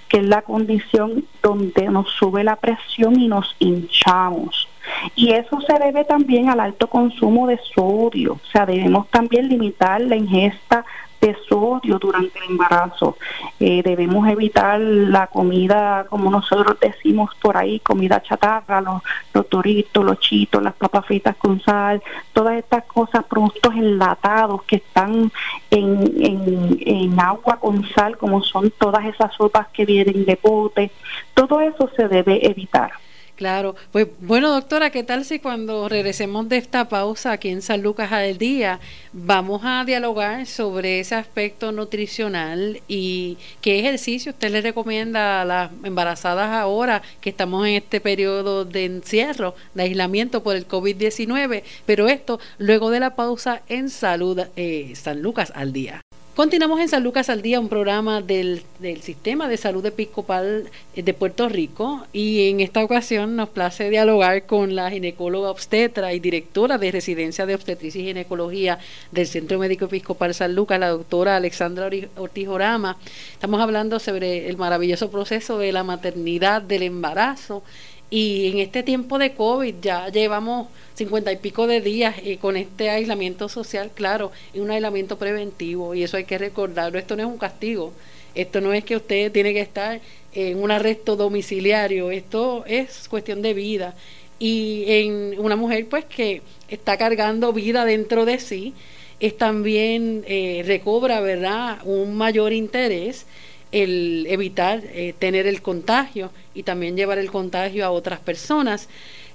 que 0.08 0.18
es 0.18 0.24
la 0.24 0.42
condición 0.42 1.26
donde 1.42 1.90
nos 1.90 2.10
sube 2.12 2.44
la 2.44 2.56
presión 2.56 3.20
y 3.20 3.28
nos 3.28 3.56
hinchamos. 3.60 4.68
Y 5.16 5.32
eso 5.32 5.60
se 5.62 5.78
debe 5.80 6.04
también 6.06 6.50
al 6.50 6.60
alto 6.60 6.88
consumo 6.88 7.48
de 7.48 7.60
sodio. 7.76 8.34
O 8.34 8.52
sea, 8.52 8.66
debemos 8.66 9.08
también 9.10 9.50
limitar 9.50 10.02
la 10.02 10.16
ingesta 10.16 10.86
de 11.22 11.36
sodio 11.48 11.98
durante 12.00 12.38
el 12.40 12.52
embarazo. 12.52 13.18
Eh, 13.60 13.82
debemos 13.84 14.28
evitar 14.28 14.80
la 14.80 15.28
comida, 15.28 16.06
como 16.10 16.30
nosotros 16.30 16.80
decimos 16.80 17.32
por 17.42 17.58
ahí, 17.58 17.80
comida 17.80 18.22
chatarra, 18.22 18.82
los, 18.82 19.02
los 19.34 19.50
toritos, 19.50 20.06
los 20.06 20.20
chitos, 20.20 20.62
las 20.62 20.74
papas 20.76 21.06
fritas 21.06 21.36
con 21.36 21.60
sal, 21.62 22.02
todas 22.34 22.58
estas 22.58 22.84
cosas, 22.86 23.24
productos 23.26 23.74
enlatados 23.76 24.64
que 24.64 24.78
están 24.78 25.32
en, 25.72 26.14
en, 26.24 26.80
en 26.86 27.20
agua 27.20 27.60
con 27.60 27.88
sal, 27.90 28.18
como 28.18 28.42
son 28.44 28.72
todas 28.72 29.06
esas 29.06 29.34
sopas 29.34 29.68
que 29.70 29.86
vienen 29.86 30.26
de 30.26 30.38
pote, 30.38 30.92
todo 31.34 31.60
eso 31.62 31.90
se 31.96 32.08
debe 32.08 32.46
evitar. 32.46 32.92
Claro, 33.38 33.76
pues 33.92 34.08
bueno 34.20 34.52
doctora, 34.52 34.90
¿qué 34.90 35.04
tal 35.04 35.24
si 35.24 35.38
cuando 35.38 35.88
regresemos 35.88 36.50
de 36.50 36.58
esta 36.58 36.90
pausa 36.90 37.34
aquí 37.34 37.50
en 37.50 37.62
San 37.62 37.84
Lucas 37.84 38.12
al 38.12 38.40
día 38.40 38.80
vamos 39.14 39.62
a 39.64 39.86
dialogar 39.86 40.48
sobre 40.48 41.00
ese 41.00 41.14
aspecto 41.14 41.72
nutricional 41.72 42.82
y 42.88 43.38
qué 43.62 43.78
ejercicio 43.78 44.32
usted 44.32 44.50
le 44.50 44.62
recomienda 44.62 45.42
a 45.42 45.46
las 45.46 45.72
embarazadas 45.84 46.50
ahora 46.50 47.04
que 47.22 47.30
estamos 47.30 47.68
en 47.68 47.76
este 47.76 48.02
periodo 48.02 48.66
de 48.66 48.86
encierro, 48.86 49.54
de 49.76 49.84
aislamiento 49.84 50.42
por 50.42 50.56
el 50.56 50.68
COVID-19? 50.68 51.62
Pero 51.86 52.08
esto 52.08 52.40
luego 52.58 52.90
de 52.90 53.02
la 53.02 53.16
pausa 53.16 53.62
en 53.70 53.92
Salud 53.92 54.42
eh, 54.56 54.94
San 54.96 55.22
Lucas 55.22 55.54
al 55.54 55.74
día. 55.74 56.07
Continuamos 56.38 56.80
en 56.82 56.88
San 56.88 57.04
Lucas 57.04 57.32
al 57.32 57.42
Día, 57.42 57.60
un 57.60 57.68
programa 57.68 58.22
del, 58.22 58.62
del, 58.78 59.02
Sistema 59.02 59.48
de 59.48 59.58
Salud 59.58 59.84
Episcopal 59.84 60.70
de 60.96 61.14
Puerto 61.16 61.50
Rico 61.50 62.06
y 62.14 62.50
en 62.50 62.60
esta 62.60 62.84
ocasión 62.84 63.36
nos 63.36 63.50
place 63.50 63.90
dialogar 63.90 64.46
con 64.46 64.76
la 64.76 64.92
ginecóloga 64.92 65.50
obstetra 65.50 66.14
y 66.14 66.20
directora 66.20 66.78
de 66.78 66.92
Residencia 66.92 67.48
de 67.48 67.56
Obstetricia 67.56 68.04
y 68.04 68.06
Ginecología 68.06 68.78
del 69.12 69.26
Centro 69.26 69.58
Médico 69.58 69.86
Episcopal 69.86 70.36
San 70.36 70.54
Lucas, 70.54 70.80
la 70.80 70.90
doctora 70.90 71.38
Alexandra 71.38 71.90
Ortiz 72.18 72.48
Orama. 72.48 72.98
Estamos 73.34 73.60
hablando 73.60 73.98
sobre 73.98 74.48
el 74.48 74.58
maravilloso 74.58 75.10
proceso 75.10 75.58
de 75.58 75.72
la 75.72 75.84
maternidad, 75.84 76.62
del 76.62 76.84
embarazo 76.84 77.64
y 78.10 78.48
en 78.48 78.60
este 78.60 78.84
tiempo 78.84 79.18
de 79.20 79.34
COVID 79.34 79.76
ya 79.82 80.10
llevamos 80.10 80.68
cincuenta 80.96 81.32
y 81.32 81.38
pico 81.38 81.68
de 81.68 81.82
días 81.82 82.16
eh, 82.24 82.38
con 82.38 82.56
este 82.56 82.90
aislamiento 82.90 83.50
social, 83.50 83.92
claro, 83.94 84.32
es 84.54 84.62
un 84.62 84.72
aislamiento 84.72 85.18
preventivo 85.18 85.94
y 85.94 86.04
eso 86.04 86.18
hay 86.18 86.24
que 86.24 86.38
recordarlo. 86.38 86.98
Esto 86.98 87.16
no 87.16 87.24
es 87.24 87.30
un 87.30 87.38
castigo, 87.38 87.94
esto 88.34 88.62
no 88.62 88.74
es 88.74 88.84
que 88.86 88.96
usted 88.96 89.32
tiene 89.32 89.54
que 89.54 89.62
estar 89.62 90.00
en 90.34 90.62
un 90.62 90.72
arresto 90.72 91.16
domiciliario, 91.16 92.12
esto 92.12 92.64
es 92.66 93.08
cuestión 93.10 93.42
de 93.42 93.54
vida. 93.54 93.96
Y 94.40 94.86
en 94.88 95.40
una 95.40 95.56
mujer 95.56 95.88
pues 95.90 96.06
que 96.06 96.42
está 96.70 96.98
cargando 96.98 97.52
vida 97.52 97.86
dentro 97.86 98.26
de 98.26 98.40
sí, 98.40 98.74
es 99.20 99.36
también 99.36 100.24
eh, 100.28 100.64
recobra, 100.66 101.20
¿verdad?, 101.22 101.80
un 101.86 102.16
mayor 102.16 102.54
interés 102.54 103.26
el 103.72 104.26
evitar 104.30 104.82
eh, 104.86 105.14
tener 105.18 105.48
el 105.48 105.62
contagio 105.62 106.32
y 106.54 106.64
también 106.64 106.96
llevar 106.96 107.18
el 107.18 107.32
contagio 107.32 107.86
a 107.86 107.92
otras 107.92 108.20
personas. 108.20 108.88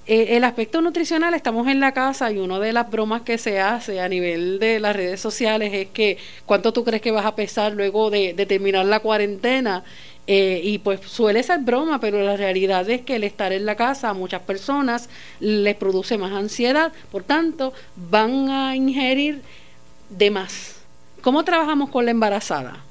Eh, 0.07 0.37
el 0.37 0.43
aspecto 0.43 0.81
nutricional, 0.81 1.33
estamos 1.35 1.69
en 1.69 1.79
la 1.79 1.93
casa 1.93 2.33
y 2.33 2.39
una 2.39 2.59
de 2.59 2.73
las 2.73 2.91
bromas 2.91 3.23
que 3.23 3.39
se 3.39 3.61
hace 3.61 4.01
a 4.01 4.09
nivel 4.09 4.59
de 4.59 4.81
las 4.81 4.97
redes 4.97 5.21
sociales 5.21 5.73
es 5.73 5.89
que 5.91 6.19
cuánto 6.45 6.73
tú 6.73 6.83
crees 6.83 7.01
que 7.01 7.13
vas 7.13 7.25
a 7.25 7.37
pesar 7.37 7.73
luego 7.75 8.11
de, 8.11 8.35
terminar 8.47 8.85
la 8.87 9.01
cuarentena. 9.01 9.85
Eh, 10.29 10.61
y 10.63 10.79
pues 10.79 11.01
suele 11.01 11.43
ser 11.43 11.61
broma, 11.61 11.99
pero 11.99 12.21
la 12.23 12.37
realidad 12.37 12.89
es 12.89 13.03
que 13.03 13.17
el 13.17 13.25
estar 13.25 13.53
en 13.53 13.67
la 13.67 13.75
casa 13.75 14.11
a 14.11 14.15
muchas 14.15 14.41
personas 14.43 15.09
les 15.41 15.75
produce 15.75 16.17
más 16.17 16.33
ansiedad, 16.33 16.93
por 17.11 17.25
tanto 17.25 17.73
van 17.97 18.49
a 18.49 18.77
ingerir 18.77 19.43
de 20.11 20.31
más. 20.31 20.77
¿Cómo 21.23 21.45
trabajamos 21.45 21.91
con 21.91 22.05
la 22.05 22.13
embarazada? 22.13 22.85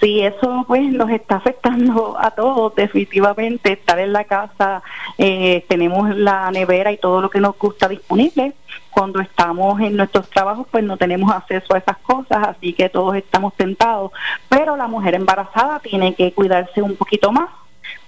Sí, 0.00 0.20
eso 0.20 0.64
pues 0.66 0.82
nos 0.92 1.10
está 1.10 1.36
afectando 1.36 2.16
a 2.18 2.32
todos 2.32 2.74
definitivamente. 2.74 3.72
Estar 3.72 3.98
en 3.98 4.12
la 4.12 4.24
casa, 4.24 4.82
eh, 5.16 5.64
tenemos 5.68 6.14
la 6.16 6.50
nevera 6.50 6.90
y 6.90 6.96
todo 6.96 7.20
lo 7.20 7.30
que 7.30 7.40
nos 7.40 7.56
gusta 7.56 7.88
disponible. 7.88 8.52
Cuando 8.90 9.20
estamos 9.20 9.80
en 9.80 9.96
nuestros 9.96 10.28
trabajos 10.28 10.66
pues 10.70 10.82
no 10.84 10.96
tenemos 10.96 11.32
acceso 11.32 11.74
a 11.74 11.78
esas 11.78 11.98
cosas, 11.98 12.48
así 12.48 12.72
que 12.72 12.88
todos 12.88 13.14
estamos 13.14 13.54
tentados. 13.54 14.10
Pero 14.48 14.76
la 14.76 14.88
mujer 14.88 15.14
embarazada 15.14 15.78
tiene 15.78 16.14
que 16.14 16.32
cuidarse 16.32 16.82
un 16.82 16.96
poquito 16.96 17.30
más 17.30 17.48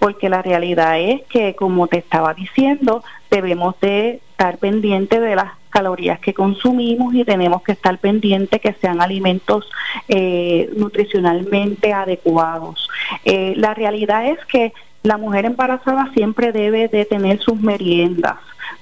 porque 0.04 0.28
la 0.28 0.42
realidad 0.42 1.00
es 1.00 1.22
que, 1.30 1.54
como 1.54 1.86
te 1.86 1.96
estaba 1.96 2.34
diciendo, 2.34 3.02
debemos 3.30 3.74
de 3.80 4.20
estar 4.32 4.58
pendientes 4.58 5.18
de 5.18 5.34
las 5.34 5.52
calorías 5.70 6.20
que 6.20 6.34
consumimos 6.34 7.14
y 7.14 7.24
tenemos 7.24 7.62
que 7.62 7.72
estar 7.72 7.96
pendientes 7.96 8.60
que 8.60 8.74
sean 8.74 9.00
alimentos 9.00 9.66
eh, 10.08 10.68
nutricionalmente 10.76 11.94
adecuados. 11.94 12.90
Eh, 13.24 13.54
la 13.56 13.72
realidad 13.72 14.26
es 14.26 14.44
que 14.44 14.74
la 15.04 15.18
mujer 15.18 15.44
embarazada 15.44 16.10
siempre 16.14 16.50
debe 16.50 16.88
de 16.88 17.04
tener 17.04 17.38
sus 17.38 17.60
meriendas 17.60 18.36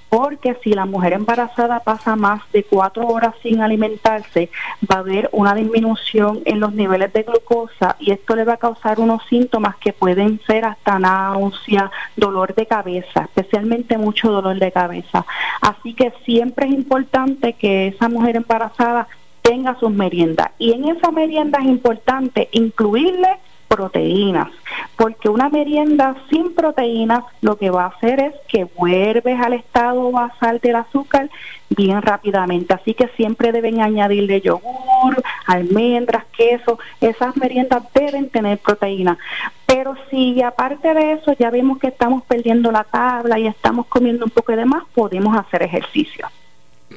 porque 0.08 0.54
si 0.62 0.74
la 0.74 0.84
mujer 0.84 1.14
embarazada 1.14 1.80
pasa 1.80 2.16
más 2.16 2.42
de 2.52 2.64
cuatro 2.64 3.06
horas 3.08 3.34
sin 3.42 3.62
alimentarse, 3.62 4.50
va 4.88 4.96
a 4.96 4.98
haber 4.98 5.30
una 5.32 5.54
disminución 5.54 6.42
en 6.44 6.60
los 6.60 6.74
niveles 6.74 7.14
de 7.14 7.22
glucosa 7.22 7.96
y 7.98 8.10
esto 8.10 8.36
le 8.36 8.44
va 8.44 8.52
a 8.52 8.58
causar 8.58 9.00
unos 9.00 9.22
síntomas 9.30 9.74
que 9.76 9.94
pueden 9.94 10.38
ser 10.46 10.66
hasta 10.66 10.98
náusea, 10.98 11.90
dolor 12.14 12.54
de 12.54 12.66
cabeza, 12.66 13.22
especialmente 13.22 13.96
mucho 13.96 14.30
dolor 14.30 14.58
de 14.58 14.70
cabeza. 14.70 15.24
Así 15.62 15.94
que 15.94 16.12
siempre 16.26 16.66
es 16.66 16.74
importante 16.74 17.54
que 17.54 17.86
esa 17.86 18.10
mujer 18.10 18.36
embarazada 18.36 19.08
tenga 19.40 19.78
sus 19.80 19.90
meriendas 19.90 20.50
y 20.58 20.72
en 20.72 20.88
esa 20.88 21.10
merienda 21.10 21.58
es 21.58 21.66
importante 21.66 22.50
incluirle 22.52 23.38
proteínas, 23.72 24.48
porque 24.96 25.30
una 25.30 25.48
merienda 25.48 26.14
sin 26.28 26.54
proteínas 26.54 27.24
lo 27.40 27.56
que 27.56 27.70
va 27.70 27.84
a 27.84 27.88
hacer 27.88 28.20
es 28.20 28.34
que 28.46 28.64
vuelves 28.64 29.40
al 29.40 29.54
estado 29.54 30.10
basal 30.10 30.60
del 30.60 30.76
azúcar 30.76 31.30
bien 31.70 32.02
rápidamente, 32.02 32.74
así 32.74 32.92
que 32.92 33.08
siempre 33.16 33.50
deben 33.50 33.80
añadirle 33.80 34.42
yogur, 34.42 35.22
almendras, 35.46 36.24
queso, 36.36 36.78
esas 37.00 37.34
meriendas 37.38 37.82
deben 37.94 38.28
tener 38.28 38.58
proteína. 38.58 39.16
Pero 39.64 39.96
si 40.10 40.42
aparte 40.42 40.92
de 40.92 41.12
eso 41.12 41.32
ya 41.38 41.48
vemos 41.48 41.78
que 41.78 41.86
estamos 41.86 42.22
perdiendo 42.24 42.70
la 42.70 42.84
tabla 42.84 43.38
y 43.38 43.46
estamos 43.46 43.86
comiendo 43.86 44.26
un 44.26 44.30
poco 44.30 44.52
de 44.52 44.66
más, 44.66 44.84
podemos 44.94 45.34
hacer 45.34 45.62
ejercicio. 45.62 46.28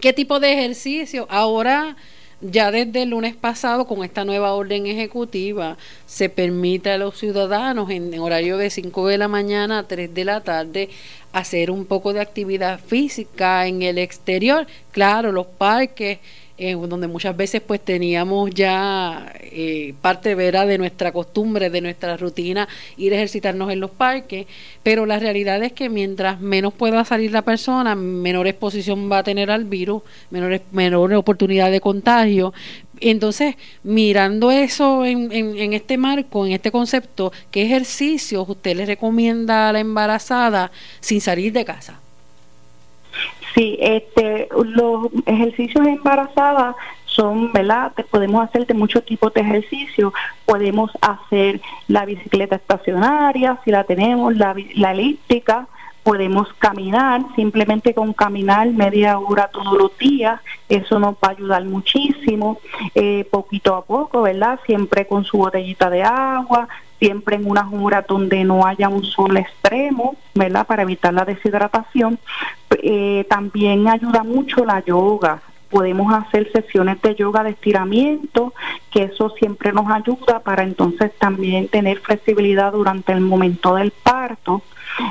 ¿Qué 0.01 0.11
tipo 0.11 0.41
de 0.41 0.51
ejercicio? 0.51 1.25
Ahora 1.29 1.95
ya 2.51 2.71
desde 2.71 3.03
el 3.03 3.09
lunes 3.09 3.35
pasado, 3.35 3.87
con 3.87 4.03
esta 4.03 4.25
nueva 4.25 4.53
orden 4.53 4.85
ejecutiva, 4.85 5.77
se 6.05 6.29
permite 6.29 6.91
a 6.91 6.97
los 6.97 7.17
ciudadanos 7.17 7.89
en 7.89 8.17
horario 8.19 8.57
de 8.57 8.69
5 8.69 9.07
de 9.07 9.17
la 9.17 9.27
mañana 9.27 9.79
a 9.79 9.87
3 9.87 10.13
de 10.13 10.25
la 10.25 10.41
tarde 10.41 10.89
hacer 11.33 11.69
un 11.69 11.85
poco 11.85 12.13
de 12.13 12.21
actividad 12.21 12.79
física 12.79 13.67
en 13.67 13.81
el 13.81 13.97
exterior. 13.97 14.67
Claro, 14.91 15.31
los 15.31 15.47
parques 15.47 16.19
eh, 16.57 16.73
donde 16.73 17.07
muchas 17.07 17.35
veces 17.35 17.61
pues 17.61 17.81
teníamos 17.81 18.49
ya 18.51 19.33
eh, 19.41 19.93
parte 20.01 20.35
vera 20.35 20.65
de 20.65 20.77
nuestra 20.77 21.11
costumbre, 21.11 21.69
de 21.69 21.81
nuestra 21.81 22.15
rutina, 22.15 22.67
ir 22.95 23.11
a 23.11 23.17
ejercitarnos 23.17 23.71
en 23.71 23.81
los 23.81 23.91
parques, 23.91 24.47
pero 24.81 25.05
la 25.05 25.19
realidad 25.19 25.61
es 25.63 25.73
que 25.73 25.89
mientras 25.89 26.39
menos 26.39 26.73
pueda 26.73 27.03
salir 27.03 27.31
la 27.31 27.41
persona, 27.41 27.95
menor 27.95 28.47
exposición 28.47 29.11
va 29.11 29.17
a 29.17 29.23
tener 29.23 29.51
al 29.51 29.65
virus, 29.65 30.03
menor, 30.29 30.61
menor 30.71 31.13
oportunidad 31.13 31.71
de 31.71 31.81
contagio. 31.81 32.53
Entonces, 33.01 33.55
mirando 33.83 34.51
eso 34.51 35.03
en, 35.03 35.33
en, 35.33 35.57
en 35.57 35.73
este 35.73 35.97
marco, 35.97 36.45
en 36.45 36.53
este 36.53 36.71
concepto, 36.71 37.33
¿qué 37.51 37.63
ejercicios 37.63 38.47
usted 38.47 38.77
le 38.77 38.85
recomienda 38.85 39.67
a 39.67 39.73
la 39.73 39.81
embarazada 39.81 40.71
sin 41.01 41.19
salir 41.19 41.51
de 41.51 41.65
casa? 41.65 41.99
Sí, 43.55 43.77
este, 43.79 44.49
los 44.65 45.07
ejercicios 45.25 45.87
embarazadas 45.87 46.75
son, 47.05 47.53
¿verdad? 47.53 47.93
podemos 48.11 48.43
hacer 48.43 48.67
de 48.67 48.73
muchos 48.73 49.05
tipos 49.05 49.33
de 49.33 49.41
ejercicios. 49.41 50.11
Podemos 50.45 50.91
hacer 50.99 51.61
la 51.87 52.05
bicicleta 52.05 52.57
estacionaria, 52.57 53.57
si 53.63 53.71
la 53.71 53.85
tenemos, 53.85 54.35
la, 54.35 54.53
la 54.75 54.91
elíptica, 54.91 55.67
podemos 56.03 56.53
caminar, 56.59 57.21
simplemente 57.35 57.95
con 57.95 58.13
caminar 58.13 58.69
media 58.69 59.17
hora 59.17 59.47
todos 59.47 59.75
los 59.75 59.97
días, 59.97 60.39
eso 60.69 60.99
nos 60.99 61.15
va 61.15 61.29
a 61.29 61.31
ayudar 61.31 61.65
muchísimo, 61.65 62.59
eh, 62.93 63.27
poquito 63.31 63.73
a 63.73 63.83
poco, 63.83 64.21
¿verdad? 64.21 64.59
Siempre 64.67 65.07
con 65.07 65.23
su 65.23 65.37
botellita 65.37 65.89
de 65.89 66.03
agua, 66.03 66.67
siempre 66.99 67.37
en 67.37 67.49
unas 67.49 67.73
horas 67.73 68.05
donde 68.07 68.43
no 68.43 68.65
haya 68.67 68.87
un 68.87 69.03
sol 69.03 69.35
extremo, 69.37 70.15
¿verdad? 70.35 70.67
Para 70.67 70.83
evitar 70.83 71.13
la 71.13 71.25
deshidratación. 71.25 72.19
Eh, 72.87 73.25
también 73.27 73.87
ayuda 73.87 74.23
mucho 74.23 74.63
la 74.63 74.79
yoga. 74.85 75.41
Podemos 75.71 76.13
hacer 76.13 76.51
sesiones 76.51 77.01
de 77.01 77.15
yoga 77.15 77.43
de 77.43 77.49
estiramiento, 77.49 78.53
que 78.91 79.05
eso 79.05 79.31
siempre 79.31 79.73
nos 79.73 79.89
ayuda 79.89 80.41
para 80.41 80.61
entonces 80.61 81.11
también 81.17 81.67
tener 81.67 81.97
flexibilidad 82.01 82.71
durante 82.71 83.11
el 83.11 83.21
momento 83.21 83.73
del 83.73 83.89
parto. 83.89 84.61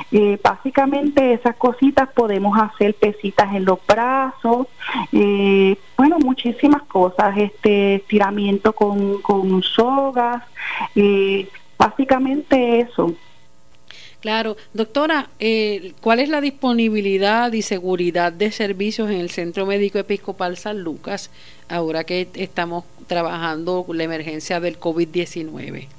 Eh, 0.09 0.39
básicamente 0.41 1.33
esas 1.33 1.57
cositas 1.57 2.07
podemos 2.13 2.57
hacer 2.57 2.93
pesitas 2.93 3.53
en 3.53 3.65
los 3.65 3.79
brazos, 3.85 4.67
eh, 5.11 5.75
bueno, 5.97 6.17
muchísimas 6.19 6.83
cosas, 6.83 7.37
este 7.37 7.95
estiramiento 7.95 8.71
con, 8.71 9.21
con 9.21 9.61
sogas, 9.61 10.43
básicamente 11.77 12.79
eso. 12.79 13.13
Claro, 14.25 14.57
doctora, 14.73 15.29
eh, 15.37 15.93
¿cuál 16.01 16.19
es 16.19 16.29
la 16.29 16.41
disponibilidad 16.41 17.53
y 17.53 17.61
seguridad 17.61 18.33
de 18.33 18.49
servicios 18.51 19.11
en 19.11 19.19
el 19.19 19.29
Centro 19.29 19.67
Médico 19.67 19.99
Episcopal 19.99 20.57
San 20.57 20.81
Lucas 20.81 21.29
ahora 21.69 22.05
que 22.05 22.27
estamos 22.33 22.85
trabajando 23.05 23.85
la 23.87 24.03
emergencia 24.03 24.59
del 24.59 24.79
COVID-19? 24.79 25.89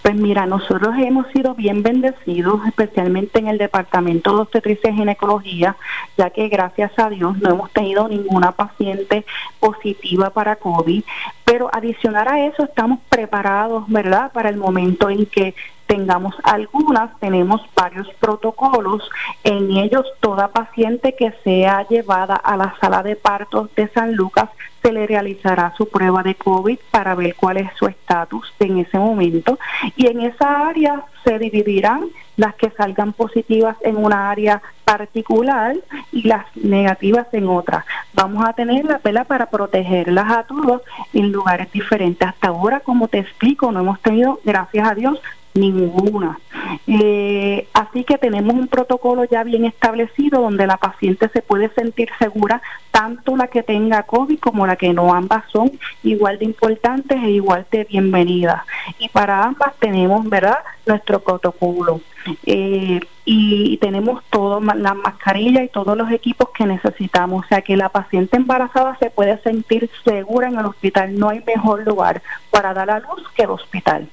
Pues 0.00 0.14
mira, 0.14 0.46
nosotros 0.46 0.94
hemos 0.98 1.26
sido 1.32 1.54
bien 1.54 1.82
bendecidos, 1.82 2.60
especialmente 2.66 3.40
en 3.40 3.48
el 3.48 3.58
Departamento 3.58 4.34
de 4.34 4.42
Obstetricia 4.42 4.90
y 4.90 4.94
Ginecología, 4.94 5.76
ya 6.16 6.30
que 6.30 6.48
gracias 6.48 6.92
a 6.98 7.10
Dios 7.10 7.36
no 7.42 7.50
hemos 7.50 7.70
tenido 7.72 8.08
ninguna 8.08 8.52
paciente 8.52 9.26
positiva 9.60 10.30
para 10.30 10.56
COVID, 10.56 11.02
pero 11.44 11.68
adicional 11.74 12.28
a 12.28 12.46
eso 12.46 12.64
estamos 12.64 13.00
preparados, 13.10 13.84
¿verdad?, 13.88 14.32
para 14.32 14.48
el 14.48 14.56
momento 14.56 15.10
en 15.10 15.26
que 15.26 15.54
tengamos 15.86 16.34
algunas, 16.42 17.18
tenemos 17.20 17.60
varios 17.74 18.08
protocolos, 18.20 19.08
en 19.44 19.76
ellos 19.76 20.04
toda 20.20 20.48
paciente 20.48 21.14
que 21.14 21.32
sea 21.44 21.86
llevada 21.88 22.36
a 22.36 22.56
la 22.56 22.74
sala 22.80 23.02
de 23.02 23.16
partos 23.16 23.74
de 23.74 23.88
San 23.88 24.14
Lucas 24.14 24.50
se 24.86 24.92
le 24.92 25.04
realizará 25.04 25.74
su 25.76 25.88
prueba 25.88 26.22
de 26.22 26.36
COVID 26.36 26.78
para 26.92 27.16
ver 27.16 27.34
cuál 27.34 27.56
es 27.56 27.68
su 27.76 27.86
estatus 27.86 28.52
en 28.60 28.78
ese 28.78 28.98
momento 28.98 29.58
y 29.96 30.06
en 30.06 30.20
esa 30.20 30.68
área 30.68 31.04
se 31.24 31.40
dividirán 31.40 32.04
las 32.36 32.54
que 32.54 32.70
salgan 32.70 33.12
positivas 33.12 33.76
en 33.80 33.96
una 33.96 34.30
área 34.30 34.62
particular 34.84 35.74
y 36.12 36.22
las 36.28 36.44
negativas 36.54 37.26
en 37.32 37.48
otra. 37.48 37.84
Vamos 38.14 38.44
a 38.46 38.52
tener 38.52 38.84
la 38.84 39.00
pela 39.00 39.24
para 39.24 39.46
protegerlas 39.46 40.30
a 40.30 40.42
todos 40.44 40.82
en 41.12 41.32
lugares 41.32 41.72
diferentes. 41.72 42.28
Hasta 42.28 42.48
ahora, 42.48 42.78
como 42.78 43.08
te 43.08 43.18
explico, 43.18 43.72
no 43.72 43.80
hemos 43.80 44.00
tenido, 44.00 44.38
gracias 44.44 44.88
a 44.88 44.94
Dios, 44.94 45.18
ninguna. 45.56 46.38
Eh, 46.86 47.68
así 47.72 48.04
que 48.04 48.18
tenemos 48.18 48.54
un 48.54 48.68
protocolo 48.68 49.24
ya 49.24 49.42
bien 49.44 49.64
establecido 49.64 50.40
donde 50.40 50.66
la 50.66 50.76
paciente 50.76 51.28
se 51.28 51.42
puede 51.42 51.68
sentir 51.70 52.08
segura, 52.18 52.62
tanto 52.90 53.36
la 53.36 53.48
que 53.48 53.62
tenga 53.62 54.02
COVID 54.04 54.38
como 54.38 54.66
la 54.66 54.76
que 54.76 54.92
no, 54.92 55.14
ambas 55.14 55.44
son 55.50 55.70
igual 56.02 56.38
de 56.38 56.44
importantes 56.44 57.22
e 57.22 57.30
igual 57.30 57.66
de 57.70 57.84
bienvenidas. 57.84 58.62
Y 58.98 59.08
para 59.08 59.44
ambas 59.44 59.74
tenemos, 59.78 60.28
¿verdad?, 60.28 60.58
nuestro 60.86 61.20
protocolo. 61.20 62.00
Eh, 62.44 63.00
y 63.24 63.76
tenemos 63.78 64.22
todas 64.30 64.62
las 64.76 64.96
mascarillas 64.96 65.64
y 65.64 65.68
todos 65.68 65.96
los 65.96 66.10
equipos 66.10 66.48
que 66.50 66.66
necesitamos. 66.66 67.44
O 67.44 67.48
sea 67.48 67.62
que 67.62 67.76
la 67.76 67.88
paciente 67.88 68.36
embarazada 68.36 68.96
se 68.98 69.10
puede 69.10 69.38
sentir 69.42 69.90
segura 70.04 70.48
en 70.48 70.58
el 70.58 70.66
hospital. 70.66 71.18
No 71.18 71.28
hay 71.28 71.42
mejor 71.44 71.84
lugar 71.84 72.22
para 72.50 72.72
dar 72.74 72.90
a 72.90 73.00
luz 73.00 73.28
que 73.34 73.42
el 73.42 73.50
hospital. 73.50 74.08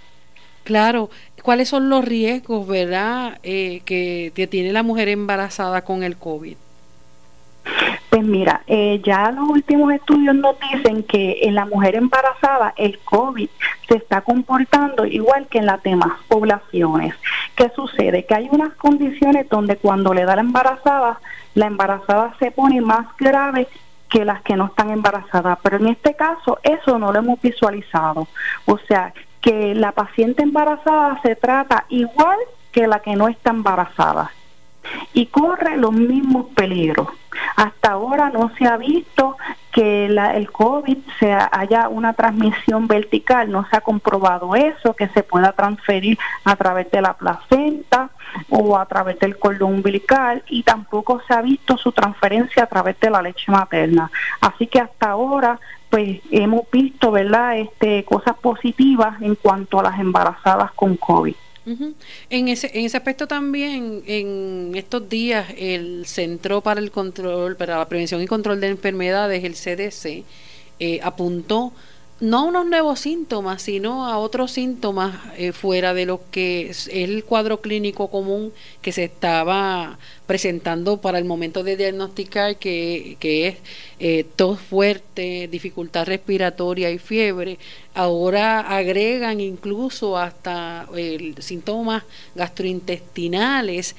Claro, 0.64 1.10
¿cuáles 1.44 1.70
son 1.70 1.90
los 1.90 2.04
riesgos, 2.04 2.68
verdad, 2.68 3.38
eh, 3.44 3.82
que, 3.86 4.48
tiene 4.50 4.74
la 4.74 4.82
mujer 4.82 5.10
embarazada 5.10 5.84
con 5.84 6.02
el 6.02 6.18
COVID? 6.18 6.56
Pues 8.10 8.24
mira, 8.24 8.64
eh, 8.68 9.02
ya 9.04 9.32
los 9.32 9.50
últimos 9.50 9.92
estudios 9.94 10.36
nos 10.36 10.56
dicen 10.72 11.04
que 11.04 11.40
en 11.44 11.56
la 11.56 11.66
mujer 11.66 11.96
embarazada 11.96 12.74
el 12.78 13.00
COVID 13.00 13.50
se 13.88 13.98
está 13.98 14.22
comportando 14.22 15.06
igual 15.06 15.48
que 15.48 15.60
en 15.60 15.66
las 15.66 15.82
demás 15.84 16.12
poblaciones. 16.28 17.16
¿Qué 17.56 17.72
sucede? 17.76 18.26
Que 18.26 18.36
hay 18.36 18.50
unas 18.52 18.74
condiciones 18.76 19.50
donde 19.50 19.78
cuando 19.78 20.14
le 20.14 20.26
da 20.26 20.36
la 20.36 20.42
embarazada, 20.42 21.20
la 21.56 21.66
embarazada 21.68 22.36
se 22.40 22.52
pone 22.52 22.82
más 22.82 23.08
grave 23.18 23.68
que 24.10 24.26
las 24.26 24.42
que 24.44 24.56
no 24.56 24.68
están 24.68 24.92
embarazadas. 24.92 25.58
Pero 25.64 25.78
en 25.78 25.88
este 25.88 26.14
caso 26.14 26.60
eso 26.62 27.00
no 27.00 27.12
lo 27.12 27.20
hemos 27.20 27.42
visualizado. 27.42 28.28
O 28.66 28.78
sea, 28.78 29.14
que 29.44 29.76
la 29.76 29.92
paciente 29.92 30.42
embarazada 30.42 31.22
se 31.22 31.36
trata 31.36 31.86
igual 31.90 32.40
que 32.72 32.88
la 32.88 33.00
que 33.00 33.16
no 33.16 33.28
está 33.28 33.52
embarazada 33.52 34.32
y 35.14 35.28
corre 35.28 35.78
los 35.78 35.94
mismos 35.94 36.48
peligros. 36.56 37.08
Hasta 37.56 37.92
ahora 37.92 38.30
no 38.30 38.52
se 38.58 38.66
ha 38.66 38.78
visto 38.78 39.38
que 39.72 40.08
la, 40.08 40.36
el 40.36 40.52
COVID 40.52 40.98
se 41.20 41.34
haya 41.34 41.90
una 41.90 42.14
transmisión 42.14 42.88
vertical, 42.88 43.52
no 43.52 43.68
se 43.70 43.78
ha 43.78 43.82
comprobado 43.82 44.56
eso, 44.56 44.96
que 44.96 45.08
se 45.10 45.24
pueda 45.24 45.52
transferir 45.52 46.18
a 46.46 46.56
través 46.56 46.90
de 46.92 47.02
la 47.02 47.14
placenta 47.14 48.12
o 48.50 48.78
a 48.78 48.86
través 48.86 49.20
del 49.20 49.38
cordón 49.38 49.76
umbilical 49.76 50.44
y 50.48 50.64
tampoco 50.64 51.22
se 51.28 51.34
ha 51.34 51.42
visto 51.42 51.78
su 51.78 51.92
transferencia 51.92 52.64
a 52.64 52.68
través 52.68 53.00
de 53.00 53.10
la 53.10 53.22
leche 53.22 53.52
materna. 53.52 54.12
Así 54.42 54.68
que 54.68 54.80
hasta 54.80 55.12
ahora 55.12 55.60
pues 55.94 56.22
hemos 56.32 56.64
visto, 56.72 57.12
¿verdad?, 57.12 57.60
este, 57.60 58.04
cosas 58.04 58.36
positivas 58.40 59.22
en 59.22 59.36
cuanto 59.36 59.80
a 59.80 59.84
las 59.84 60.00
embarazadas 60.00 60.72
con 60.72 60.98
COVID. 60.98 61.36
En 62.32 62.48
ese 62.48 62.72
en 62.74 62.86
ese 62.86 62.98
aspecto 62.98 63.28
también 63.28 64.02
en 64.08 64.72
estos 64.74 65.08
días 65.08 65.46
el 65.56 66.08
Centro 66.08 66.62
para 66.62 66.80
el 66.80 66.90
Control 66.90 67.56
para 67.56 67.78
la 67.78 67.88
Prevención 67.88 68.24
y 68.24 68.26
Control 68.26 68.60
de 68.60 68.70
Enfermedades, 68.70 69.44
el 69.44 69.54
CDC, 69.54 70.26
eh, 70.80 71.00
apuntó 71.04 71.74
no 72.20 72.40
a 72.40 72.44
unos 72.44 72.66
nuevos 72.66 73.00
síntomas, 73.00 73.62
sino 73.62 74.06
a 74.06 74.18
otros 74.18 74.52
síntomas 74.52 75.20
eh, 75.38 75.52
fuera 75.52 75.94
de 75.94 76.06
lo 76.06 76.22
que 76.32 76.70
es 76.70 76.88
el 76.88 77.24
cuadro 77.24 77.60
clínico 77.60 78.10
común 78.10 78.54
que 78.82 78.92
se 78.92 79.04
estaba 79.04 79.98
presentando 80.26 81.02
para 81.02 81.18
el 81.18 81.26
momento 81.26 81.64
de 81.64 81.76
diagnosticar, 81.76 82.58
que, 82.58 83.18
que 83.20 83.48
es 83.48 83.58
eh, 84.00 84.26
tos 84.36 84.60
fuerte, 84.60 85.48
dificultad 85.52 86.06
respiratoria 86.06 86.92
y 86.92 86.98
fiebre. 86.98 87.60
Ahora 87.94 88.62
agregan 88.62 89.42
incluso 89.42 90.18
hasta 90.18 90.88
el 90.96 91.36
síntomas 91.42 92.04
gastrointestinales 92.36 93.96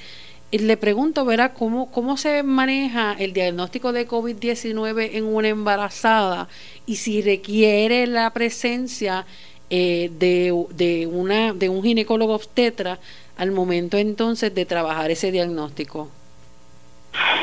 le 0.51 0.77
pregunto, 0.77 1.25
verá, 1.25 1.53
¿cómo, 1.53 1.91
cómo 1.91 2.17
se 2.17 2.43
maneja 2.43 3.15
el 3.17 3.33
diagnóstico 3.33 3.91
de 3.91 4.07
COVID-19 4.07 5.11
en 5.13 5.25
una 5.25 5.49
embarazada 5.49 6.47
y 6.85 6.97
si 6.97 7.21
requiere 7.21 8.07
la 8.07 8.29
presencia 8.31 9.25
eh, 9.69 10.11
de, 10.19 10.53
de, 10.71 11.07
una, 11.07 11.53
de 11.53 11.69
un 11.69 11.83
ginecólogo 11.83 12.35
obstetra 12.35 12.99
al 13.37 13.51
momento 13.51 13.97
entonces 13.97 14.53
de 14.53 14.65
trabajar 14.65 15.11
ese 15.11 15.31
diagnóstico. 15.31 16.09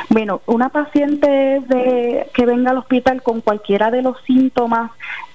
Bueno, 0.09 0.43
una 0.47 0.69
paciente 0.69 1.29
de, 1.29 2.29
que 2.35 2.47
venga 2.47 2.71
al 2.71 2.79
hospital 2.79 3.23
con 3.23 3.41
cualquiera 3.41 3.91
de 3.91 4.03
los 4.03 4.21
síntomas 4.25 4.91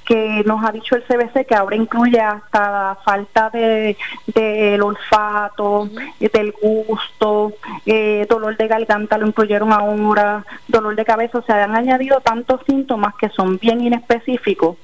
que 0.08 0.41
nos 0.45 0.63
ha 0.63 0.71
dicho 0.71 0.95
el 0.95 1.04
CBC 1.04 1.45
que 1.45 1.54
ahora 1.54 1.76
incluye 1.76 2.19
hasta 2.21 2.71
la 2.71 2.97
falta 3.04 3.50
de 3.50 3.97
del 4.28 4.82
olfato, 4.82 5.89
del 6.19 6.54
gusto, 6.54 7.54
eh, 7.86 8.26
dolor 8.30 8.56
de 8.56 8.67
garganta 8.67 9.17
lo 9.17 9.28
incluyeron 9.28 9.73
ahora, 9.73 10.45
dolor 10.67 10.95
de 10.95 11.04
cabeza, 11.04 11.39
o 11.39 11.41
sea, 11.41 11.62
han 11.63 11.76
añadido 11.76 12.21
tantos 12.21 12.62
síntomas 12.65 13.15
que 13.15 13.30
son 13.30 13.58
bien 13.58 13.82
inespecíficos. 13.82 14.78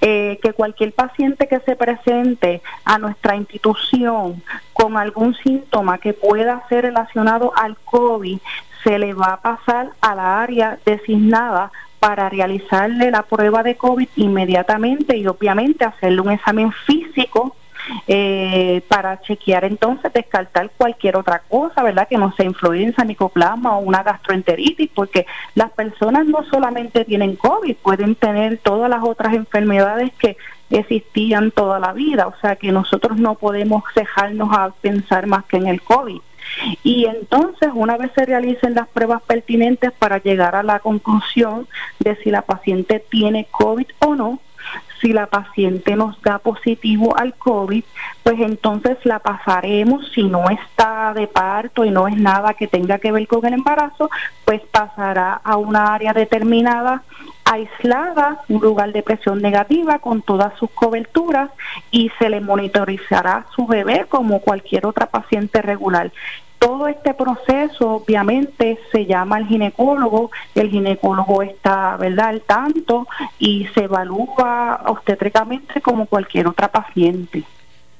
Eh, 0.00 0.38
que 0.40 0.52
cualquier 0.52 0.92
paciente 0.92 1.48
que 1.48 1.58
se 1.60 1.74
presente 1.74 2.62
a 2.84 2.96
nuestra 2.98 3.34
institución 3.34 4.40
con 4.72 4.96
algún 4.96 5.34
síntoma 5.34 5.98
que 5.98 6.12
pueda 6.12 6.62
ser 6.68 6.84
relacionado 6.84 7.52
al 7.56 7.76
COVID, 7.78 8.38
se 8.84 8.98
le 8.98 9.14
va 9.14 9.32
a 9.32 9.40
pasar 9.40 9.90
a 10.00 10.14
la 10.14 10.42
área 10.42 10.78
designada 10.84 11.72
para 11.98 12.28
realizarle 12.28 13.10
la 13.10 13.22
prueba 13.22 13.62
de 13.62 13.76
COVID 13.76 14.08
inmediatamente 14.16 15.16
y 15.16 15.26
obviamente 15.26 15.84
hacerle 15.86 16.20
un 16.20 16.32
examen 16.32 16.70
físico 16.70 17.56
eh, 18.06 18.82
para 18.88 19.20
chequear 19.20 19.64
entonces, 19.64 20.12
descartar 20.12 20.70
cualquier 20.76 21.16
otra 21.16 21.40
cosa, 21.40 21.82
¿verdad? 21.82 22.08
Que 22.08 22.18
no 22.18 22.32
sea 22.32 22.46
influenza, 22.46 23.04
micoplasma 23.04 23.76
o 23.76 23.80
una 23.80 24.02
gastroenteritis, 24.02 24.90
porque 24.94 25.26
las 25.54 25.70
personas 25.70 26.26
no 26.26 26.44
solamente 26.44 27.04
tienen 27.04 27.36
COVID, 27.36 27.76
pueden 27.76 28.14
tener 28.14 28.58
todas 28.58 28.88
las 28.88 29.02
otras 29.02 29.34
enfermedades 29.34 30.12
que 30.18 30.36
existían 30.70 31.50
toda 31.50 31.78
la 31.78 31.92
vida, 31.92 32.26
o 32.26 32.34
sea 32.40 32.56
que 32.56 32.72
nosotros 32.72 33.18
no 33.18 33.34
podemos 33.34 33.82
dejarnos 33.94 34.48
a 34.52 34.70
pensar 34.80 35.26
más 35.26 35.44
que 35.44 35.58
en 35.58 35.68
el 35.68 35.82
COVID. 35.82 36.20
Y 36.82 37.06
entonces, 37.06 37.70
una 37.74 37.96
vez 37.96 38.10
se 38.14 38.24
realicen 38.24 38.74
las 38.74 38.88
pruebas 38.88 39.22
pertinentes 39.22 39.92
para 39.92 40.18
llegar 40.18 40.56
a 40.56 40.62
la 40.62 40.78
conclusión 40.78 41.66
de 41.98 42.16
si 42.16 42.30
la 42.30 42.42
paciente 42.42 43.04
tiene 43.10 43.46
COVID 43.50 43.86
o 44.00 44.14
no, 44.14 44.40
si 45.04 45.12
la 45.12 45.26
paciente 45.26 45.96
nos 45.96 46.20
da 46.22 46.38
positivo 46.38 47.14
al 47.18 47.34
COVID, 47.34 47.84
pues 48.22 48.40
entonces 48.40 48.96
la 49.04 49.18
pasaremos, 49.18 50.10
si 50.14 50.22
no 50.22 50.48
está 50.48 51.12
de 51.12 51.26
parto 51.26 51.84
y 51.84 51.90
no 51.90 52.08
es 52.08 52.16
nada 52.16 52.54
que 52.54 52.68
tenga 52.68 52.98
que 52.98 53.12
ver 53.12 53.28
con 53.28 53.44
el 53.44 53.52
embarazo, 53.52 54.08
pues 54.46 54.62
pasará 54.62 55.34
a 55.44 55.58
una 55.58 55.92
área 55.92 56.14
determinada 56.14 57.02
aislada, 57.44 58.40
un 58.48 58.62
lugar 58.62 58.92
de 58.92 59.02
presión 59.02 59.42
negativa 59.42 59.98
con 59.98 60.22
todas 60.22 60.58
sus 60.58 60.70
coberturas 60.70 61.50
y 61.90 62.10
se 62.18 62.30
le 62.30 62.40
monitorizará 62.40 63.44
su 63.54 63.66
bebé 63.66 64.06
como 64.08 64.40
cualquier 64.40 64.86
otra 64.86 65.04
paciente 65.04 65.60
regular. 65.60 66.10
Todo 66.64 66.88
este 66.88 67.12
proceso 67.12 67.90
obviamente 67.90 68.78
se 68.90 69.04
llama 69.04 69.36
al 69.36 69.46
ginecólogo, 69.46 70.30
el 70.54 70.70
ginecólogo 70.70 71.42
está, 71.42 71.98
¿verdad?, 71.98 72.28
al 72.28 72.40
tanto 72.40 73.06
y 73.38 73.66
se 73.74 73.84
evalúa 73.84 74.82
obstétricamente 74.86 75.82
como 75.82 76.06
cualquier 76.06 76.46
otra 76.46 76.68
paciente. 76.68 77.44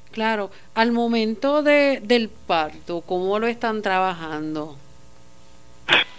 Claro, 0.09 0.49
al 0.73 0.91
momento 0.91 1.61
de, 1.61 2.01
del 2.03 2.29
parto, 2.29 3.01
¿cómo 3.01 3.37
lo 3.37 3.45
están 3.45 3.83
trabajando? 3.83 4.77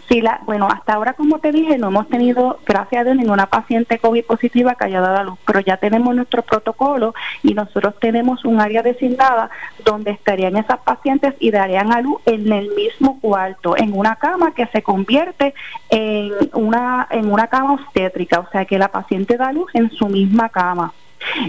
Sí, 0.09 0.21
la, 0.21 0.41
bueno, 0.47 0.69
hasta 0.69 0.95
ahora, 0.95 1.15
como 1.15 1.41
te 1.41 1.51
dije, 1.51 1.79
no 1.79 1.89
hemos 1.89 2.09
tenido, 2.09 2.61
gracias 2.65 3.01
a 3.01 3.05
Dios, 3.05 3.17
ninguna 3.17 3.47
paciente 3.47 3.99
COVID 3.99 4.25
positiva 4.25 4.77
que 4.77 4.85
haya 4.85 5.01
dado 5.01 5.17
a 5.17 5.25
luz, 5.25 5.39
pero 5.45 5.59
ya 5.59 5.79
tenemos 5.79 6.15
nuestro 6.15 6.43
protocolo 6.43 7.13
y 7.43 7.55
nosotros 7.55 7.95
tenemos 7.99 8.45
un 8.45 8.61
área 8.61 8.83
designada 8.83 9.51
donde 9.85 10.13
estarían 10.13 10.57
esas 10.57 10.79
pacientes 10.79 11.35
y 11.41 11.51
darían 11.51 11.93
a 11.93 12.03
luz 12.03 12.21
en 12.25 12.53
el 12.53 12.73
mismo 12.77 13.19
cuarto, 13.21 13.77
en 13.77 13.99
una 13.99 14.15
cama 14.15 14.55
que 14.55 14.67
se 14.67 14.83
convierte 14.83 15.55
en 15.91 16.33
una, 16.53 17.09
en 17.11 17.33
una 17.33 17.49
cama 17.49 17.75
obstétrica, 17.75 18.39
o 18.39 18.51
sea 18.51 18.65
que 18.65 18.79
la 18.79 18.89
paciente 18.89 19.37
da 19.37 19.53
luz 19.53 19.71
en 19.75 19.91
su 19.91 20.07
misma 20.07 20.51
cama. 20.51 20.93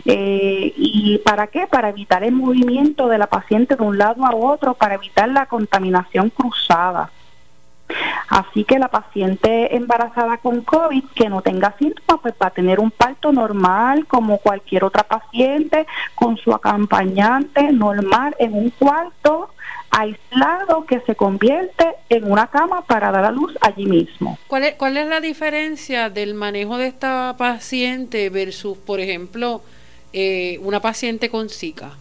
Eh, 0.06 0.74
¿Y 0.76 1.20
para 1.20 1.48
qué? 1.48 1.68
Para 1.68 1.90
evitar 1.90 2.24
el 2.24 2.34
movimiento 2.34 3.08
de 3.08 3.20
la 3.20 3.28
paciente 3.28 3.76
de 3.76 3.84
un 3.84 4.00
lado 4.00 4.26
a 4.26 4.36
otro, 4.36 4.74
para 4.74 4.96
evitar 4.96 5.30
la 5.30 5.46
contaminación 5.46 6.32
cruzada. 6.32 7.12
Así 8.30 8.66
que 8.66 8.80
la 8.80 8.90
paciente 8.90 9.76
embarazada 9.76 10.38
con 10.38 10.62
COVID 10.62 11.04
que 11.16 11.30
no 11.30 11.42
tenga 11.42 11.76
síntomas, 11.78 12.22
pues 12.22 12.34
va 12.42 12.48
a 12.48 12.52
tener 12.52 12.80
un 12.80 12.92
parto 12.92 13.32
normal 13.32 14.06
como 14.06 14.38
cualquier 14.40 14.84
otra 14.84 15.04
paciente, 15.04 15.88
con 16.16 16.38
su 16.38 16.54
acompañante 16.54 17.72
normal 17.72 18.36
en 18.40 18.54
un 18.54 18.70
cuarto 18.72 19.50
aislado 19.90 20.86
que 20.86 21.00
se 21.02 21.16
convierte 21.16 21.86
en 22.10 22.30
una 22.30 22.48
cama 22.48 22.82
para 22.82 23.12
dar 23.12 23.26
a 23.26 23.32
luz 23.32 23.58
allí 23.62 23.86
mismo. 23.86 24.38
¿Cuál 24.48 24.98
es, 24.98 25.08
la 25.08 25.22
diferencia 25.22 26.10
del 26.10 26.34
manejo 26.34 26.78
de 26.78 26.88
esta 26.88 27.36
paciente 27.38 28.30
versus, 28.30 28.78
por 28.78 29.00
ejemplo, 29.00 29.62
eh, 30.14 30.60
una 30.62 30.82
paciente 30.82 31.30
con 31.30 31.50
Zika? 31.50 31.92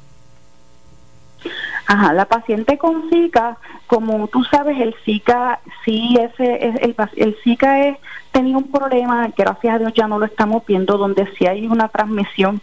Ajá, 1.87 2.13
la 2.13 2.25
paciente 2.25 2.79
con 2.79 3.09
Zika, 3.11 3.59
como 3.87 4.27
tú 4.29 4.43
sabes, 4.45 4.81
el 4.81 4.95
Zika, 5.05 5.61
sí, 5.85 6.17
ese, 6.21 6.67
el, 6.83 6.97
el 7.17 7.37
Zika 7.45 7.87
es, 7.87 7.99
tenía 8.33 8.57
un 8.57 8.71
problema, 8.71 9.31
gracias 9.37 9.75
a 9.75 9.79
Dios 9.79 9.93
ya 9.95 10.09
no 10.09 10.19
lo 10.19 10.27
estamos 10.27 10.67
viendo, 10.67 10.99
donde 10.99 11.29
sí 11.37 11.47
hay 11.47 11.67
una 11.67 11.89
transmisión 11.89 12.61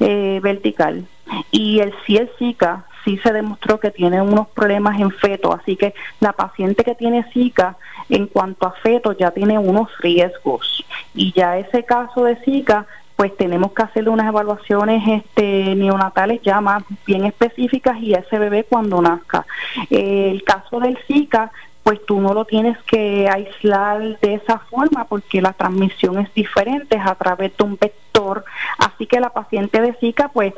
eh, 0.00 0.40
vertical. 0.42 1.06
Y 1.50 1.80
el 1.80 1.92
sí, 2.06 2.16
el 2.16 2.30
Zika, 2.38 2.86
sí 3.04 3.18
se 3.18 3.32
demostró 3.32 3.78
que 3.78 3.90
tiene 3.90 4.22
unos 4.22 4.48
problemas 4.48 4.98
en 4.98 5.10
feto, 5.10 5.52
así 5.52 5.76
que 5.76 5.94
la 6.20 6.32
paciente 6.32 6.84
que 6.84 6.94
tiene 6.94 7.24
Zika, 7.32 7.76
en 8.08 8.26
cuanto 8.26 8.66
a 8.66 8.72
feto, 8.72 9.12
ya 9.12 9.30
tiene 9.30 9.58
unos 9.58 9.90
riesgos. 9.98 10.84
Y 11.14 11.32
ya 11.32 11.58
ese 11.58 11.84
caso 11.84 12.24
de 12.24 12.36
Zika 12.36 12.86
pues 13.18 13.36
tenemos 13.36 13.72
que 13.72 13.82
hacerle 13.82 14.10
unas 14.10 14.28
evaluaciones 14.28 15.02
este, 15.08 15.74
neonatales 15.74 16.40
ya 16.40 16.60
más 16.60 16.84
bien 17.04 17.24
específicas 17.24 17.98
y 18.00 18.14
ese 18.14 18.38
bebé 18.38 18.62
cuando 18.62 19.02
nazca. 19.02 19.44
el 19.90 20.44
caso 20.44 20.78
del 20.78 20.96
Zika, 21.08 21.50
pues 21.82 21.98
tú 22.06 22.20
no 22.20 22.32
lo 22.32 22.44
tienes 22.44 22.78
que 22.84 23.28
aislar 23.28 24.20
de 24.20 24.34
esa 24.34 24.60
forma 24.60 25.04
porque 25.06 25.42
la 25.42 25.52
transmisión 25.52 26.20
es 26.20 26.32
diferente, 26.32 26.96
es 26.96 27.04
a 27.04 27.16
través 27.16 27.56
de 27.56 27.64
un 27.64 27.76
vector, 27.76 28.44
así 28.78 29.06
que 29.06 29.18
la 29.18 29.30
paciente 29.30 29.80
de 29.80 29.94
Zika 29.94 30.28
pues 30.28 30.54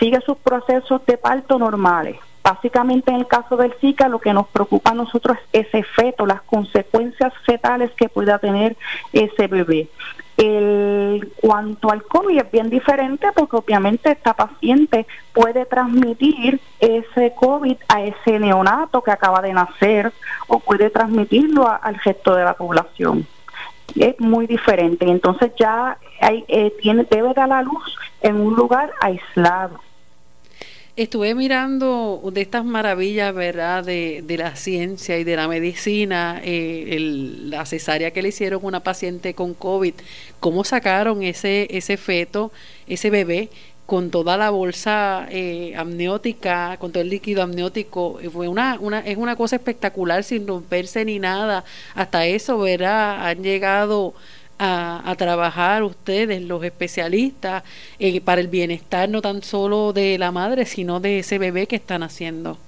sigue 0.00 0.20
sus 0.22 0.38
procesos 0.38 1.06
de 1.06 1.16
parto 1.18 1.56
normales. 1.56 2.16
Básicamente 2.42 3.12
en 3.12 3.18
el 3.18 3.28
caso 3.28 3.56
del 3.56 3.74
Zika 3.80 4.08
lo 4.08 4.18
que 4.18 4.32
nos 4.32 4.48
preocupa 4.48 4.90
a 4.90 4.94
nosotros 4.94 5.38
es 5.52 5.68
ese 5.68 5.84
feto, 5.84 6.26
las 6.26 6.42
consecuencias 6.42 7.32
fetales 7.46 7.92
que 7.92 8.08
pueda 8.08 8.40
tener 8.40 8.76
ese 9.12 9.46
bebé. 9.46 9.88
El 10.44 11.32
cuanto 11.40 11.92
al 11.92 12.02
COVID 12.02 12.36
es 12.36 12.50
bien 12.50 12.68
diferente 12.68 13.28
porque 13.32 13.54
obviamente 13.54 14.10
esta 14.10 14.34
paciente 14.34 15.06
puede 15.32 15.66
transmitir 15.66 16.60
ese 16.80 17.32
COVID 17.36 17.76
a 17.86 18.02
ese 18.02 18.40
neonato 18.40 19.02
que 19.02 19.12
acaba 19.12 19.40
de 19.40 19.52
nacer 19.52 20.12
o 20.48 20.58
puede 20.58 20.90
transmitirlo 20.90 21.68
al 21.68 21.94
resto 21.94 22.34
de 22.34 22.42
la 22.44 22.54
población. 22.54 23.24
Es 23.94 24.18
muy 24.18 24.48
diferente. 24.48 25.08
Entonces 25.08 25.52
ya 25.56 25.96
eh, 26.20 26.74
tiene, 26.82 27.06
debe 27.08 27.34
dar 27.34 27.48
la 27.48 27.62
luz 27.62 27.96
en 28.20 28.40
un 28.40 28.56
lugar 28.56 28.90
aislado. 29.00 29.78
Estuve 30.94 31.34
mirando 31.34 32.20
de 32.34 32.42
estas 32.42 32.66
maravillas, 32.66 33.34
¿verdad?, 33.34 33.82
de, 33.82 34.22
de 34.26 34.36
la 34.36 34.56
ciencia 34.56 35.18
y 35.18 35.24
de 35.24 35.36
la 35.36 35.48
medicina, 35.48 36.38
eh, 36.44 36.98
la 37.44 37.64
cesárea 37.64 38.10
que 38.10 38.20
le 38.20 38.28
hicieron 38.28 38.62
a 38.62 38.66
una 38.66 38.80
paciente 38.80 39.32
con 39.32 39.54
COVID, 39.54 39.94
cómo 40.38 40.64
sacaron 40.64 41.22
ese, 41.22 41.66
ese 41.70 41.96
feto, 41.96 42.52
ese 42.86 43.08
bebé, 43.08 43.48
con 43.86 44.10
toda 44.10 44.36
la 44.36 44.50
bolsa 44.50 45.26
eh, 45.30 45.74
amniótica, 45.76 46.76
con 46.78 46.92
todo 46.92 47.02
el 47.02 47.08
líquido 47.08 47.42
amniótico. 47.42 48.20
Fue 48.30 48.48
una, 48.48 48.78
una, 48.78 49.00
es 49.00 49.16
una 49.16 49.34
cosa 49.34 49.56
espectacular 49.56 50.22
sin 50.24 50.46
romperse 50.46 51.04
ni 51.06 51.18
nada. 51.18 51.64
Hasta 51.94 52.26
eso, 52.26 52.58
¿verdad? 52.58 53.26
Han 53.28 53.42
llegado 53.42 54.14
a, 54.58 55.14
trabajar 55.18 55.82
ustedes, 55.82 56.42
los 56.42 56.62
especialistas, 56.64 57.64
eh, 57.98 58.20
para 58.20 58.40
el 58.40 58.48
bienestar 58.48 59.08
no 59.08 59.20
tan 59.20 59.42
solo 59.42 59.92
de 59.92 60.18
la 60.18 60.30
madre, 60.30 60.66
sino 60.66 61.00
de 61.00 61.20
ese 61.20 61.38
bebé 61.38 61.66
que 61.66 61.76
están 61.76 62.02
haciendo? 62.02 62.58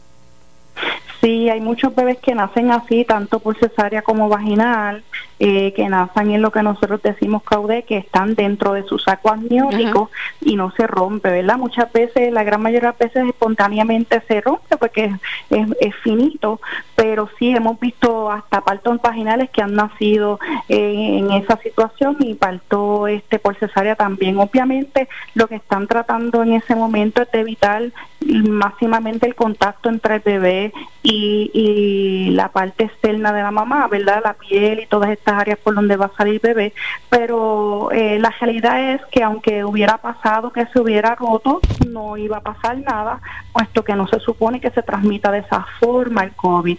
Sí, 1.21 1.49
hay 1.49 1.61
muchos 1.61 1.95
bebés 1.95 2.19
que 2.19 2.35
nacen 2.35 2.71
así, 2.71 3.05
tanto 3.05 3.39
por 3.39 3.57
cesárea 3.57 4.03
como 4.03 4.29
vaginal, 4.29 5.03
eh, 5.47 5.75
que 5.75 5.87
nacen 5.91 6.31
en 6.31 6.41
lo 6.41 6.51
que 6.51 6.63
nosotros 6.63 7.03
decimos 7.03 7.43
caudé, 7.43 7.83
que 7.83 7.99
están 7.99 8.35
dentro 8.35 8.73
de 8.73 8.83
su 8.85 8.99
saco 8.99 9.29
amniótico 9.29 10.11
y 10.41 10.57
no 10.57 10.71
se 10.71 10.87
rompe, 10.87 11.29
¿verdad? 11.31 11.59
Muchas 11.59 11.93
veces, 11.93 12.33
la 12.33 12.45
gran 12.45 12.63
mayoría 12.63 12.93
de 12.93 13.05
veces 13.05 13.29
espontáneamente 13.29 14.23
se 14.27 14.41
rompe 14.41 14.79
porque 14.79 15.13
es, 15.51 15.67
es, 15.81 15.95
finito, 15.97 16.63
pero 16.97 17.29
sí 17.39 17.51
hemos 17.51 17.79
visto 17.79 18.31
hasta 18.31 18.63
partos 18.63 19.03
vaginales 19.03 19.51
que 19.51 19.61
han 19.61 19.75
nacido 19.75 20.41
eh, 20.71 21.19
en 21.19 21.31
esa 21.33 21.59
situación 21.59 22.17
y 22.21 22.33
parto 22.33 23.07
este 23.07 23.39
por 23.39 23.55
cesárea 23.57 23.97
también. 23.97 24.39
Obviamente, 24.39 25.11
lo 25.35 25.47
que 25.47 25.57
están 25.57 25.87
tratando 25.89 26.43
en 26.43 26.55
ese 26.55 26.75
momento 26.75 27.21
es 27.21 27.31
de 27.31 27.41
evitar 27.41 27.83
máximamente 28.25 29.27
el 29.27 29.35
contacto 29.35 29.91
entre 29.91 30.15
el 30.15 30.21
bebé 30.21 30.73
y, 31.03 31.51
y 31.53 32.31
la 32.31 32.49
parte 32.49 32.85
externa 32.85 33.35
de 33.35 33.43
la 33.43 33.51
mamá, 33.51 33.87
¿verdad? 33.89 34.23
La 34.25 34.33
piel 34.33 34.81
y 34.81 34.87
todas 34.87 35.11
estas 35.11 35.34
áreas 35.35 35.59
por 35.59 35.75
donde 35.75 35.97
va 35.97 36.07
a 36.07 36.17
salir 36.17 36.41
bebé, 36.41 36.73
pero 37.09 37.91
eh, 37.93 38.19
la 38.19 38.31
realidad 38.31 38.95
es 38.95 39.03
que 39.11 39.23
aunque 39.23 39.65
hubiera 39.65 39.99
pasado 39.99 40.53
que 40.53 40.67
se 40.67 40.81
hubiera 40.81 41.15
roto, 41.15 41.61
no 41.89 42.17
iba 42.17 42.39
a 42.39 42.41
pasar 42.41 42.79
nada, 42.79 43.21
puesto 43.53 43.85
que 43.85 43.95
no 43.95 44.07
se 44.07 44.21
supone 44.21 44.61
que 44.61 44.71
se 44.71 44.83
transmita 44.83 45.31
de 45.31 45.39
esa 45.39 45.67
forma 45.81 46.25
el 46.25 46.33
COVID. 46.33 46.79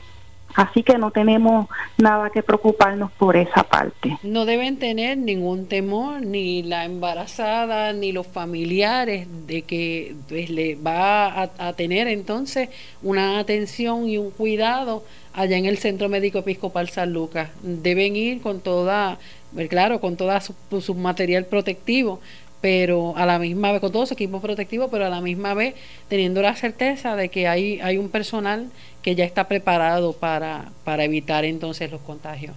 Así 0.55 0.83
que 0.83 0.97
no 0.97 1.11
tenemos 1.11 1.67
nada 1.97 2.29
que 2.29 2.41
preocuparnos 2.41 3.11
por 3.11 3.35
esa 3.35 3.63
parte. 3.63 4.17
No 4.23 4.45
deben 4.45 4.77
tener 4.77 5.17
ningún 5.17 5.67
temor, 5.67 6.21
ni 6.21 6.63
la 6.63 6.85
embarazada, 6.85 7.91
ni 7.91 8.13
los 8.13 8.25
familiares, 8.25 9.27
de 9.47 9.63
que 9.63 10.15
pues, 10.29 10.49
le 10.49 10.75
va 10.75 11.27
a, 11.27 11.51
a, 11.57 11.73
tener 11.73 12.07
entonces 12.07 12.69
una 13.03 13.39
atención 13.39 14.07
y 14.07 14.17
un 14.17 14.31
cuidado 14.31 15.03
allá 15.33 15.57
en 15.57 15.65
el 15.65 15.77
Centro 15.77 16.07
Médico 16.07 16.39
Episcopal 16.39 16.89
San 16.89 17.11
Lucas. 17.11 17.49
Deben 17.61 18.15
ir 18.15 18.41
con 18.41 18.61
toda, 18.61 19.19
pues, 19.53 19.67
claro, 19.67 19.99
con 19.99 20.15
toda 20.15 20.39
su, 20.39 20.55
su 20.81 20.95
material 20.95 21.45
protectivo, 21.45 22.21
pero 22.65 23.13
a 23.15 23.27
la 23.27 23.37
misma 23.37 23.71
vez, 23.71 23.79
con 23.79 23.91
todo 23.91 24.07
su 24.07 24.15
equipo 24.15 24.41
protectivo, 24.41 24.87
pero 24.89 25.05
a 25.05 25.09
la 25.09 25.21
misma 25.21 25.53
vez 25.53 25.75
teniendo 26.07 26.41
la 26.41 26.55
certeza 26.55 27.15
de 27.15 27.29
que 27.29 27.47
hay, 27.47 27.79
hay 27.79 27.99
un 27.99 28.09
personal 28.09 28.71
que 29.03 29.13
ya 29.13 29.23
está 29.23 29.47
preparado 29.47 30.13
para, 30.13 30.71
para 30.83 31.03
evitar 31.03 31.45
entonces 31.45 31.91
los 31.91 32.01
contagios. 32.01 32.55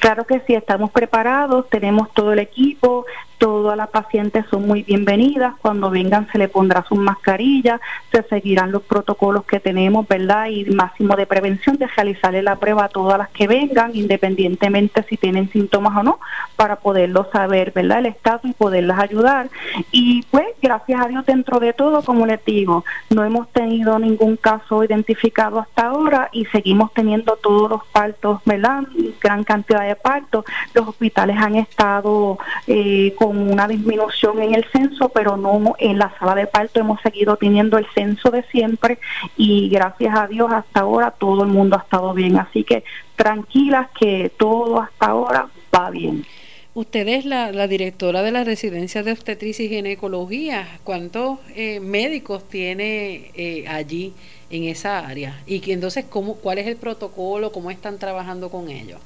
Claro 0.00 0.26
que 0.26 0.40
sí, 0.40 0.54
estamos 0.54 0.90
preparados, 0.90 1.70
tenemos 1.70 2.12
todo 2.12 2.32
el 2.32 2.40
equipo, 2.40 3.06
todas 3.40 3.76
las 3.76 3.88
pacientes 3.90 4.44
son 4.50 4.66
muy 4.66 4.82
bienvenidas. 4.82 5.54
Cuando 5.60 5.90
vengan 5.90 6.28
se 6.30 6.38
le 6.38 6.48
pondrá 6.48 6.84
su 6.88 6.94
mascarilla, 6.94 7.80
se 8.12 8.22
seguirán 8.22 8.70
los 8.70 8.82
protocolos 8.82 9.44
que 9.44 9.60
tenemos, 9.60 10.06
¿verdad? 10.06 10.46
Y 10.46 10.64
máximo 10.66 11.16
de 11.16 11.26
prevención 11.26 11.76
de 11.76 11.86
realizarle 11.88 12.42
la 12.42 12.56
prueba 12.56 12.84
a 12.84 12.88
todas 12.88 13.18
las 13.18 13.28
que 13.30 13.46
vengan, 13.46 13.90
independientemente 13.94 15.02
si 15.08 15.16
tienen 15.16 15.50
síntomas 15.50 15.96
o 15.98 16.02
no, 16.02 16.20
para 16.56 16.76
poderlo 16.76 17.28
saber, 17.32 17.72
¿verdad? 17.72 17.98
El 17.98 18.06
estado 18.06 18.40
y 18.44 18.52
poderlas 18.52 18.98
ayudar. 18.98 19.50
Y 19.90 20.22
pues, 20.30 20.46
gracias 20.62 21.00
a 21.02 21.08
Dios, 21.08 21.26
dentro 21.26 21.60
de 21.60 21.72
todo, 21.72 22.02
como 22.02 22.26
les 22.26 22.42
digo, 22.44 22.84
no 23.10 23.24
hemos 23.24 23.48
tenido 23.50 23.98
ningún 23.98 24.36
caso 24.36 24.82
identificado 24.82 25.58
hasta 25.58 25.88
ahora 25.88 26.28
y 26.32 26.46
seguimos 26.46 26.92
teniendo 26.94 27.36
todos 27.36 27.68
los 27.68 27.86
partos, 27.86 28.40
¿verdad? 28.44 28.84
Gran 29.20 29.44
cantidad 29.44 29.80
de 29.82 29.90
de 29.90 29.96
parto, 29.96 30.44
los 30.74 30.88
hospitales 30.88 31.36
han 31.36 31.56
estado 31.56 32.38
eh, 32.66 33.12
con 33.18 33.29
una 33.38 33.68
disminución 33.68 34.42
en 34.42 34.54
el 34.54 34.64
censo, 34.72 35.08
pero 35.08 35.36
no 35.36 35.74
en 35.78 35.98
la 35.98 36.12
sala 36.18 36.34
de 36.34 36.46
parto 36.46 36.80
hemos 36.80 37.00
seguido 37.00 37.36
teniendo 37.36 37.78
el 37.78 37.86
censo 37.94 38.30
de 38.30 38.42
siempre 38.44 38.98
y 39.36 39.68
gracias 39.68 40.16
a 40.16 40.26
Dios 40.26 40.50
hasta 40.52 40.80
ahora 40.80 41.10
todo 41.10 41.44
el 41.44 41.48
mundo 41.48 41.76
ha 41.76 41.82
estado 41.82 42.12
bien. 42.14 42.38
Así 42.38 42.64
que 42.64 42.84
tranquilas 43.16 43.88
que 43.98 44.30
todo 44.36 44.80
hasta 44.80 45.06
ahora 45.06 45.48
va 45.74 45.90
bien. 45.90 46.24
Usted 46.72 47.08
es 47.08 47.24
la, 47.24 47.50
directora 47.66 48.22
de 48.22 48.30
la 48.30 48.44
residencia 48.44 49.02
de 49.02 49.12
obstetricia 49.12 49.64
y 49.64 49.68
ginecología. 49.68 50.78
¿Cuántos 50.84 51.40
eh, 51.56 51.80
médicos 51.80 52.48
tiene 52.48 53.32
eh, 53.34 53.64
allí 53.66 54.14
en 54.50 54.64
esa 54.64 55.06
área? 55.06 55.42
Y 55.46 55.72
entonces, 55.72 56.04
¿cómo, 56.08 56.36
¿cuál 56.36 56.58
es 56.58 56.68
el 56.68 56.76
protocolo? 56.76 57.50
¿Cómo 57.50 57.72
están 57.72 57.98
trabajando 57.98 58.50
con 58.50 58.70
ellos? 58.70 59.00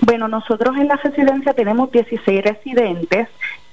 Bueno, 0.00 0.28
nosotros 0.28 0.76
en 0.76 0.88
la 0.88 0.96
residencia 0.96 1.54
tenemos 1.54 1.90
16 1.90 2.42
residentes 2.42 3.28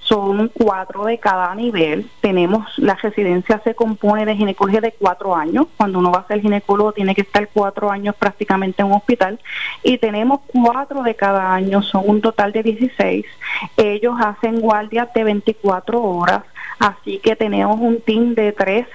son 0.07 0.49
cuatro 0.53 1.05
de 1.05 1.17
cada 1.17 1.53
nivel. 1.53 2.09
Tenemos, 2.21 2.65
la 2.77 2.95
residencia 2.95 3.59
se 3.63 3.75
compone 3.75 4.25
de 4.25 4.35
ginecología 4.35 4.79
de 4.79 4.93
cuatro 4.93 5.35
años. 5.35 5.67
Cuando 5.75 5.99
uno 5.99 6.11
va 6.11 6.19
a 6.19 6.27
ser 6.27 6.41
ginecólogo 6.41 6.93
tiene 6.93 7.13
que 7.13 7.21
estar 7.21 7.49
cuatro 7.53 7.91
años 7.91 8.15
prácticamente 8.15 8.81
en 8.81 8.87
un 8.87 8.93
hospital. 8.93 9.39
Y 9.83 9.97
tenemos 9.97 10.41
cuatro 10.47 11.03
de 11.03 11.15
cada 11.15 11.53
año, 11.53 11.81
son 11.81 12.03
un 12.07 12.21
total 12.21 12.53
de 12.53 12.63
16. 12.63 13.25
Ellos 13.75 14.15
hacen 14.19 14.61
guardias 14.61 15.13
de 15.13 15.23
24 15.25 16.01
horas, 16.01 16.43
así 16.79 17.19
que 17.19 17.35
tenemos 17.35 17.77
un 17.79 17.99
team 18.01 18.33
de 18.33 18.53
tres 18.53 18.87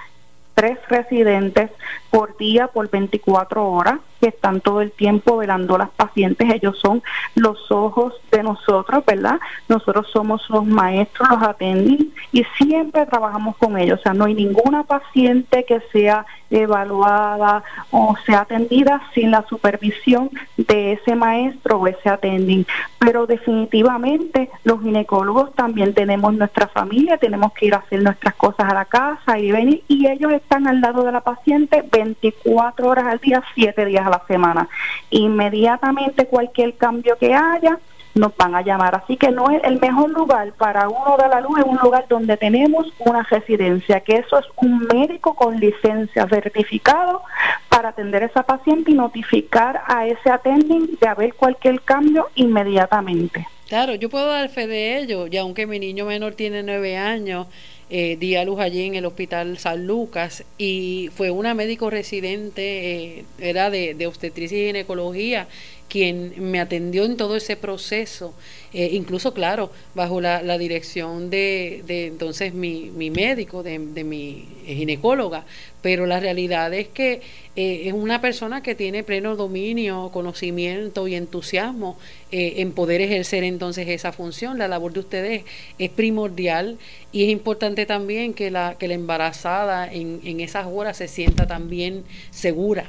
tres 0.54 0.78
residentes 0.88 1.70
por 2.10 2.36
día 2.36 2.68
por 2.68 2.90
24 2.90 3.66
horas 3.66 4.00
que 4.22 4.28
están 4.28 4.60
todo 4.60 4.82
el 4.82 4.92
tiempo 4.92 5.36
velando 5.36 5.76
las 5.76 5.90
pacientes. 5.90 6.48
Ellos 6.48 6.78
son 6.78 7.02
los 7.34 7.72
ojos 7.72 8.14
de 8.30 8.44
nosotros, 8.44 9.04
¿verdad? 9.04 9.40
Nosotros 9.68 10.06
somos 10.12 10.48
los 10.48 10.64
maestros, 10.64 11.28
los 11.28 11.42
atending 11.42 12.14
y 12.30 12.44
siempre 12.56 13.04
trabajamos 13.06 13.56
con 13.56 13.76
ellos. 13.76 13.98
O 13.98 14.02
sea, 14.04 14.14
no 14.14 14.26
hay 14.26 14.34
ninguna 14.34 14.84
paciente 14.84 15.64
que 15.64 15.80
sea 15.92 16.24
evaluada 16.52 17.64
o 17.90 18.14
sea 18.26 18.40
atendida 18.40 19.00
sin 19.14 19.30
la 19.30 19.42
supervisión 19.48 20.30
de 20.56 20.92
ese 20.92 21.16
maestro 21.16 21.78
o 21.78 21.86
ese 21.88 22.08
atending. 22.08 22.64
Pero 22.98 23.26
definitivamente 23.26 24.50
los 24.62 24.82
ginecólogos 24.82 25.52
también 25.54 25.94
tenemos 25.94 26.34
nuestra 26.34 26.68
familia, 26.68 27.18
tenemos 27.18 27.52
que 27.54 27.66
ir 27.66 27.74
a 27.74 27.78
hacer 27.78 28.02
nuestras 28.02 28.34
cosas 28.34 28.70
a 28.70 28.74
la 28.74 28.84
casa 28.84 29.38
y 29.38 29.50
venir 29.50 29.82
y 29.88 30.06
ellos 30.06 30.32
están 30.32 30.68
al 30.68 30.80
lado 30.80 31.02
de 31.02 31.10
la 31.10 31.22
paciente 31.22 31.82
24 31.90 32.88
horas 32.88 33.06
al 33.06 33.18
día, 33.18 33.42
7 33.54 33.84
días 33.86 34.06
a 34.06 34.10
la 34.12 34.22
semana. 34.28 34.68
Inmediatamente 35.10 36.26
cualquier 36.26 36.74
cambio 36.76 37.16
que 37.18 37.34
haya, 37.34 37.78
nos 38.14 38.36
van 38.36 38.54
a 38.54 38.62
llamar. 38.62 38.94
Así 38.94 39.16
que 39.16 39.30
no 39.30 39.50
es 39.50 39.62
el 39.64 39.80
mejor 39.80 40.10
lugar 40.10 40.52
para 40.52 40.88
uno 40.88 41.16
de 41.16 41.28
la 41.28 41.40
luz, 41.40 41.58
es 41.58 41.64
un 41.64 41.78
lugar 41.78 42.06
donde 42.08 42.36
tenemos 42.36 42.92
una 42.98 43.22
residencia, 43.22 44.00
que 44.00 44.16
eso 44.16 44.38
es 44.38 44.46
un 44.56 44.86
médico 44.86 45.34
con 45.34 45.58
licencia 45.58 46.26
certificado 46.28 47.22
para 47.68 47.90
atender 47.90 48.22
a 48.22 48.26
esa 48.26 48.42
paciente 48.42 48.90
y 48.90 48.94
notificar 48.94 49.82
a 49.86 50.06
ese 50.06 50.30
attending 50.30 50.98
de 51.00 51.08
haber 51.08 51.34
cualquier 51.34 51.80
cambio 51.80 52.28
inmediatamente. 52.34 53.46
Claro, 53.68 53.94
yo 53.94 54.10
puedo 54.10 54.26
dar 54.26 54.50
fe 54.50 54.66
de 54.66 54.98
ello, 54.98 55.26
y 55.28 55.38
aunque 55.38 55.66
mi 55.66 55.78
niño 55.78 56.04
menor 56.04 56.34
tiene 56.34 56.62
nueve 56.62 56.98
años, 56.98 57.46
eh, 57.94 58.36
a 58.38 58.44
luz 58.46 58.58
allí 58.58 58.86
en 58.86 58.94
el 58.94 59.04
Hospital 59.04 59.58
San 59.58 59.86
Lucas 59.86 60.44
y 60.56 61.10
fue 61.14 61.30
una 61.30 61.52
médico 61.52 61.90
residente, 61.90 63.18
eh, 63.18 63.24
era 63.38 63.68
de, 63.68 63.92
de 63.92 64.06
obstetricia 64.06 64.56
y 64.58 64.66
ginecología, 64.68 65.46
quien 65.92 66.32
me 66.38 66.58
atendió 66.58 67.04
en 67.04 67.18
todo 67.18 67.36
ese 67.36 67.54
proceso, 67.54 68.32
eh, 68.72 68.88
incluso, 68.92 69.34
claro, 69.34 69.70
bajo 69.94 70.22
la, 70.22 70.56
dirección 70.56 71.28
de, 71.28 71.84
de, 71.86 72.06
entonces 72.06 72.54
mi, 72.54 72.90
mi 72.96 73.10
médico, 73.10 73.62
de, 73.62 73.78
de, 73.78 74.02
mi 74.02 74.48
ginecóloga, 74.64 75.44
pero 75.82 76.06
la 76.06 76.18
realidad 76.18 76.72
es 76.72 76.88
que 76.88 77.20
eh, 77.56 77.82
es 77.84 77.92
una 77.92 78.22
persona 78.22 78.62
que 78.62 78.74
tiene 78.74 79.04
pleno 79.04 79.36
dominio, 79.36 80.08
conocimiento 80.14 81.08
y 81.08 81.14
entusiasmo 81.14 81.98
eh, 82.30 82.54
en 82.56 82.72
poder 82.72 83.02
ejercer 83.02 83.44
entonces 83.44 83.86
esa 83.86 84.12
función. 84.12 84.56
La 84.56 84.68
labor 84.68 84.94
de 84.94 85.00
ustedes 85.00 85.44
es 85.78 85.90
primordial 85.90 86.78
y 87.12 87.24
es 87.24 87.28
importante 87.28 87.84
también 87.84 88.32
que 88.32 88.50
la, 88.50 88.76
que 88.78 88.88
la 88.88 88.94
embarazada 88.94 89.92
en, 89.92 90.20
en 90.24 90.40
esas 90.40 90.66
horas 90.66 90.96
se 90.96 91.06
sienta 91.06 91.46
también 91.46 92.04
segura 92.30 92.88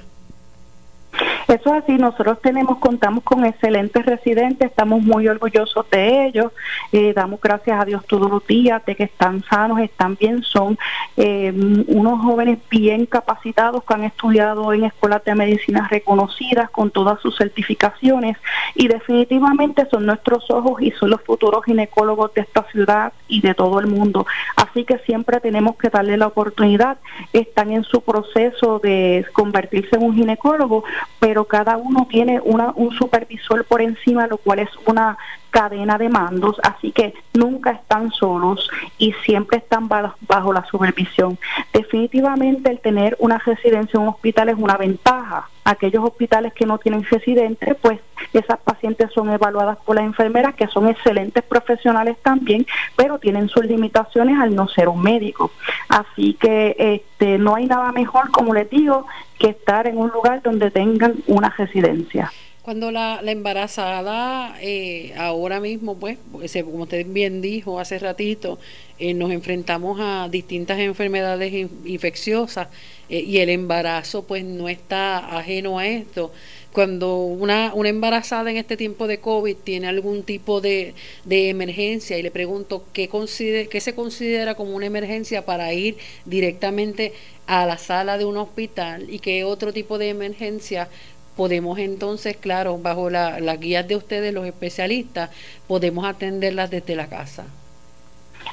eso 1.53 1.75
es 1.75 1.83
así, 1.83 1.93
nosotros 1.93 2.41
tenemos, 2.41 2.79
contamos 2.79 3.23
con 3.23 3.45
excelentes 3.45 4.05
residentes, 4.05 4.69
estamos 4.69 5.01
muy 5.03 5.27
orgullosos 5.27 5.89
de 5.91 6.25
ellos, 6.25 6.51
eh, 6.91 7.13
damos 7.13 7.39
gracias 7.39 7.79
a 7.79 7.85
Dios 7.85 8.05
todos 8.07 8.29
los 8.29 8.45
días 8.47 8.83
de 8.85 8.95
que 8.95 9.03
están 9.03 9.43
sanos, 9.43 9.79
están 9.79 10.15
bien, 10.19 10.41
son 10.43 10.77
eh, 11.15 11.53
unos 11.87 12.21
jóvenes 12.21 12.57
bien 12.69 13.05
capacitados 13.05 13.83
que 13.83 13.93
han 13.93 14.03
estudiado 14.03 14.73
en 14.73 14.85
escuelas 14.85 15.23
de 15.23 15.35
medicina 15.35 15.87
reconocidas 15.89 16.69
con 16.71 16.89
todas 16.89 17.19
sus 17.21 17.37
certificaciones 17.37 18.37
y 18.73 18.87
definitivamente 18.87 19.85
son 19.91 20.05
nuestros 20.05 20.49
ojos 20.49 20.81
y 20.81 20.91
son 20.91 21.11
los 21.11 21.21
futuros 21.21 21.65
ginecólogos 21.65 22.33
de 22.33 22.41
esta 22.41 22.63
ciudad 22.71 23.13
y 23.27 23.41
de 23.41 23.53
todo 23.53 23.79
el 23.79 23.87
mundo. 23.87 24.25
Así 24.55 24.85
que 24.85 24.97
siempre 24.99 25.39
tenemos 25.39 25.75
que 25.77 25.89
darle 25.89 26.17
la 26.17 26.27
oportunidad, 26.27 26.97
están 27.31 27.71
en 27.71 27.83
su 27.83 28.01
proceso 28.01 28.79
de 28.79 29.25
convertirse 29.33 29.95
en 29.95 30.03
un 30.03 30.15
ginecólogo, 30.15 30.83
pero 31.19 31.42
cada 31.45 31.77
uno 31.77 32.07
tiene 32.09 32.39
una, 32.43 32.71
un 32.75 32.91
supervisor 32.91 33.65
por 33.65 33.81
encima, 33.81 34.27
lo 34.27 34.37
cual 34.37 34.59
es 34.59 34.69
una 34.85 35.17
cadena 35.53 35.99
de 35.99 36.09
mandos, 36.09 36.59
así 36.63 36.91
que 36.91 37.13
nunca 37.35 37.69
están 37.69 38.11
solos 38.11 38.67
y 38.97 39.13
siempre 39.23 39.59
están 39.59 39.87
bajo, 39.87 40.51
la 40.51 40.65
supervisión. 40.65 41.37
Definitivamente 41.71 42.71
el 42.71 42.79
tener 42.79 43.15
una 43.19 43.37
residencia 43.37 43.97
en 43.97 44.01
un 44.01 44.07
hospital 44.09 44.49
es 44.49 44.57
una 44.57 44.77
ventaja. 44.77 45.47
Aquellos 45.63 46.03
hospitales 46.03 46.53
que 46.53 46.65
no 46.65 46.79
tienen 46.79 47.03
residentes, 47.03 47.75
pues 47.81 47.99
esas 48.33 48.57
pacientes 48.61 49.11
son 49.13 49.29
evaluadas 49.29 49.77
por 49.85 49.95
las 49.95 50.05
enfermeras, 50.05 50.55
que 50.55 50.67
son 50.67 50.89
excelentes 50.89 51.43
profesionales 51.43 52.17
también, 52.23 52.65
pero 52.95 53.19
tienen 53.19 53.47
sus 53.47 53.63
limitaciones 53.63 54.39
al 54.39 54.55
no 54.55 54.67
ser 54.67 54.89
un 54.89 55.03
médico. 55.03 55.51
Así 55.87 56.33
que 56.33 56.75
este, 56.79 57.37
no 57.37 57.53
hay 57.53 57.67
nada 57.67 57.91
mejor, 57.91 58.31
como 58.31 58.55
les 58.55 58.69
digo, 58.71 59.05
que 59.37 59.49
estar 59.49 59.85
en 59.85 59.99
un 59.99 60.09
lugar 60.09 60.41
donde 60.41 60.71
tengan 60.71 61.13
una 61.27 61.49
residencia. 61.51 62.31
Cuando 62.63 62.91
la, 62.91 63.21
la 63.21 63.33
embarazada 63.33 64.55
eh, 64.61 65.13
ahora 65.17 65.59
mismo, 65.59 65.97
pues, 65.99 66.17
como 66.63 66.83
usted 66.83 67.05
bien 67.05 67.41
dijo 67.41 67.77
hace 67.77 67.99
ratito, 67.99 68.57
eh, 68.99 69.13
nos 69.13 69.31
enfrentamos 69.31 69.99
a 69.99 70.29
distintas 70.31 70.79
enfermedades 70.79 71.51
infecciosas 71.83 72.69
eh, 73.09 73.19
y 73.19 73.39
el 73.39 73.49
embarazo 73.49 74.23
pues 74.23 74.45
no 74.45 74.69
está 74.69 75.37
ajeno 75.37 75.77
a 75.77 75.87
esto. 75.87 76.31
Cuando 76.71 77.17
una, 77.17 77.73
una 77.73 77.89
embarazada 77.89 78.49
en 78.49 78.55
este 78.55 78.77
tiempo 78.77 79.07
de 79.07 79.19
COVID 79.19 79.57
tiene 79.57 79.87
algún 79.87 80.23
tipo 80.23 80.61
de, 80.61 80.93
de 81.25 81.49
emergencia 81.49 82.17
y 82.17 82.23
le 82.23 82.31
pregunto 82.31 82.85
qué, 82.93 83.09
consider, 83.09 83.67
qué 83.67 83.81
se 83.81 83.93
considera 83.93 84.55
como 84.55 84.73
una 84.73 84.85
emergencia 84.85 85.43
para 85.45 85.73
ir 85.73 85.97
directamente 86.23 87.11
a 87.45 87.65
la 87.65 87.77
sala 87.77 88.17
de 88.17 88.23
un 88.23 88.37
hospital 88.37 89.09
y 89.09 89.19
qué 89.19 89.43
otro 89.43 89.73
tipo 89.73 89.97
de 89.97 90.09
emergencia 90.09 90.87
podemos 91.35 91.79
entonces, 91.79 92.37
claro, 92.37 92.77
bajo 92.77 93.09
las 93.09 93.41
la 93.41 93.55
guías 93.57 93.87
de 93.87 93.95
ustedes, 93.95 94.33
los 94.33 94.45
especialistas, 94.45 95.29
podemos 95.67 96.05
atenderlas 96.05 96.69
desde 96.69 96.95
la 96.95 97.07
casa. 97.07 97.45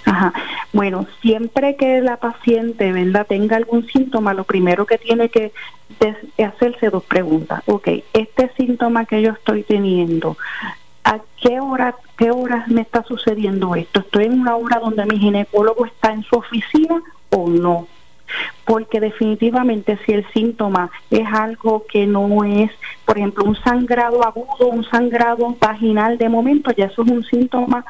Ajá. 0.04 0.32
Bueno, 0.72 1.06
siempre 1.20 1.76
que 1.76 2.00
la 2.00 2.16
paciente 2.16 2.92
tenga 3.28 3.56
algún 3.56 3.86
síntoma, 3.86 4.34
lo 4.34 4.44
primero 4.44 4.86
que 4.86 4.98
tiene 4.98 5.28
que 5.28 5.52
hacerse 6.42 6.90
dos 6.90 7.04
preguntas. 7.04 7.62
Ok, 7.66 7.88
este 8.12 8.50
síntoma 8.56 9.04
que 9.04 9.20
yo 9.20 9.32
estoy 9.32 9.64
teniendo, 9.64 10.36
¿a 11.04 11.18
qué 11.42 11.60
hora, 11.60 11.96
qué 12.16 12.30
hora 12.30 12.64
me 12.68 12.82
está 12.82 13.02
sucediendo 13.02 13.74
esto? 13.74 14.00
¿Estoy 14.00 14.26
en 14.26 14.40
una 14.40 14.56
hora 14.56 14.78
donde 14.78 15.04
mi 15.06 15.18
ginecólogo 15.18 15.86
está 15.86 16.12
en 16.12 16.22
su 16.22 16.36
oficina 16.36 17.02
o 17.30 17.48
no? 17.48 17.88
Porque 18.64 19.00
definitivamente 19.00 19.98
si 20.04 20.12
el 20.12 20.26
síntoma 20.32 20.90
es 21.10 21.26
algo 21.32 21.84
que 21.90 22.06
no 22.06 22.44
es, 22.44 22.70
por 23.04 23.18
ejemplo, 23.18 23.44
un 23.44 23.56
sangrado 23.56 24.24
agudo, 24.24 24.68
un 24.68 24.84
sangrado 24.84 25.56
vaginal 25.60 26.18
de 26.18 26.28
momento, 26.28 26.70
ya 26.72 26.86
eso 26.86 27.02
es 27.02 27.10
un 27.10 27.24
síntoma 27.24 27.84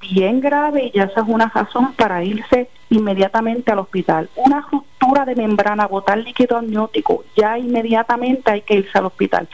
bien 0.00 0.40
grave 0.40 0.90
y 0.92 0.98
ya 0.98 1.04
esa 1.04 1.22
es 1.22 1.28
una 1.28 1.46
razón 1.46 1.92
para 1.94 2.22
irse 2.22 2.68
inmediatamente 2.96 3.72
al 3.72 3.80
hospital. 3.80 4.28
Una 4.36 4.60
ruptura 4.60 5.24
de 5.24 5.34
membrana, 5.34 5.86
botar 5.86 6.18
líquido 6.18 6.56
amniótico, 6.56 7.24
ya 7.36 7.58
inmediatamente 7.58 8.50
hay 8.50 8.62
que 8.62 8.74
irse 8.74 8.98
al 8.98 9.06
hospital. 9.06 9.48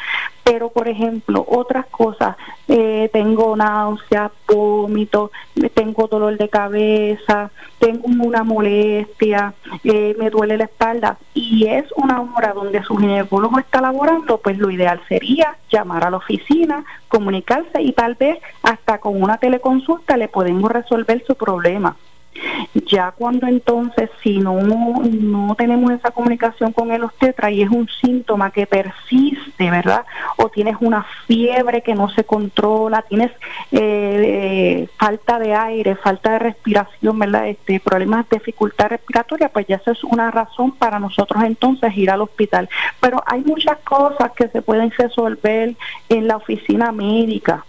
Pero, 0.45 0.71
por 0.71 0.89
ejemplo, 0.89 1.45
otras 1.49 1.87
cosas, 1.87 2.37
eh, 2.67 3.09
tengo 3.13 3.55
náusea, 3.57 4.31
vómito, 4.49 5.31
tengo 5.75 6.09
dolor 6.09 6.37
de 6.39 6.49
cabeza, 6.49 7.51
tengo 7.79 8.07
una 8.07 8.43
molestia, 8.43 9.55
eh, 9.85 10.17
me 10.19 10.31
duele 10.31 10.57
la 10.57 10.65
espalda 10.65 11.19
y 11.35 11.67
es 11.67 11.85
una 11.95 12.21
hora 12.21 12.53
donde 12.53 12.83
su 12.83 12.97
ginecólogo 12.97 13.59
está 13.59 13.81
laborando, 13.81 14.39
pues 14.39 14.59
lo 14.59 14.71
ideal 14.71 15.01
sería 15.09 15.57
llamar 15.71 16.05
a 16.05 16.11
la 16.11 16.17
oficina, 16.17 16.85
comunicarse 17.09 17.83
y 17.83 17.93
tal 17.93 18.15
vez 18.15 18.39
hasta 18.63 18.99
con 18.99 19.23
una 19.23 19.39
teleconsulta 19.39 20.17
le 20.17 20.29
podemos 20.29 20.71
resolver 20.71 21.23
su 21.27 21.35
problema. 21.37 21.97
Ya 22.87 23.11
cuando 23.11 23.47
entonces, 23.47 24.11
si 24.23 24.39
no, 24.39 24.61
no 24.61 25.55
tenemos 25.57 25.91
esa 25.91 26.11
comunicación 26.11 26.73
con 26.73 26.93
el 26.93 27.03
obstetra 27.03 27.51
y 27.51 27.63
es 27.63 27.71
un 27.71 27.89
síntoma 27.89 28.51
que 28.51 28.67
persiste, 28.67 29.71
¿verdad? 29.71 30.05
O 30.37 30.49
tienes 30.49 30.77
una 30.81 31.05
fiebre 31.27 31.83
que 31.83 31.95
no 31.95 32.09
se 32.11 32.25
controla, 32.25 33.03
tienes 33.03 33.33
eh, 33.73 34.89
falta 34.97 35.39
de 35.39 35.55
aire, 35.55 35.97
falta 35.97 36.33
de 36.33 36.39
respiración, 36.39 37.19
¿verdad? 37.19 37.49
Este, 37.49 37.81
problemas 37.81 38.29
de 38.29 38.39
dificultad 38.39 38.91
respiratoria, 38.91 39.49
pues 39.49 39.67
ya 39.67 39.77
eso 39.77 39.91
es 39.91 40.05
una 40.05 40.31
razón 40.31 40.73
para 40.73 40.99
nosotros 40.99 41.43
entonces 41.45 41.97
ir 41.97 42.11
al 42.11 42.23
hospital. 42.23 42.69
Pero 43.01 43.23
hay 43.27 43.43
muchas 43.43 43.79
cosas 43.79 44.33
que 44.33 44.49
se 44.49 44.63
pueden 44.63 44.91
resolver 44.93 45.75
en 46.09 46.29
la 46.29 46.37
oficina 46.37 46.93
médica. 46.93 47.65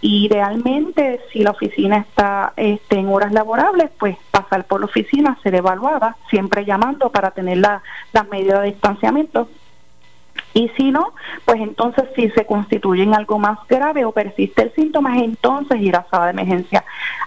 Idealmente, 0.00 1.20
si 1.32 1.40
la 1.40 1.50
oficina 1.50 1.98
está 1.98 2.52
este, 2.56 2.98
en 2.98 3.08
horas 3.08 3.32
laborables, 3.32 3.90
pues 3.98 4.16
pasar 4.30 4.64
por 4.64 4.80
la 4.80 4.86
oficina, 4.86 5.38
ser 5.42 5.54
evaluada, 5.54 6.16
siempre 6.30 6.64
llamando 6.64 7.10
para 7.10 7.30
tener 7.30 7.58
la, 7.58 7.82
las 8.12 8.28
medidas 8.28 8.62
de 8.62 8.68
distanciamiento. 8.68 9.48
Y 10.56 10.70
si 10.70 10.90
no, 10.90 11.12
pues 11.44 11.60
entonces 11.60 12.04
si 12.16 12.30
se 12.30 12.46
constituye 12.46 13.02
en 13.02 13.14
algo 13.14 13.38
más 13.38 13.58
grave 13.68 14.06
o 14.06 14.12
persiste 14.12 14.62
el 14.62 14.72
síntoma, 14.72 15.18
entonces 15.18 15.82
ir 15.82 15.94
a 15.94 16.06
sala 16.10 16.24
de 16.24 16.30
emergencia. 16.30 16.82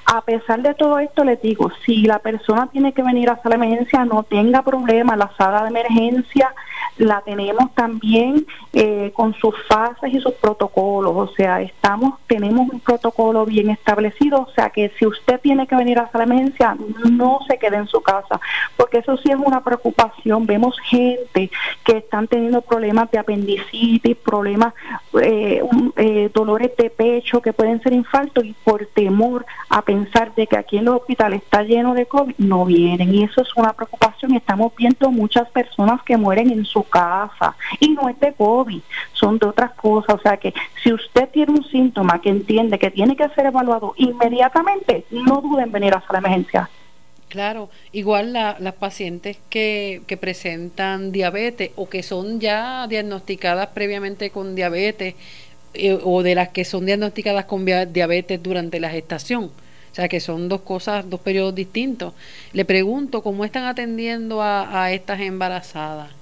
A 0.08 0.22
pesar 0.22 0.64
de 0.64 0.74
todo 0.74 0.98
esto, 0.98 1.24
les 1.24 1.40
digo, 1.40 1.72
si 1.86 2.02
la 2.08 2.18
persona 2.18 2.66
tiene 2.72 2.92
que 2.92 3.04
venir 3.04 3.30
a 3.30 3.36
sala 3.36 3.56
de 3.56 3.66
emergencia, 3.66 4.04
no 4.04 4.24
tenga 4.24 4.64
problema, 4.64 5.16
la 5.16 5.30
sala 5.38 5.62
de 5.62 5.70
emergencia 5.70 6.56
la 6.98 7.22
tenemos 7.22 7.74
también 7.76 8.48
eh, 8.74 9.12
con 9.14 9.34
sus 9.36 9.56
fases 9.68 10.12
y 10.12 10.20
sus 10.20 10.34
protocolos, 10.34 11.14
o 11.16 11.28
sea, 11.36 11.62
estamos 11.62 12.16
tenemos 12.28 12.70
un 12.70 12.80
protocolo 12.80 13.46
bien 13.46 13.70
establecido, 13.70 14.42
o 14.42 14.52
sea 14.54 14.70
que 14.72 14.92
si 14.98 15.06
usted 15.06 15.40
tiene 15.40 15.68
que 15.68 15.76
venir 15.76 16.00
a 16.00 16.10
sala 16.12 16.26
de 16.26 16.34
emergencia, 16.34 16.76
no 17.10 17.40
se 17.48 17.58
quede 17.58 17.78
en 17.78 17.88
su 17.88 18.02
casa, 18.02 18.40
porque 18.76 18.98
eso 18.98 19.18
sí 19.18 19.32
es 19.32 19.38
una 19.38 19.64
preocupación. 19.64 20.46
Vemos 20.46 20.78
gente 20.80 21.52
que 21.84 21.98
están 21.98 22.28
teniendo 22.28 22.62
problemas 22.62 23.10
de 23.12 23.19
apendicitis, 23.20 24.18
problemas, 24.18 24.74
eh, 25.22 25.62
eh, 25.96 26.30
dolores 26.34 26.72
de 26.78 26.90
pecho 26.90 27.42
que 27.42 27.54
pueden 27.54 27.82
ser 27.82 27.94
infartos 27.94 28.44
y 28.46 28.54
por 28.64 28.86
temor 28.88 29.46
a 29.70 29.82
pensar 29.82 30.34
de 30.36 30.48
que 30.48 30.58
aquí 30.58 30.78
en 30.78 30.86
los 30.86 31.02
hospitales 31.02 31.42
está 31.44 31.64
lleno 31.64 31.94
de 31.94 32.06
COVID, 32.06 32.36
no 32.38 32.66
vienen. 32.66 33.14
Y 33.14 33.24
eso 33.24 33.42
es 33.42 33.56
una 33.56 33.74
preocupación. 33.74 34.34
Estamos 34.34 34.74
viendo 34.76 35.12
muchas 35.12 35.50
personas 35.50 36.02
que 36.04 36.18
mueren 36.18 36.52
en 36.52 36.66
su 36.66 36.84
casa 36.84 37.56
y 37.80 37.90
no 37.90 38.10
es 38.10 38.20
de 38.20 38.34
COVID, 38.34 38.82
son 39.14 39.38
de 39.38 39.48
otras 39.48 39.72
cosas. 39.72 40.16
O 40.16 40.20
sea 40.20 40.38
que 40.38 40.54
si 40.84 40.94
usted 40.94 41.30
tiene 41.30 41.54
un 41.54 41.64
síntoma 41.66 42.22
que 42.22 42.30
entiende 42.30 42.80
que 42.80 42.92
tiene 42.92 43.16
que 43.16 43.30
ser 43.30 43.48
evaluado 43.48 43.94
inmediatamente, 43.98 45.06
no 45.12 45.42
duden 45.42 45.66
en 45.66 45.72
venir 45.72 45.94
a 45.94 46.04
la 46.12 46.20
emergencia. 46.20 46.70
Claro, 47.30 47.70
igual 47.92 48.34
las 48.34 48.74
pacientes 48.74 49.38
que, 49.52 50.02
que 50.08 50.18
presentan 50.18 51.12
diabetes 51.12 51.70
o 51.76 51.88
que 51.88 52.02
son 52.02 52.40
ya 52.40 52.88
diagnosticadas 52.88 53.68
previamente 53.68 54.32
con 54.32 54.56
diabetes 54.56 55.14
eh, 55.76 55.98
o 56.04 56.24
de 56.24 56.34
las 56.34 56.50
que 56.50 56.66
son 56.66 56.88
diagnosticadas 56.88 57.46
con 57.46 57.66
diabetes 57.66 58.42
durante 58.42 58.80
la 58.80 58.90
gestación. 58.90 59.46
O 59.92 59.96
sea 59.96 60.08
que 60.08 60.20
son 60.20 60.50
dos 60.50 60.62
cosas, 60.62 61.08
dos 61.08 61.20
periodos 61.20 61.54
distintos. 61.54 62.14
Le 62.52 62.66
pregunto 62.66 63.22
cómo 63.22 63.46
están 63.46 63.66
atendiendo 63.66 64.42
a 64.42 64.92
estas 64.92 65.20
embarazadas. 65.22 66.19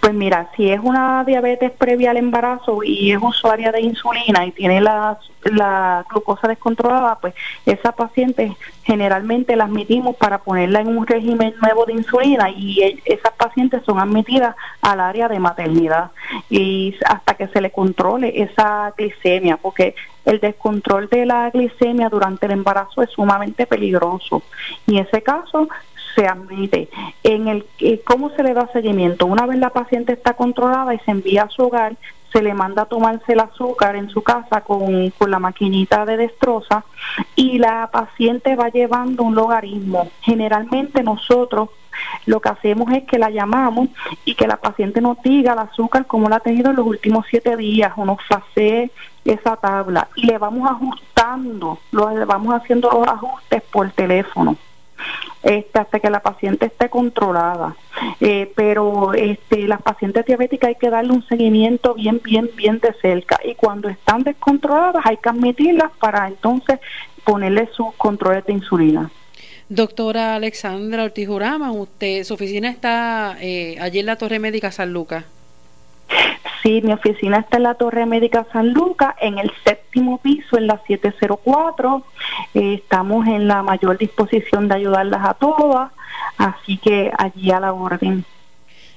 Pues 0.00 0.14
mira, 0.14 0.50
si 0.56 0.70
es 0.70 0.80
una 0.82 1.24
diabetes 1.24 1.70
previa 1.72 2.10
al 2.10 2.16
embarazo 2.16 2.82
y 2.82 3.12
es 3.12 3.18
usuaria 3.20 3.72
de 3.72 3.80
insulina 3.80 4.46
y 4.46 4.52
tiene 4.52 4.80
la, 4.80 5.18
la 5.44 6.04
glucosa 6.10 6.48
descontrolada, 6.48 7.18
pues 7.20 7.34
esa 7.64 7.92
paciente 7.92 8.56
generalmente 8.84 9.56
la 9.56 9.64
admitimos 9.64 10.16
para 10.16 10.38
ponerla 10.38 10.80
en 10.80 10.96
un 10.96 11.06
régimen 11.06 11.54
nuevo 11.60 11.86
de 11.86 11.94
insulina 11.94 12.50
y 12.50 12.80
e, 12.82 13.02
esas 13.04 13.32
pacientes 13.32 13.82
son 13.84 13.98
admitidas 13.98 14.54
al 14.80 15.00
área 15.00 15.28
de 15.28 15.38
maternidad 15.38 16.10
y 16.48 16.94
hasta 17.04 17.34
que 17.34 17.48
se 17.48 17.60
le 17.60 17.70
controle 17.70 18.42
esa 18.42 18.92
glicemia, 18.96 19.56
porque 19.56 19.94
el 20.24 20.40
descontrol 20.40 21.08
de 21.08 21.24
la 21.24 21.50
glicemia 21.50 22.08
durante 22.08 22.46
el 22.46 22.52
embarazo 22.52 23.02
es 23.02 23.10
sumamente 23.10 23.66
peligroso. 23.66 24.42
Y 24.86 24.98
en 24.98 25.06
ese 25.06 25.22
caso 25.22 25.68
se 26.16 26.26
admite. 26.26 26.88
En 27.22 27.46
el 27.46 27.66
eh, 27.78 28.00
cómo 28.04 28.30
se 28.30 28.42
le 28.42 28.54
da 28.54 28.68
seguimiento. 28.72 29.26
Una 29.26 29.46
vez 29.46 29.58
la 29.58 29.70
paciente 29.70 30.14
está 30.14 30.34
controlada 30.34 30.94
y 30.94 30.98
se 31.00 31.10
envía 31.12 31.44
a 31.44 31.50
su 31.50 31.62
hogar, 31.62 31.94
se 32.32 32.42
le 32.42 32.54
manda 32.54 32.82
a 32.82 32.86
tomarse 32.86 33.34
el 33.34 33.40
azúcar 33.40 33.94
en 33.94 34.08
su 34.08 34.22
casa 34.22 34.62
con, 34.62 35.10
con 35.10 35.30
la 35.30 35.38
maquinita 35.38 36.04
de 36.04 36.16
destroza 36.16 36.84
y 37.36 37.58
la 37.58 37.88
paciente 37.92 38.56
va 38.56 38.70
llevando 38.70 39.22
un 39.22 39.34
logaritmo. 39.34 40.10
Generalmente 40.22 41.02
nosotros 41.02 41.68
lo 42.26 42.40
que 42.40 42.48
hacemos 42.48 42.92
es 42.92 43.04
que 43.04 43.18
la 43.18 43.30
llamamos 43.30 43.88
y 44.24 44.34
que 44.34 44.46
la 44.46 44.56
paciente 44.56 45.00
nos 45.00 45.22
diga 45.22 45.52
el 45.52 45.60
azúcar 45.60 46.06
como 46.06 46.28
la 46.28 46.36
ha 46.36 46.40
tenido 46.40 46.70
en 46.70 46.76
los 46.76 46.86
últimos 46.86 47.26
siete 47.30 47.56
días 47.56 47.92
o 47.96 48.04
nos 48.04 48.18
hace 48.28 48.90
esa 49.24 49.56
tabla 49.56 50.08
y 50.14 50.26
le 50.26 50.38
vamos 50.38 50.70
ajustando, 50.70 51.78
lo, 51.90 52.26
vamos 52.26 52.54
haciendo 52.54 52.90
los 52.90 53.08
ajustes 53.08 53.62
por 53.62 53.90
teléfono 53.90 54.56
este, 55.42 55.78
hasta 55.78 56.00
que 56.00 56.10
la 56.10 56.20
paciente 56.20 56.66
esté 56.66 56.88
controlada. 56.88 57.76
Eh, 58.20 58.52
pero 58.54 59.14
este, 59.14 59.66
las 59.68 59.82
pacientes 59.82 60.26
diabéticas 60.26 60.68
hay 60.68 60.74
que 60.74 60.90
darle 60.90 61.12
un 61.12 61.26
seguimiento 61.26 61.94
bien, 61.94 62.20
bien, 62.22 62.50
bien 62.56 62.78
de 62.80 62.92
cerca. 63.00 63.38
Y 63.44 63.54
cuando 63.54 63.88
están 63.88 64.22
descontroladas 64.22 65.04
hay 65.04 65.16
que 65.16 65.28
admitirlas 65.28 65.92
para 65.98 66.26
entonces 66.28 66.80
ponerle 67.24 67.68
sus 67.72 67.94
controles 67.96 68.44
de 68.46 68.52
insulina. 68.52 69.10
Doctora 69.68 70.36
Alexandra 70.36 71.02
Ortiz 71.02 71.28
usted, 71.28 72.22
su 72.22 72.34
oficina 72.34 72.70
está 72.70 73.36
eh, 73.40 73.76
allí 73.80 73.98
en 73.98 74.06
la 74.06 74.16
Torre 74.16 74.38
Médica 74.38 74.70
San 74.70 74.92
Lucas. 74.92 75.24
Sí, 76.62 76.80
mi 76.82 76.92
oficina 76.92 77.38
está 77.38 77.58
en 77.58 77.64
la 77.64 77.74
Torre 77.74 78.06
Médica 78.06 78.46
San 78.52 78.72
Lucas, 78.72 79.14
en 79.20 79.38
el 79.38 79.52
séptimo 79.64 80.18
piso, 80.18 80.56
en 80.56 80.66
la 80.66 80.80
704. 80.86 82.02
Eh, 82.54 82.74
estamos 82.74 83.26
en 83.26 83.46
la 83.46 83.62
mayor 83.62 83.98
disposición 83.98 84.68
de 84.68 84.74
ayudarlas 84.74 85.24
a 85.24 85.34
todas, 85.34 85.92
así 86.38 86.76
que 86.78 87.12
allí 87.16 87.50
a 87.50 87.60
la 87.60 87.72
orden. 87.72 88.24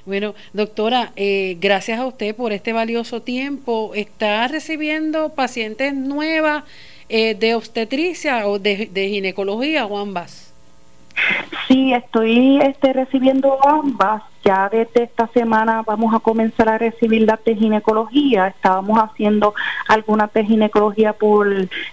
Bueno, 0.06 0.34
doctora, 0.54 1.12
eh, 1.16 1.58
gracias 1.60 2.00
a 2.00 2.08
usted 2.08 2.36
por 2.36 2.54
este 2.54 2.74
valioso 2.74 3.22
tiempo. 3.22 3.92
¿Está 3.94 4.48
recibiendo 4.48 5.30
pacientes 5.36 5.94
nuevas 5.94 6.64
eh, 7.10 7.36
de 7.36 7.54
obstetricia 7.54 8.48
o 8.48 8.58
de, 8.58 8.90
de 8.92 9.10
ginecología 9.10 9.86
o 9.86 10.00
ambas? 10.00 10.49
Sí, 11.68 11.94
estoy 11.94 12.60
este, 12.62 12.94
recibiendo 12.94 13.58
ambas. 13.66 14.24
Ya 14.44 14.70
desde 14.70 15.04
esta 15.04 15.28
semana 15.28 15.84
vamos 15.86 16.16
a 16.16 16.20
comenzar 16.20 16.70
a 16.70 16.78
recibir 16.78 17.24
las 17.24 17.44
de 17.44 17.56
ginecología. 17.56 18.48
Estábamos 18.48 18.98
haciendo 18.98 19.54
algunas 19.88 20.32
de 20.34 20.46
ginecología 20.46 21.14
por 21.14 21.48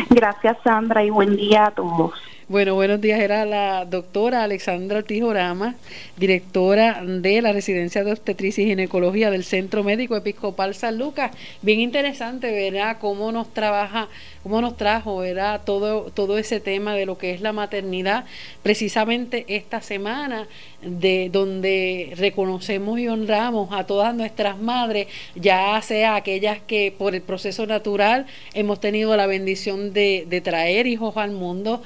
Gracias, 0.09 0.57
Sandra, 0.63 1.03
y 1.03 1.09
buen 1.09 1.35
día 1.35 1.67
a 1.67 1.71
todos. 1.71 2.13
Bueno, 2.51 2.75
buenos 2.75 2.99
días. 2.99 3.21
Era 3.21 3.45
la 3.45 3.85
doctora 3.85 4.43
Alexandra 4.43 5.03
Tijorama, 5.03 5.75
directora 6.17 7.01
de 7.01 7.41
la 7.41 7.53
Residencia 7.53 8.03
de 8.03 8.11
Obstetricia 8.11 8.61
y 8.61 8.67
Ginecología 8.67 9.31
del 9.31 9.45
Centro 9.45 9.85
Médico 9.85 10.17
Episcopal 10.17 10.75
San 10.75 10.97
Lucas. 10.97 11.31
Bien 11.61 11.79
interesante, 11.79 12.51
verá 12.51 12.99
cómo 12.99 13.31
nos 13.31 13.53
trabaja, 13.53 14.09
cómo 14.43 14.59
nos 14.59 14.75
trajo, 14.75 15.19
verá 15.19 15.59
todo, 15.59 16.11
todo 16.13 16.37
ese 16.37 16.59
tema 16.59 16.93
de 16.93 17.05
lo 17.05 17.17
que 17.17 17.31
es 17.31 17.39
la 17.39 17.53
maternidad, 17.53 18.25
precisamente 18.63 19.45
esta 19.47 19.79
semana, 19.79 20.49
de 20.81 21.29
donde 21.31 22.11
reconocemos 22.17 22.99
y 22.99 23.07
honramos 23.07 23.69
a 23.71 23.85
todas 23.85 24.13
nuestras 24.13 24.59
madres, 24.59 25.07
ya 25.35 25.81
sea 25.81 26.15
aquellas 26.15 26.59
que 26.59 26.93
por 26.97 27.15
el 27.15 27.21
proceso 27.21 27.65
natural 27.65 28.25
hemos 28.53 28.81
tenido 28.81 29.15
la 29.15 29.25
bendición 29.25 29.93
de 29.93 30.41
traer 30.43 30.85
hijos 30.85 31.15
al 31.15 31.31
mundo, 31.31 31.81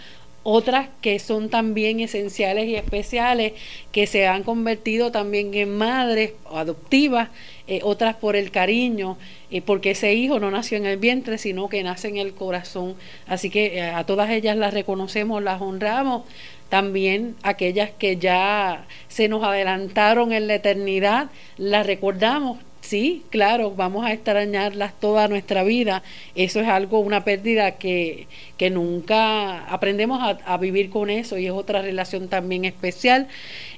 otras 0.47 0.89
que 1.01 1.17
son 1.17 1.49
también 1.49 1.99
esenciales 1.99 2.67
y 2.67 2.75
especiales, 2.75 3.53
que 3.91 4.05
se 4.05 4.27
han 4.27 4.43
convertido 4.43 5.11
también 5.11 5.51
en 5.55 5.75
madres 5.75 6.33
adoptivas, 6.51 7.29
eh, 7.67 7.79
otras 7.81 8.15
por 8.17 8.35
el 8.35 8.51
cariño, 8.51 9.17
eh, 9.49 9.63
porque 9.63 9.91
ese 9.91 10.13
hijo 10.13 10.39
no 10.39 10.51
nació 10.51 10.77
en 10.77 10.85
el 10.85 10.97
vientre, 10.97 11.39
sino 11.39 11.67
que 11.67 11.81
nace 11.81 12.09
en 12.09 12.17
el 12.17 12.35
corazón. 12.35 12.93
Así 13.25 13.49
que 13.49 13.79
eh, 13.79 13.89
a 13.89 14.03
todas 14.03 14.29
ellas 14.29 14.55
las 14.55 14.75
reconocemos, 14.75 15.41
las 15.41 15.59
honramos. 15.63 16.21
También 16.69 17.35
aquellas 17.41 17.89
que 17.89 18.17
ya 18.17 18.85
se 19.07 19.27
nos 19.27 19.43
adelantaron 19.43 20.31
en 20.31 20.45
la 20.45 20.55
eternidad, 20.55 21.31
las 21.57 21.87
recordamos 21.87 22.59
Sí, 22.85 23.23
claro, 23.31 23.71
vamos 23.71 24.05
a 24.05 24.13
extrañarlas 24.13 24.93
toda 24.99 25.27
nuestra 25.27 25.63
vida. 25.63 26.03
Eso 26.35 26.59
es 26.59 26.67
algo, 26.67 26.99
una 26.99 27.23
pérdida 27.23 27.79
que, 27.79 28.27
que 28.57 28.69
nunca 28.69 29.65
aprendemos 29.65 30.19
a, 30.21 30.57
vivir 30.57 30.91
con 30.91 31.09
eso 31.09 31.39
y 31.39 31.47
es 31.47 31.51
otra 31.51 31.81
relación 31.81 32.27
también 32.27 32.63
especial. 32.63 33.27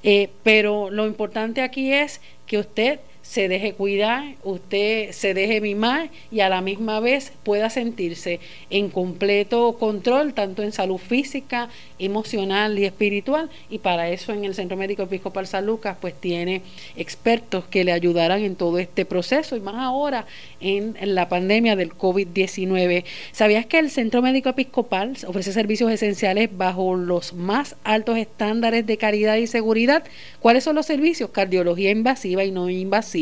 Eh, 0.04 0.30
pero 0.44 0.90
lo 0.90 1.08
importante 1.08 1.62
aquí 1.62 1.94
es 1.94 2.20
que 2.48 2.58
usted 2.58 3.00
se 3.30 3.50
deje 3.50 3.74
cuidar, 3.74 4.36
usted 4.46 5.12
se 5.12 5.34
deje 5.34 5.60
mimar 5.60 6.10
y 6.32 6.40
a 6.40 6.48
la 6.48 6.62
misma 6.62 7.02
vez 7.02 7.34
pueda 7.44 7.70
sentirse 7.70 8.40
en 8.70 8.90
completo 8.90 9.76
control, 9.78 10.34
tanto 10.34 10.64
en 10.64 10.72
salud 10.72 10.98
física, 10.98 11.68
emocional 12.00 12.80
y 12.80 12.86
espiritual. 12.86 13.50
Y 13.70 13.80
para 13.80 14.10
eso 14.10 14.32
en 14.32 14.46
el 14.46 14.56
Centro 14.56 14.78
Médico 14.78 15.04
Episcopal 15.04 15.46
San 15.46 15.66
Lucas, 15.66 15.98
pues 16.00 16.14
tiene 16.14 16.62
expertos 16.96 17.66
que 17.66 17.84
le 17.84 17.92
ayudarán 17.92 18.44
en 18.44 18.56
todo 18.56 18.80
este 18.80 19.04
proceso 19.04 19.58
y 19.58 19.60
más 19.60 19.76
ahora 19.76 20.26
en, 20.62 20.96
la 21.02 21.28
pandemia 21.28 21.76
del 21.76 21.94
COVID-19. 21.94 23.04
¿Sabías 23.34 23.66
que 23.66 23.80
el 23.80 23.90
Centro 23.90 24.22
Médico 24.22 24.50
Episcopal 24.50 25.18
ofrece 25.28 25.52
servicios 25.52 25.92
esenciales 25.92 26.50
bajo 26.56 26.96
los 26.96 27.34
más 27.34 27.76
altos 27.84 28.18
estándares 28.18 28.86
de 28.86 28.98
calidad 28.98 29.36
y 29.36 29.48
seguridad? 29.48 30.06
¿Cuáles 30.40 30.64
son 30.64 30.76
los 30.78 30.86
servicios? 30.86 31.32
Cardiología 31.32 31.92
invasiva 31.92 32.46
y 32.46 32.52
no 32.52 32.70
invasiva 32.70 33.17